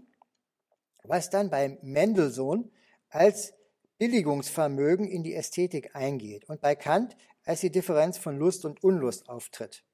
was 1.04 1.30
dann 1.30 1.50
bei 1.50 1.80
Mendelssohn 1.82 2.70
als 3.08 3.54
Billigungsvermögen 3.98 5.08
in 5.08 5.24
die 5.24 5.34
Ästhetik 5.34 5.96
eingeht 5.96 6.50
und 6.50 6.60
bei 6.60 6.76
Kant 6.76 7.16
als 7.46 7.62
die 7.62 7.72
Differenz 7.72 8.18
von 8.18 8.38
Lust 8.38 8.66
und 8.66 8.84
Unlust 8.84 9.30
auftritt. 9.30 9.86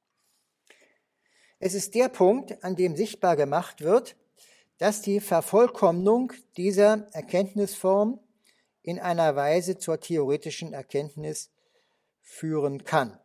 Es 1.59 1.75
ist 1.75 1.93
der 1.93 2.09
Punkt, 2.09 2.63
an 2.63 2.75
dem 2.75 2.95
sichtbar 2.95 3.35
gemacht 3.35 3.81
wird, 3.81 4.15
dass 4.79 5.03
die 5.03 5.19
Vervollkommnung 5.19 6.33
dieser 6.57 7.07
Erkenntnisform 7.11 8.19
in 8.81 8.97
einer 8.97 9.35
Weise 9.35 9.77
zur 9.77 9.99
theoretischen 9.99 10.73
Erkenntnis 10.73 11.51
führen 12.21 12.85
kann. 12.85 13.19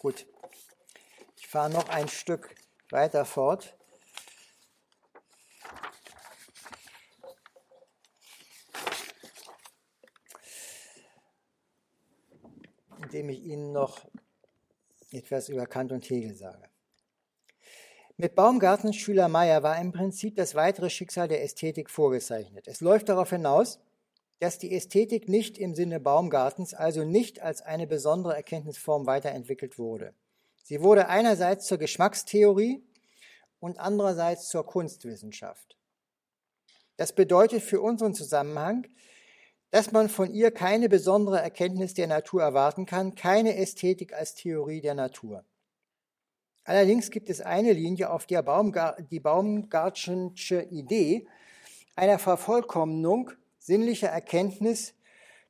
Gut, 0.00 0.26
ich 1.36 1.46
fahre 1.46 1.68
noch 1.68 1.90
ein 1.90 2.08
Stück 2.08 2.54
weiter 2.88 3.26
fort. 3.26 3.76
indem 13.02 13.28
ich 13.28 13.42
Ihnen 13.42 13.72
noch 13.72 14.06
etwas 15.10 15.48
über 15.48 15.66
Kant 15.66 15.90
und 15.90 16.08
Hegel 16.08 16.34
sage. 16.34 16.70
Mit 18.16 18.36
Baumgartens 18.36 18.96
Schüler 18.96 19.28
Meyer 19.28 19.62
war 19.62 19.78
im 19.80 19.90
Prinzip 19.90 20.36
das 20.36 20.54
weitere 20.54 20.88
Schicksal 20.88 21.26
der 21.26 21.42
Ästhetik 21.42 21.90
vorgezeichnet. 21.90 22.68
Es 22.68 22.80
läuft 22.80 23.08
darauf 23.08 23.30
hinaus, 23.30 23.80
dass 24.40 24.58
die 24.58 24.74
Ästhetik 24.74 25.28
nicht 25.28 25.58
im 25.58 25.74
Sinne 25.74 26.00
Baumgartens, 26.00 26.74
also 26.74 27.04
nicht 27.04 27.40
als 27.40 27.62
eine 27.62 27.86
besondere 27.86 28.34
Erkenntnisform 28.34 29.06
weiterentwickelt 29.06 29.78
wurde. 29.78 30.14
Sie 30.64 30.80
wurde 30.82 31.08
einerseits 31.08 31.66
zur 31.66 31.78
Geschmackstheorie 31.78 32.82
und 33.60 33.78
andererseits 33.78 34.48
zur 34.48 34.64
Kunstwissenschaft. 34.64 35.76
Das 36.96 37.14
bedeutet 37.14 37.62
für 37.62 37.80
unseren 37.80 38.14
Zusammenhang, 38.14 38.86
dass 39.70 39.92
man 39.92 40.08
von 40.08 40.32
ihr 40.32 40.50
keine 40.50 40.88
besondere 40.88 41.40
Erkenntnis 41.40 41.94
der 41.94 42.06
Natur 42.06 42.42
erwarten 42.42 42.86
kann, 42.86 43.14
keine 43.14 43.56
Ästhetik 43.56 44.14
als 44.14 44.34
Theorie 44.34 44.80
der 44.80 44.94
Natur. 44.94 45.44
Allerdings 46.64 47.10
gibt 47.10 47.30
es 47.30 47.40
eine 47.40 47.72
Linie, 47.72 48.10
auf 48.10 48.26
der 48.26 48.42
Baumgar 48.42 48.96
die 49.02 49.20
Baumgartschensche 49.20 50.62
Idee 50.62 51.26
einer 51.94 52.18
Vervollkommnung 52.18 53.32
sinnlicher 53.60 54.08
Erkenntnis 54.08 54.94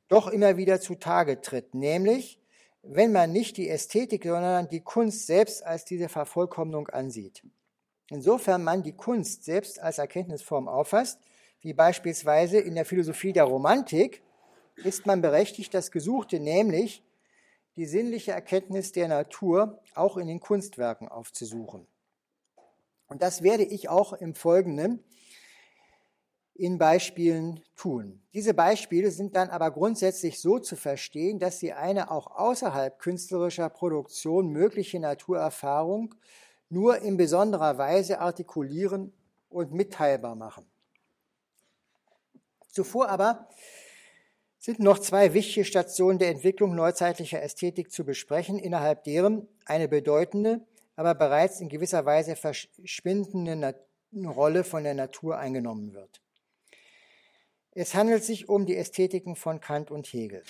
doch 0.07 0.27
immer 0.27 0.57
wieder 0.57 0.79
zutage 0.79 1.41
tritt, 1.41 1.73
nämlich 1.73 2.39
wenn 2.83 3.11
man 3.11 3.31
nicht 3.31 3.57
die 3.57 3.69
Ästhetik, 3.69 4.23
sondern 4.23 4.67
die 4.67 4.81
Kunst 4.81 5.27
selbst 5.27 5.63
als 5.63 5.85
diese 5.85 6.09
Vervollkommnung 6.09 6.87
ansieht. 6.89 7.43
Insofern 8.09 8.63
man 8.63 8.83
die 8.83 8.95
Kunst 8.95 9.45
selbst 9.45 9.79
als 9.79 9.97
Erkenntnisform 9.97 10.67
auffasst, 10.67 11.19
wie 11.61 11.73
beispielsweise 11.73 12.59
in 12.59 12.75
der 12.75 12.85
Philosophie 12.85 13.33
der 13.33 13.45
Romantik, 13.45 14.21
ist 14.83 15.05
man 15.05 15.21
berechtigt, 15.21 15.73
das 15.73 15.91
Gesuchte, 15.91 16.39
nämlich 16.39 17.03
die 17.75 17.85
sinnliche 17.85 18.31
Erkenntnis 18.31 18.91
der 18.91 19.07
Natur, 19.07 19.79
auch 19.95 20.17
in 20.17 20.27
den 20.27 20.39
Kunstwerken 20.39 21.07
aufzusuchen. 21.07 21.87
Und 23.07 23.21
das 23.21 23.43
werde 23.43 23.63
ich 23.63 23.89
auch 23.89 24.13
im 24.13 24.35
Folgenden 24.35 25.03
in 26.61 26.77
Beispielen 26.77 27.59
tun. 27.75 28.21
Diese 28.35 28.53
Beispiele 28.53 29.09
sind 29.09 29.35
dann 29.35 29.49
aber 29.49 29.71
grundsätzlich 29.71 30.39
so 30.39 30.59
zu 30.59 30.75
verstehen, 30.75 31.39
dass 31.39 31.57
sie 31.57 31.73
eine 31.73 32.11
auch 32.11 32.27
außerhalb 32.37 32.99
künstlerischer 32.99 33.67
Produktion 33.69 34.49
mögliche 34.49 34.99
Naturerfahrung 34.99 36.13
nur 36.69 36.99
in 36.99 37.17
besonderer 37.17 37.79
Weise 37.79 38.19
artikulieren 38.19 39.11
und 39.49 39.73
mitteilbar 39.73 40.35
machen. 40.35 40.67
Zuvor 42.69 43.09
aber 43.09 43.49
sind 44.59 44.79
noch 44.79 44.99
zwei 44.99 45.33
wichtige 45.33 45.65
Stationen 45.65 46.19
der 46.19 46.29
Entwicklung 46.29 46.75
neuzeitlicher 46.75 47.41
Ästhetik 47.41 47.91
zu 47.91 48.05
besprechen, 48.05 48.59
innerhalb 48.59 49.03
deren 49.05 49.47
eine 49.65 49.87
bedeutende, 49.87 50.61
aber 50.95 51.15
bereits 51.15 51.59
in 51.59 51.69
gewisser 51.69 52.05
Weise 52.05 52.35
verschwindende 52.35 53.73
Rolle 54.13 54.63
von 54.63 54.83
der 54.83 54.93
Natur 54.93 55.39
eingenommen 55.39 55.95
wird. 55.95 56.21
Es 57.73 57.95
handelt 57.95 58.23
sich 58.23 58.49
um 58.49 58.65
die 58.65 58.75
Ästhetiken 58.75 59.37
von 59.37 59.61
Kant 59.61 59.91
und 59.91 60.05
Hegel. 60.07 60.43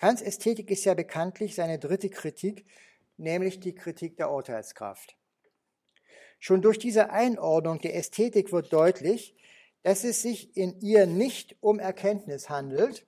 Kants 0.00 0.20
Ästhetik 0.20 0.70
ist 0.70 0.84
ja 0.84 0.92
bekanntlich 0.92 1.54
seine 1.54 1.78
dritte 1.78 2.10
Kritik, 2.10 2.66
nämlich 3.16 3.58
die 3.58 3.74
Kritik 3.74 4.18
der 4.18 4.30
Urteilskraft. 4.30 5.16
Schon 6.38 6.60
durch 6.60 6.78
diese 6.78 7.08
Einordnung 7.08 7.78
der 7.78 7.96
Ästhetik 7.96 8.52
wird 8.52 8.70
deutlich, 8.70 9.34
dass 9.82 10.04
es 10.04 10.20
sich 10.20 10.54
in 10.58 10.78
ihr 10.80 11.06
nicht 11.06 11.56
um 11.62 11.78
Erkenntnis 11.78 12.50
handelt, 12.50 13.06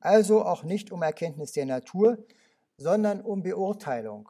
also 0.00 0.44
auch 0.44 0.62
nicht 0.62 0.92
um 0.92 1.02
Erkenntnis 1.02 1.52
der 1.52 1.64
Natur, 1.64 2.18
sondern 2.76 3.22
um 3.22 3.42
Beurteilung. 3.42 4.28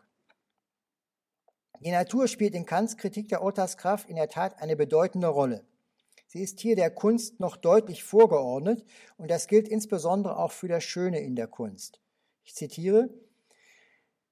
Die 1.80 1.90
Natur 1.90 2.28
spielt 2.28 2.54
in 2.54 2.66
Kants 2.66 2.96
Kritik 2.96 3.28
der 3.28 3.42
Urteilskraft 3.42 4.08
in 4.08 4.14
der 4.14 4.28
Tat 4.28 4.62
eine 4.62 4.76
bedeutende 4.76 5.28
Rolle. 5.28 5.64
Sie 6.32 6.44
ist 6.44 6.60
hier 6.60 6.76
der 6.76 6.92
Kunst 6.92 7.40
noch 7.40 7.56
deutlich 7.56 8.04
vorgeordnet 8.04 8.84
und 9.16 9.32
das 9.32 9.48
gilt 9.48 9.66
insbesondere 9.66 10.38
auch 10.38 10.52
für 10.52 10.68
das 10.68 10.84
Schöne 10.84 11.18
in 11.18 11.34
der 11.34 11.48
Kunst. 11.48 12.00
Ich 12.44 12.54
zitiere, 12.54 13.10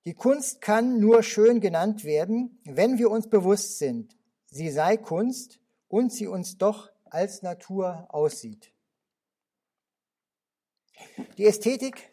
die 0.04 0.14
Kunst 0.14 0.60
kann 0.60 1.00
nur 1.00 1.24
schön 1.24 1.60
genannt 1.60 2.04
werden, 2.04 2.60
wenn 2.62 2.98
wir 2.98 3.10
uns 3.10 3.28
bewusst 3.28 3.78
sind, 3.78 4.16
sie 4.46 4.70
sei 4.70 4.96
Kunst 4.96 5.58
und 5.88 6.12
sie 6.12 6.28
uns 6.28 6.56
doch 6.56 6.88
als 7.04 7.42
Natur 7.42 8.06
aussieht. 8.10 8.70
Die 11.36 11.46
Ästhetik 11.46 12.12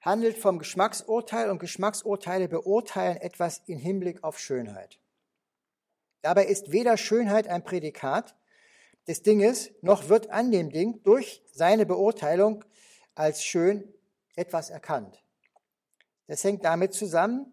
handelt 0.00 0.38
vom 0.38 0.58
Geschmacksurteil 0.58 1.50
und 1.50 1.58
Geschmacksurteile 1.58 2.48
beurteilen 2.48 3.18
etwas 3.18 3.60
in 3.66 3.78
Hinblick 3.78 4.24
auf 4.24 4.38
Schönheit. 4.38 4.98
Dabei 6.22 6.46
ist 6.46 6.72
weder 6.72 6.96
Schönheit 6.96 7.48
ein 7.48 7.62
Prädikat, 7.62 8.34
des 9.06 9.22
Dinges, 9.22 9.70
noch 9.82 10.08
wird 10.08 10.30
an 10.30 10.50
dem 10.50 10.70
Ding 10.70 11.02
durch 11.02 11.42
seine 11.52 11.86
Beurteilung 11.86 12.64
als 13.14 13.44
schön 13.44 13.92
etwas 14.36 14.70
erkannt. 14.70 15.22
Das 16.26 16.44
hängt 16.44 16.64
damit 16.64 16.94
zusammen, 16.94 17.52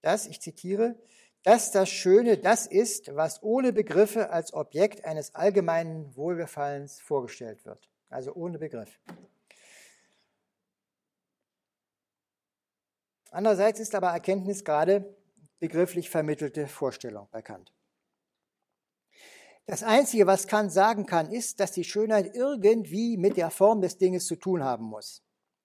dass, 0.00 0.26
ich 0.26 0.40
zitiere, 0.40 0.96
dass 1.42 1.72
das 1.72 1.90
Schöne 1.90 2.38
das 2.38 2.66
ist, 2.66 3.14
was 3.14 3.42
ohne 3.42 3.72
Begriffe 3.72 4.30
als 4.30 4.54
Objekt 4.54 5.04
eines 5.04 5.34
allgemeinen 5.34 6.16
Wohlgefallens 6.16 7.00
vorgestellt 7.00 7.64
wird. 7.66 7.90
Also 8.08 8.32
ohne 8.34 8.58
Begriff. 8.58 8.98
Andererseits 13.30 13.80
ist 13.80 13.94
aber 13.94 14.10
Erkenntnis 14.10 14.64
gerade 14.64 15.16
begrifflich 15.58 16.08
vermittelte 16.08 16.68
Vorstellung 16.68 17.28
bei 17.32 17.42
Kant. 17.42 17.72
Das 19.66 19.82
Einzige, 19.82 20.26
was 20.26 20.46
Kant 20.46 20.72
sagen 20.72 21.06
kann, 21.06 21.30
ist, 21.30 21.58
dass 21.58 21.72
die 21.72 21.84
Schönheit 21.84 22.34
irgendwie 22.34 23.16
mit 23.16 23.38
der 23.38 23.50
Form 23.50 23.80
des 23.80 23.96
Dinges 23.96 24.26
zu 24.26 24.36
tun 24.36 24.62
haben 24.62 24.84
muss. 24.84 25.22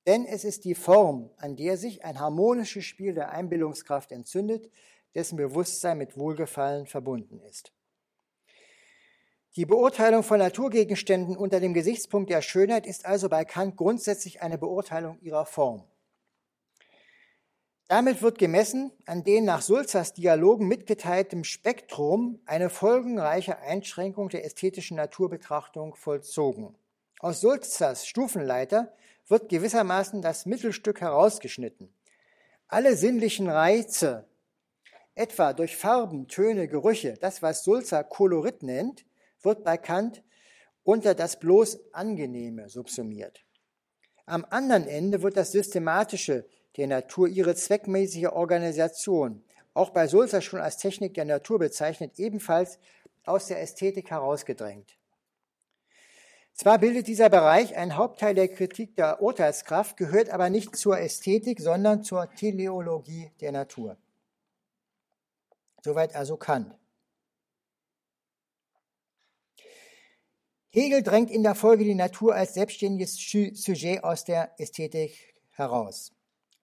Denn 0.08 0.26
es 0.26 0.45
ist 0.45 0.64
die 0.64 0.76
Form, 0.76 1.30
an 1.38 1.58
der 1.58 1.76
sich 1.76 2.06
ein 2.06 2.20
harmonisches 2.20 2.86
Spiel 2.86 3.14
der 3.14 3.32
Einbildungskraft 3.32 4.14
entzündet, 4.14 4.72
dessen 5.16 5.36
Bewusstsein 5.36 5.97
mit 5.97 6.18
Wohlgefallen 6.18 6.86
verbunden 6.86 7.41
ist. 7.41 7.74
Die 9.58 9.66
Beurteilung 9.66 10.24
von 10.24 10.39
Naturgegenständen 10.39 11.36
unter 11.36 11.60
dem 11.60 11.74
Gesichtspunkt 11.74 12.30
der 12.30 12.41
Schönheit 12.41 12.88
ist 12.88 13.06
also 13.06 13.28
bei 13.28 13.43
Kant 13.43 13.76
grundsätzlich 13.76 14.41
eine 14.41 14.58
Beurteilung 14.58 15.20
ihrer 15.20 15.45
Form. 15.45 15.84
Damit 17.90 18.22
wird 18.22 18.38
gemessen 18.38 18.92
an 19.08 19.24
den 19.24 19.46
nach 19.46 19.64
Sulzers 19.64 20.14
Dialogen 20.14 20.68
mitgeteiltem 20.68 21.44
Spektrum 21.44 22.40
eine 22.46 22.70
folgenreiche 22.70 23.58
Einschränkung 23.58 24.30
der 24.30 24.46
ästhetischen 24.46 24.96
Naturbetrachtung 24.96 25.96
vollzogen. 25.96 26.76
Aus 27.20 27.42
Sulzers 27.42 28.06
Stufenleiter 28.06 28.94
wird 29.28 29.50
gewissermaßen 29.50 30.22
das 30.22 30.46
Mittelstück 30.46 31.02
herausgeschnitten. 31.02 31.92
Alle 32.68 32.96
sinnlichen 32.96 33.50
Reize, 33.50 34.28
etwa 35.16 35.54
durch 35.54 35.76
Farben, 35.76 36.28
Töne, 36.28 36.68
Gerüche, 36.68 37.16
das, 37.20 37.42
was 37.42 37.64
Sulzer 37.64 38.04
Kolorit 38.04 38.62
nennt, 38.62 39.04
wird 39.42 39.64
bei 39.64 39.78
Kant 39.78 40.22
unter 40.84 41.16
das 41.16 41.40
bloß 41.40 41.92
Angenehme 41.92 42.70
subsumiert. 42.70 43.44
Am 44.28 44.46
anderen 44.48 44.88
Ende 44.88 45.24
wird 45.24 45.38
das 45.38 45.52
Systematische 45.52 46.46
der 46.80 46.88
Natur 46.88 47.28
ihre 47.28 47.56
zweckmäßige 47.56 48.28
Organisation, 48.28 49.44
auch 49.74 49.92
bei 49.92 50.08
Sulzer 50.08 50.42
schon 50.42 50.62
als 50.62 50.78
Technik 50.78 51.14
der 51.14 51.26
Natur 51.26 51.60
bezeichnet, 51.60 52.14
ebenfalls 52.18 52.80
aus 53.26 53.48
der 53.48 53.62
Ästhetik 53.62 54.10
herausgedrängt. 54.10 54.98
Zwar 56.54 56.80
bildet 56.80 57.08
dieser 57.08 57.30
Bereich 57.30 57.76
einen 57.76 57.96
Hauptteil 57.96 58.34
der 58.34 58.48
Kritik 58.48 58.96
der 58.96 59.22
Urteilskraft, 59.22 59.98
gehört 59.98 60.30
aber 60.30 60.50
nicht 60.50 60.76
zur 60.76 61.00
Ästhetik, 61.00 61.60
sondern 61.62 62.04
zur 62.04 62.34
Teleologie 62.34 63.32
der 63.40 63.52
Natur. 63.52 63.98
Soweit 65.82 66.16
also 66.16 66.38
Kant. 66.38 66.76
Hegel 70.72 71.02
drängt 71.02 71.32
in 71.32 71.44
der 71.44 71.56
Folge 71.56 71.84
die 71.84 71.96
Natur 71.96 72.36
als 72.36 72.54
selbstständiges 72.54 73.16
Sujet 73.16 74.04
aus 74.04 74.24
der 74.24 74.54
Ästhetik 74.60 75.34
heraus. 75.52 76.14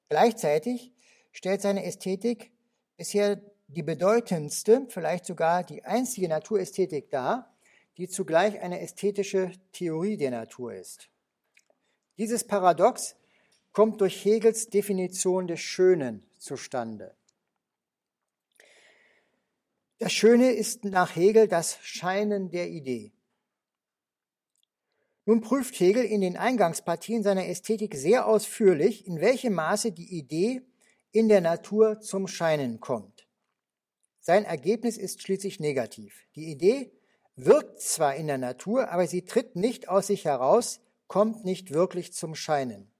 Gleichzeitig 0.08 0.92
stellt 1.32 1.62
seine 1.62 1.84
Ästhetik 1.84 2.52
bisher 2.96 3.40
die 3.68 3.82
bedeutendste, 3.82 4.86
vielleicht 4.88 5.26
sogar 5.26 5.64
die 5.64 5.84
einzige 5.84 6.28
Naturästhetik 6.28 7.10
dar, 7.10 7.54
die 7.96 8.08
zugleich 8.08 8.60
eine 8.60 8.80
ästhetische 8.80 9.52
Theorie 9.72 10.16
der 10.16 10.30
Natur 10.30 10.74
ist. 10.74 11.08
Dieses 12.18 12.44
Paradox 12.44 13.16
kommt 13.72 14.00
durch 14.00 14.24
Hegels 14.24 14.70
Definition 14.70 15.46
des 15.46 15.60
Schönen 15.60 16.26
zustande. 16.38 17.14
Das 19.98 20.12
Schöne 20.12 20.52
ist 20.52 20.84
nach 20.84 21.16
Hegel 21.16 21.48
das 21.48 21.78
Scheinen 21.82 22.50
der 22.50 22.68
Idee. 22.68 23.12
Nun 25.28 25.40
prüft 25.40 25.78
Hegel 25.80 26.04
in 26.04 26.20
den 26.20 26.36
Eingangspartien 26.36 27.24
seiner 27.24 27.48
Ästhetik 27.48 27.96
sehr 27.96 28.26
ausführlich, 28.28 29.08
in 29.08 29.20
welchem 29.20 29.54
Maße 29.54 29.90
die 29.90 30.16
Idee 30.16 30.62
in 31.10 31.28
der 31.28 31.40
Natur 31.40 32.00
zum 32.00 32.28
Scheinen 32.28 32.78
kommt. 32.78 33.26
Sein 34.20 34.44
Ergebnis 34.44 34.96
ist 34.96 35.22
schließlich 35.22 35.58
negativ. 35.58 36.26
Die 36.36 36.46
Idee 36.48 36.92
wirkt 37.34 37.80
zwar 37.80 38.14
in 38.14 38.28
der 38.28 38.38
Natur, 38.38 38.90
aber 38.90 39.08
sie 39.08 39.22
tritt 39.22 39.56
nicht 39.56 39.88
aus 39.88 40.06
sich 40.06 40.24
heraus, 40.24 40.80
kommt 41.08 41.44
nicht 41.44 41.72
wirklich 41.72 42.12
zum 42.12 42.36
Scheinen. 42.36 42.92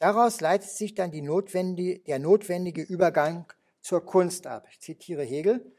Daraus 0.00 0.40
leitet 0.40 0.70
sich 0.70 0.94
dann 0.94 1.12
notwendige, 1.12 2.00
der 2.00 2.18
notwendige 2.18 2.82
Übergang 2.82 3.46
zur 3.80 4.04
Kunst 4.04 4.48
ab. 4.48 4.66
Ich 4.72 4.80
zitiere 4.80 5.22
Hegel 5.22 5.72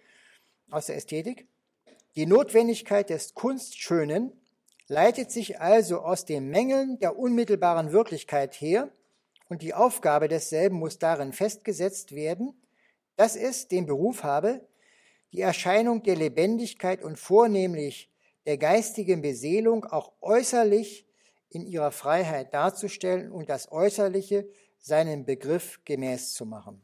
aus 0.72 0.86
der 0.86 0.96
Ästhetik. 0.96 1.48
Die 2.16 2.26
Notwendigkeit 2.26 3.10
des 3.10 3.34
Kunstschönen 3.34 4.32
leitet 4.88 5.32
sich 5.32 5.60
also 5.60 6.00
aus 6.02 6.26
den 6.26 6.50
Mängeln 6.50 7.00
der 7.00 7.18
unmittelbaren 7.18 7.92
Wirklichkeit 7.92 8.56
her 8.56 8.90
und 9.50 9.62
die 9.62 9.74
Aufgabe 9.74 10.28
desselben 10.28 10.78
muss 10.78 11.00
darin 11.00 11.34
festgesetzt 11.34 12.14
werden, 12.14 12.54
dass 13.16 13.36
es 13.36 13.68
den 13.68 13.86
Beruf 13.86 14.24
habe, 14.24 14.68
die 15.34 15.42
Erscheinung 15.42 16.04
der 16.04 16.16
Lebendigkeit 16.16 17.04
und 17.04 17.18
vornehmlich 17.18 18.10
der 18.46 18.58
geistigen 18.58 19.22
Beseelung 19.22 19.84
auch 19.86 20.14
äußerlich 20.22 21.06
in 21.50 21.66
ihrer 21.66 21.92
Freiheit 21.92 22.54
darzustellen 22.54 23.32
und 23.32 23.50
das 23.50 23.72
Äußerliche 23.72 24.48
seinem 24.80 25.26
Begriff 25.26 25.82
gemäß 25.84 26.34
zu 26.34 26.46
machen. 26.46 26.82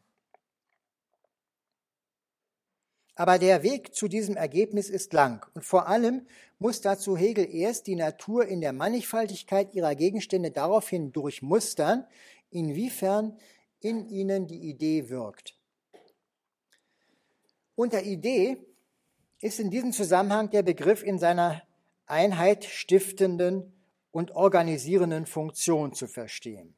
Aber 3.16 3.38
der 3.38 3.62
Weg 3.62 3.94
zu 3.94 4.08
diesem 4.08 4.36
Ergebnis 4.36 4.90
ist 4.90 5.14
lang 5.14 5.46
und 5.54 5.64
vor 5.64 5.88
allem 5.88 6.26
muss 6.64 6.80
dazu 6.80 7.18
Hegel 7.18 7.54
erst 7.54 7.88
die 7.88 7.96
Natur 7.96 8.46
in 8.46 8.62
der 8.62 8.72
Mannigfaltigkeit 8.72 9.74
ihrer 9.74 9.96
Gegenstände 9.96 10.50
daraufhin 10.50 11.12
durchmustern, 11.12 12.08
inwiefern 12.52 13.38
in 13.82 14.08
ihnen 14.08 14.48
die 14.48 14.70
Idee 14.70 15.10
wirkt. 15.10 15.58
Unter 17.76 18.04
Idee 18.04 18.66
ist 19.42 19.60
in 19.60 19.72
diesem 19.72 19.92
Zusammenhang 19.92 20.52
der 20.52 20.64
Begriff 20.64 21.04
in 21.04 21.20
seiner 21.20 21.64
Einheit 22.06 22.64
stiftenden 22.64 23.74
und 24.12 24.32
organisierenden 24.32 25.26
Funktion 25.26 25.94
zu 25.94 26.08
verstehen. 26.08 26.78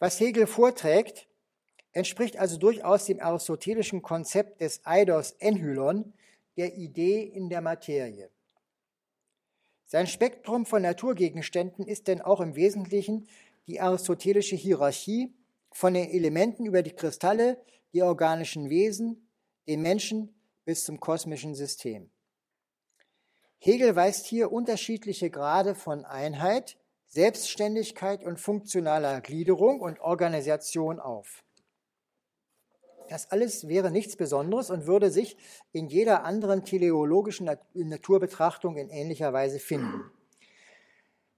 Was 0.00 0.18
Hegel 0.18 0.48
vorträgt, 0.48 1.28
entspricht 1.92 2.38
also 2.38 2.56
durchaus 2.56 3.04
dem 3.04 3.20
aristotelischen 3.20 4.02
Konzept 4.02 4.60
des 4.60 4.84
Eidos 4.84 5.30
Enhylon, 5.38 6.12
der 6.56 6.76
Idee 6.76 7.22
in 7.22 7.48
der 7.48 7.60
Materie. 7.60 8.30
Sein 9.86 10.06
Spektrum 10.06 10.66
von 10.66 10.82
Naturgegenständen 10.82 11.86
ist 11.86 12.08
denn 12.08 12.20
auch 12.20 12.40
im 12.40 12.54
Wesentlichen 12.54 13.28
die 13.66 13.80
aristotelische 13.80 14.56
Hierarchie 14.56 15.34
von 15.70 15.94
den 15.94 16.08
Elementen 16.08 16.66
über 16.66 16.82
die 16.82 16.94
Kristalle, 16.94 17.62
die 17.92 18.02
organischen 18.02 18.70
Wesen, 18.70 19.28
den 19.66 19.82
Menschen 19.82 20.34
bis 20.64 20.84
zum 20.84 21.00
kosmischen 21.00 21.54
System. 21.54 22.10
Hegel 23.58 23.96
weist 23.96 24.26
hier 24.26 24.52
unterschiedliche 24.52 25.30
Grade 25.30 25.74
von 25.74 26.04
Einheit, 26.04 26.76
Selbstständigkeit 27.06 28.24
und 28.24 28.40
funktionaler 28.40 29.20
Gliederung 29.20 29.80
und 29.80 30.00
Organisation 30.00 31.00
auf. 31.00 31.44
Das 33.08 33.30
alles 33.30 33.68
wäre 33.68 33.90
nichts 33.90 34.16
Besonderes 34.16 34.70
und 34.70 34.86
würde 34.86 35.10
sich 35.10 35.36
in 35.72 35.88
jeder 35.88 36.24
anderen 36.24 36.64
teleologischen 36.64 37.48
Naturbetrachtung 37.74 38.76
in 38.76 38.88
ähnlicher 38.88 39.32
Weise 39.32 39.58
finden. 39.58 40.10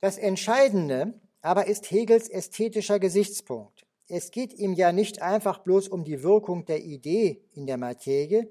Das 0.01 0.19
Entscheidende 0.19 1.15
aber 1.43 1.67
ist 1.67 1.91
Hegels 1.91 2.29
ästhetischer 2.29 2.99
Gesichtspunkt. 2.99 3.87
Es 4.09 4.31
geht 4.31 4.53
ihm 4.55 4.73
ja 4.73 4.93
nicht 4.93 5.23
einfach 5.23 5.59
bloß 5.59 5.89
um 5.89 6.05
die 6.05 6.23
Wirkung 6.23 6.65
der 6.65 6.83
Idee 6.83 7.45
in 7.55 7.67
der 7.67 7.77
Materie, 7.77 8.49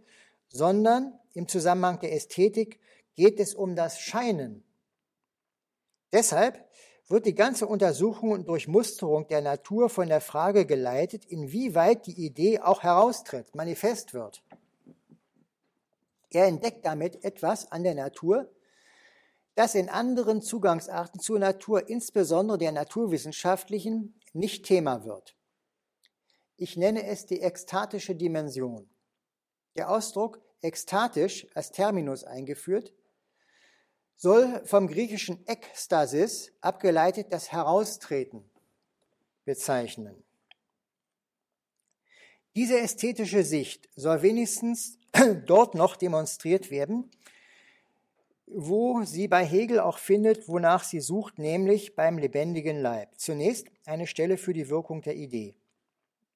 sondern 0.50 1.18
im 1.34 1.48
Zusammenhang 1.48 2.00
der 2.00 2.14
Ästhetik 2.14 2.80
geht 3.16 3.40
es 3.40 3.54
um 3.54 3.76
das 3.76 4.00
Scheinen. 4.00 4.64
Deshalb 6.12 6.66
wird 7.08 7.26
die 7.26 7.36
ganze 7.36 7.68
Untersuchung 7.68 8.32
und 8.32 8.48
Durchmusterung 8.48 9.28
der 9.28 9.42
Natur 9.42 9.90
von 9.90 10.08
der 10.08 10.22
Frage 10.22 10.66
geleitet, 10.66 11.26
inwieweit 11.26 12.08
die 12.08 12.26
Idee 12.26 12.60
auch 12.60 12.82
heraustritt, 12.82 13.54
manifest 13.54 14.14
wird. 14.14 14.44
Er 16.32 16.48
entdeckt 16.48 16.86
damit 16.86 17.24
etwas 17.24 17.72
an 17.72 17.84
der 17.84 17.96
Natur, 17.96 18.50
das 19.54 19.76
in 19.76 19.88
anderen 19.88 20.42
Zugangsarten 20.42 21.20
zur 21.20 21.40
Natur, 21.40 21.88
insbesondere 21.88 22.58
der 22.58 22.72
naturwissenschaftlichen, 22.72 24.20
nicht 24.34 24.66
Thema 24.66 25.06
wird. 25.06 25.36
Ich 26.58 26.76
nenne 26.76 27.06
es 27.06 27.26
die 27.26 27.42
ekstatische 27.42 28.16
Dimension. 28.16 28.90
Der 29.76 29.90
Ausdruck 29.90 30.42
ekstatisch 30.62 31.48
als 31.54 31.72
Terminus 31.72 32.24
eingeführt 32.24 32.94
soll 34.16 34.62
vom 34.66 34.88
griechischen 34.88 35.46
Ekstasis 35.48 36.52
abgeleitet 36.62 37.28
das 37.32 37.52
Heraustreten 37.52 38.44
bezeichnen. 39.44 40.24
Diese 42.56 42.80
ästhetische 42.80 43.44
Sicht 43.44 43.90
soll 43.96 44.22
wenigstens 44.22 44.98
dort 45.46 45.76
noch 45.76 45.98
demonstriert 45.98 46.72
werden, 46.72 47.12
wo 48.48 49.04
sie 49.04 49.28
bei 49.28 49.44
Hegel 49.44 49.80
auch 49.80 49.98
findet, 49.98 50.48
wonach 50.48 50.84
sie 50.84 51.02
sucht, 51.02 51.40
nämlich 51.40 51.96
beim 51.96 52.18
lebendigen 52.18 52.80
Leib. 52.80 53.10
Zunächst 53.18 53.68
eine 53.86 54.08
Stelle 54.08 54.38
für 54.38 54.54
die 54.54 54.70
Wirkung 54.70 55.02
der 55.02 55.16
Idee. 55.16 55.56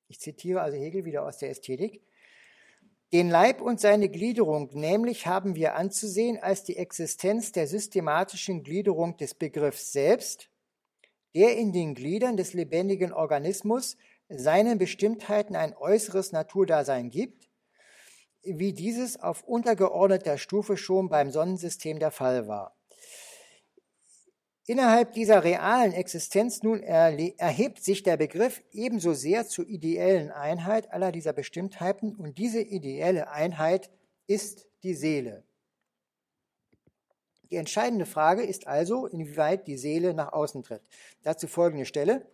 Ich 0.10 0.20
zitiere 0.20 0.62
also 0.62 0.78
Hegel 0.78 1.06
wieder 1.06 1.26
aus 1.26 1.38
der 1.38 1.52
Ästhetik. 1.52 2.02
Den 3.12 3.32
Leib 3.32 3.62
und 3.62 3.80
seine 3.80 4.08
Gliederung 4.08 4.70
nämlich 4.74 5.26
haben 5.26 5.56
wir 5.56 5.74
anzusehen 5.76 6.38
als 6.38 6.64
die 6.64 6.78
Existenz 6.78 7.52
der 7.52 7.66
systematischen 7.66 8.64
Gliederung 8.64 9.18
des 9.18 9.34
Begriffs 9.34 9.92
selbst, 9.92 10.52
der 11.34 11.58
in 11.58 11.74
den 11.74 11.96
Gliedern 11.96 12.38
des 12.38 12.54
lebendigen 12.54 13.12
Organismus 13.12 13.98
seinen 14.30 14.78
Bestimmtheiten 14.78 15.56
ein 15.56 15.76
äußeres 15.76 16.34
Naturdasein 16.34 17.10
gibt, 17.10 17.50
wie 18.44 18.74
dieses 18.74 19.20
auf 19.20 19.44
untergeordneter 19.44 20.38
Stufe 20.38 20.78
schon 20.78 21.10
beim 21.10 21.32
Sonnensystem 21.32 21.98
der 21.98 22.12
Fall 22.12 22.48
war. 22.48 22.79
Innerhalb 24.70 25.14
dieser 25.14 25.44
realen 25.44 25.94
Existenz 25.94 26.62
nun 26.62 26.84
erhebt 26.84 27.84
sich 27.84 28.04
der 28.04 28.18
Begriff 28.18 28.62
ebenso 28.72 29.14
sehr 29.14 29.48
zur 29.48 29.68
ideellen 29.68 30.30
Einheit 30.30 30.94
aller 30.94 31.12
dieser 31.12 31.34
Bestimmtheiten 31.34 32.14
und 32.16 32.38
diese 32.38 32.62
ideelle 32.62 33.32
Einheit 33.32 33.90
ist 34.28 34.68
die 34.84 34.94
Seele. 34.94 35.44
Die 37.50 37.56
entscheidende 37.56 38.06
Frage 38.06 38.44
ist 38.44 38.68
also, 38.68 39.08
inwieweit 39.08 39.66
die 39.66 39.76
Seele 39.76 40.14
nach 40.14 40.34
außen 40.34 40.62
tritt. 40.62 40.84
Dazu 41.24 41.48
folgende 41.48 41.88
Stelle. 41.88 42.30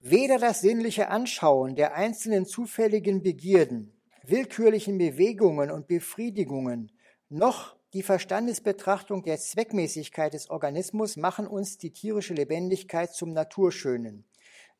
Weder 0.00 0.40
das 0.40 0.60
sinnliche 0.60 1.06
Anschauen 1.06 1.76
der 1.76 1.94
einzelnen 1.94 2.46
zufälligen 2.46 3.22
Begierden, 3.22 3.92
willkürlichen 4.24 4.98
Bewegungen 4.98 5.70
und 5.70 5.86
Befriedigungen, 5.86 6.90
noch 7.28 7.76
die 7.92 8.02
Verstandesbetrachtung 8.02 9.22
der 9.22 9.38
Zweckmäßigkeit 9.38 10.34
des 10.34 10.50
Organismus 10.50 11.16
machen 11.16 11.46
uns 11.46 11.78
die 11.78 11.90
tierische 11.90 12.34
Lebendigkeit 12.34 13.12
zum 13.12 13.32
Naturschönen, 13.32 14.24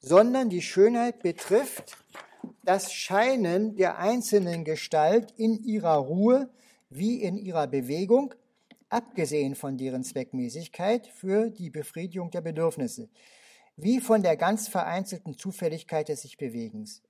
sondern 0.01 0.51
die 0.51 0.63
Schönheit 0.63 1.21
betrifft 1.21 1.97
das 2.63 2.93
Scheinen 2.93 3.77
der 3.77 3.99
einzelnen 3.99 4.65
Gestalt 4.65 5.33
in 5.37 5.59
ihrer 5.65 5.97
Ruhe 5.97 6.51
wie 6.91 7.23
in 7.23 7.37
ihrer 7.37 7.67
Bewegung, 7.67 8.35
abgesehen 8.89 9.55
von 9.55 9.77
deren 9.77 10.05
Zweckmäßigkeit 10.05 11.07
für 11.07 11.51
die 11.51 11.71
Befriedigung 11.71 12.31
der 12.31 12.41
Bedürfnisse, 12.41 13.09
wie 13.77 14.01
von 14.01 14.23
der 14.23 14.37
ganz 14.37 14.69
vereinzelten 14.69 15.37
Zufälligkeit 15.37 16.09
des 16.09 16.23
sich 16.23 16.37
Bewegens. 16.37 17.03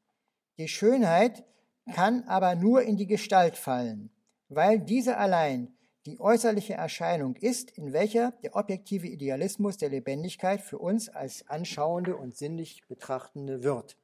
Die 0.59 0.69
Schönheit 0.69 1.45
kann 1.93 2.25
aber 2.25 2.55
nur 2.55 2.83
in 2.83 2.97
die 2.97 3.07
Gestalt 3.07 3.57
fallen, 3.57 4.11
weil 4.49 4.81
diese 4.81 5.17
allein 5.17 5.77
die 6.07 6.21
äußerliche 6.21 6.75
Erscheinung 6.75 7.35
ist, 7.37 7.73
in 7.73 7.93
welcher 7.93 8.31
der 8.43 8.55
objektive 8.55 9.09
Idealismus 9.09 9.77
der 9.77 9.89
Lebendigkeit 9.89 10.61
für 10.61 10.79
uns 10.79 11.09
als 11.09 11.49
anschauende 11.49 12.17
und 12.17 12.37
sinnlich 12.37 12.87
betrachtende 12.87 13.65
wird. 13.65 13.97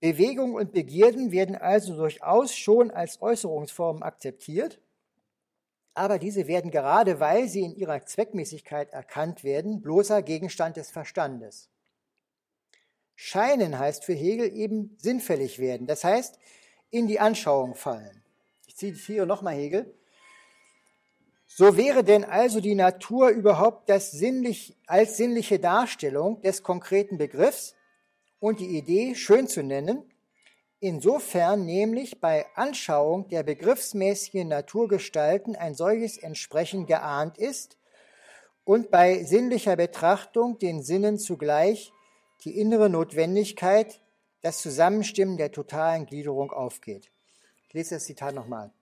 Bewegung 0.00 0.54
und 0.54 0.72
Begierden 0.72 1.32
werden 1.32 1.56
also 1.56 1.96
durchaus 1.96 2.54
schon 2.54 2.92
als 2.92 3.20
Äußerungsformen 3.20 4.04
akzeptiert, 4.04 4.80
aber 5.94 6.20
diese 6.20 6.46
werden 6.46 6.70
gerade, 6.70 7.18
weil 7.18 7.48
sie 7.48 7.62
in 7.62 7.74
ihrer 7.74 8.06
Zweckmäßigkeit 8.06 8.92
erkannt 8.92 9.42
werden, 9.42 9.82
bloßer 9.82 10.22
Gegenstand 10.22 10.76
des 10.76 10.92
Verstandes. 10.92 11.68
Scheinen 13.16 13.76
heißt 13.76 14.04
für 14.04 14.12
Hegel 14.12 14.56
eben 14.56 14.96
sinnfällig 15.00 15.58
werden, 15.58 15.88
das 15.88 16.04
heißt 16.04 16.38
in 16.90 17.06
die 17.06 17.20
Anschauung 17.20 17.74
fallen 17.74 18.18
zitiere 18.78 19.26
nochmal 19.26 19.54
Hegel. 19.54 19.92
So 21.46 21.76
wäre 21.76 22.04
denn 22.04 22.24
also 22.24 22.60
die 22.60 22.74
Natur 22.74 23.30
überhaupt 23.30 23.90
sinnlich, 23.90 24.76
als 24.86 25.16
sinnliche 25.16 25.58
Darstellung 25.58 26.40
des 26.42 26.62
konkreten 26.62 27.18
Begriffs 27.18 27.74
und 28.38 28.60
die 28.60 28.78
Idee 28.78 29.14
schön 29.14 29.48
zu 29.48 29.62
nennen, 29.62 30.04
insofern 30.78 31.64
nämlich 31.64 32.20
bei 32.20 32.46
Anschauung 32.54 33.28
der 33.28 33.42
begriffsmäßigen 33.42 34.46
Naturgestalten 34.46 35.56
ein 35.56 35.74
solches 35.74 36.18
entsprechend 36.18 36.86
geahnt 36.86 37.38
ist 37.38 37.76
und 38.64 38.90
bei 38.90 39.24
sinnlicher 39.24 39.74
Betrachtung 39.74 40.58
den 40.58 40.82
Sinnen 40.82 41.18
zugleich 41.18 41.92
die 42.44 42.56
innere 42.56 42.88
Notwendigkeit, 42.88 44.00
das 44.40 44.58
Zusammenstimmen 44.58 45.36
der 45.36 45.52
totalen 45.52 46.06
Gliederung 46.06 46.52
aufgeht. 46.52 47.10
Ich 47.66 47.74
lese 47.74 47.96
das 47.96 48.04
Zitat 48.04 48.34
nochmal. 48.34 48.72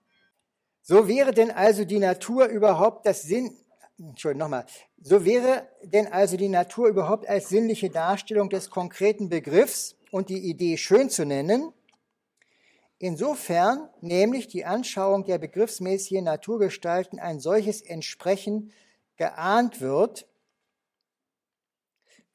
So 0.81 1.07
wäre 1.07 1.33
denn 1.33 1.51
also 1.51 1.83
die 1.83 1.99
Natur 1.99 2.45
überhaupt 2.45 3.05
das 3.05 3.23
Sinn, 3.23 3.57
Entschuldigung, 3.97 4.39
nochmal. 4.39 4.65
So 5.01 5.25
wäre 5.25 5.67
denn 5.83 6.07
also 6.07 6.37
die 6.37 6.49
Natur 6.49 6.87
überhaupt 6.87 7.27
als 7.27 7.49
sinnliche 7.49 7.89
Darstellung 7.89 8.49
des 8.49 8.69
konkreten 8.69 9.27
Begriffs 9.27 9.95
und 10.11 10.29
die 10.29 10.49
Idee 10.49 10.77
schön 10.77 11.09
zu 11.09 11.25
nennen, 11.25 11.73
insofern 12.99 13.89
nämlich 14.01 14.47
die 14.47 14.65
Anschauung 14.65 15.25
der 15.25 15.39
begriffsmäßigen 15.39 16.23
Naturgestalten 16.23 17.19
ein 17.19 17.39
solches 17.39 17.81
Entsprechen 17.81 18.71
geahnt 19.17 19.81
wird, 19.81 20.27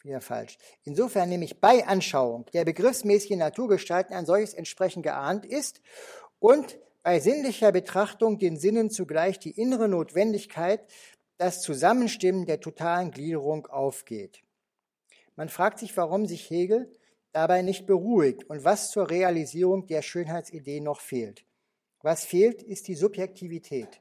wieder 0.05 0.21
falsch. 0.21 0.59
Insofern 0.85 1.29
nämlich 1.29 1.61
bei 1.61 1.87
Anschauung 1.87 2.47
der 2.53 2.65
begriffsmäßigen 2.65 3.39
Naturgestalten 3.39 4.15
ein 4.15 4.27
solches 4.27 4.55
Entsprechen 4.55 5.03
geahnt 5.03 5.47
ist 5.47 5.81
und 6.39 6.79
bei 7.03 7.19
sinnlicher 7.21 7.73
Betrachtung 7.73 8.39
den 8.39 8.57
Sinnen 8.57 8.91
zugleich 8.91 9.39
die 9.39 9.51
innere 9.51 9.89
Notwendigkeit, 9.89 10.85
das 11.37 11.61
Zusammenstimmen 11.61 12.47
der 12.47 12.61
totalen 12.61 13.11
Gliederung 13.11 13.67
aufgeht. 13.67 14.43
Man 15.35 15.49
fragt 15.49 15.79
sich, 15.81 15.97
warum 15.97 16.27
sich 16.27 16.49
Hegel 16.51 16.93
dabei 17.33 17.63
nicht 17.63 17.87
beruhigt 17.87 18.45
und 18.45 18.65
was 18.65 18.91
zur 18.91 19.11
Realisierung 19.11 19.87
der 19.87 20.03
Schönheitsidee 20.03 20.81
noch 20.81 21.01
fehlt. 21.01 21.45
Was 22.03 22.25
fehlt, 22.25 22.63
ist 22.63 22.89
die 22.89 22.95
Subjektivität. 22.95 24.01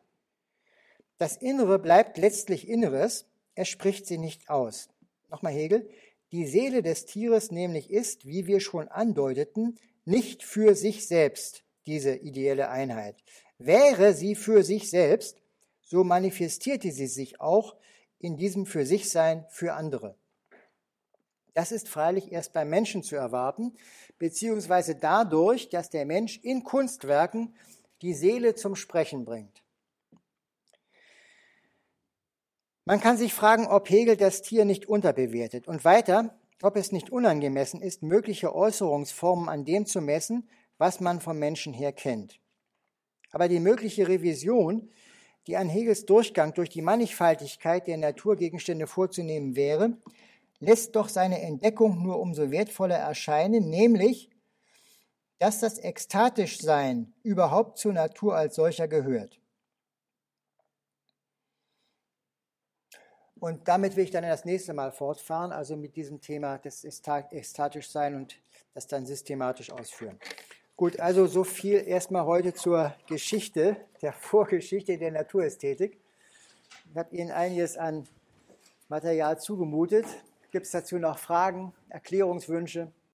Das 1.18 1.38
Innere 1.38 1.80
bleibt 1.80 2.18
letztlich 2.18 2.68
Inneres, 2.68 3.26
er 3.56 3.66
spricht 3.66 4.08
sie 4.08 4.18
nicht 4.18 4.50
aus. 4.50 4.90
Nochmal 5.32 5.54
Hegel, 5.54 5.90
die 6.34 6.46
Seele 6.46 6.84
des 6.84 7.06
Tieres 7.06 7.52
nämlich 7.52 7.90
ist, 7.90 8.26
wie 8.26 8.48
wir 8.48 8.60
schon 8.60 8.90
andeuteten, 8.90 9.80
nicht 10.06 10.44
für 10.44 10.76
sich 10.76 11.08
selbst, 11.08 11.64
diese 11.86 12.16
ideelle 12.16 12.70
Einheit. 12.70 13.16
Wäre 13.58 14.14
sie 14.14 14.36
für 14.36 14.64
sich 14.64 14.90
selbst, 14.90 15.42
so 15.82 16.04
manifestierte 16.04 16.92
sie 16.92 17.08
sich 17.08 17.40
auch 17.40 17.76
in 18.20 18.38
diesem 18.38 18.66
für 18.66 18.86
sich 18.86 19.10
Sein 19.10 19.46
für 19.50 19.74
andere. 19.74 20.16
Das 21.54 21.72
ist 21.72 21.90
freilich 21.90 22.32
erst 22.32 22.54
beim 22.54 22.70
Menschen 22.70 23.04
zu 23.04 23.16
erwarten, 23.16 23.74
beziehungsweise 24.20 24.96
dadurch, 24.96 25.70
dass 25.70 25.90
der 25.90 26.06
Mensch 26.06 26.40
in 26.44 26.64
Kunstwerken 26.64 27.56
die 28.02 28.14
Seele 28.14 28.56
zum 28.56 28.76
Sprechen 28.76 29.26
bringt. 29.26 29.61
Man 32.86 33.00
kann 33.00 33.18
sich 33.18 33.34
fragen, 33.34 33.68
ob 33.68 33.90
Hegel 33.90 34.18
das 34.18 34.42
Tier 34.42 34.66
nicht 34.66 34.88
unterbewertet 34.88 35.68
und 35.68 35.86
weiter, 35.86 36.36
ob 36.64 36.76
es 36.76 36.92
nicht 36.92 37.12
unangemessen 37.12 37.82
ist, 37.82 38.02
mögliche 38.02 38.56
Äußerungsformen 38.56 39.50
an 39.50 39.66
dem 39.66 39.86
zu 39.86 40.02
messen, 40.02 40.50
was 40.78 41.00
man 41.00 41.22
vom 41.22 41.38
Menschen 41.38 41.74
her 41.74 41.92
kennt. 41.92 42.40
Aber 43.32 43.48
die 43.48 43.60
mögliche 43.60 44.08
Revision, 44.08 44.90
die 45.48 45.58
an 45.58 45.70
Hegels 45.70 46.06
Durchgang 46.06 46.54
durch 46.54 46.70
die 46.70 46.82
Mannigfaltigkeit 46.82 47.88
der 47.88 47.98
Naturgegenstände 47.98 48.88
vorzunehmen 48.88 49.56
wäre, 49.56 49.98
lässt 50.60 50.96
doch 50.96 51.10
seine 51.10 51.42
Entdeckung 51.42 52.02
nur 52.02 52.20
umso 52.20 52.52
wertvoller 52.52 52.98
erscheinen, 52.98 53.70
nämlich, 53.70 54.30
dass 55.40 55.60
das 55.60 55.80
Ekstatischsein 55.80 57.14
überhaupt 57.24 57.78
zur 57.78 57.94
Natur 57.94 58.36
als 58.36 58.56
solcher 58.56 58.88
gehört. 58.88 59.41
Und 63.42 63.68
damit 63.68 63.96
will 63.96 64.04
ich 64.04 64.12
dann 64.12 64.22
das 64.22 64.46
nächste 64.46 64.72
Mal 64.72 64.92
fortfahren, 64.92 65.52
also 65.52 65.76
mit 65.76 65.96
diesem 65.96 66.22
Thema 66.22 66.60
des 66.60 66.86
Ekstatischsein 66.86 68.14
und 68.14 68.40
das 68.76 68.86
dann 68.86 69.08
systematisch 69.08 69.72
ausführen. 69.72 70.20
Gut, 70.78 71.00
also 71.00 71.26
so 71.26 71.44
viel 71.44 71.84
erstmal 71.88 72.26
heute 72.26 72.54
zur 72.54 72.94
Geschichte, 73.08 73.78
der 74.04 74.14
Vorgeschichte 74.30 74.96
der 75.00 75.12
Naturästhetik. 75.12 75.98
Ich 76.92 76.96
habe 76.96 77.16
Ihnen 77.16 77.32
einiges 77.32 77.78
an 77.78 78.08
Material 78.90 79.40
zugemutet. 79.40 80.06
Gibt 80.52 80.68
es 80.68 80.72
dazu 80.72 81.00
noch 81.00 81.18
Fragen, 81.18 81.74
Erklärungswünsche? 81.90 82.92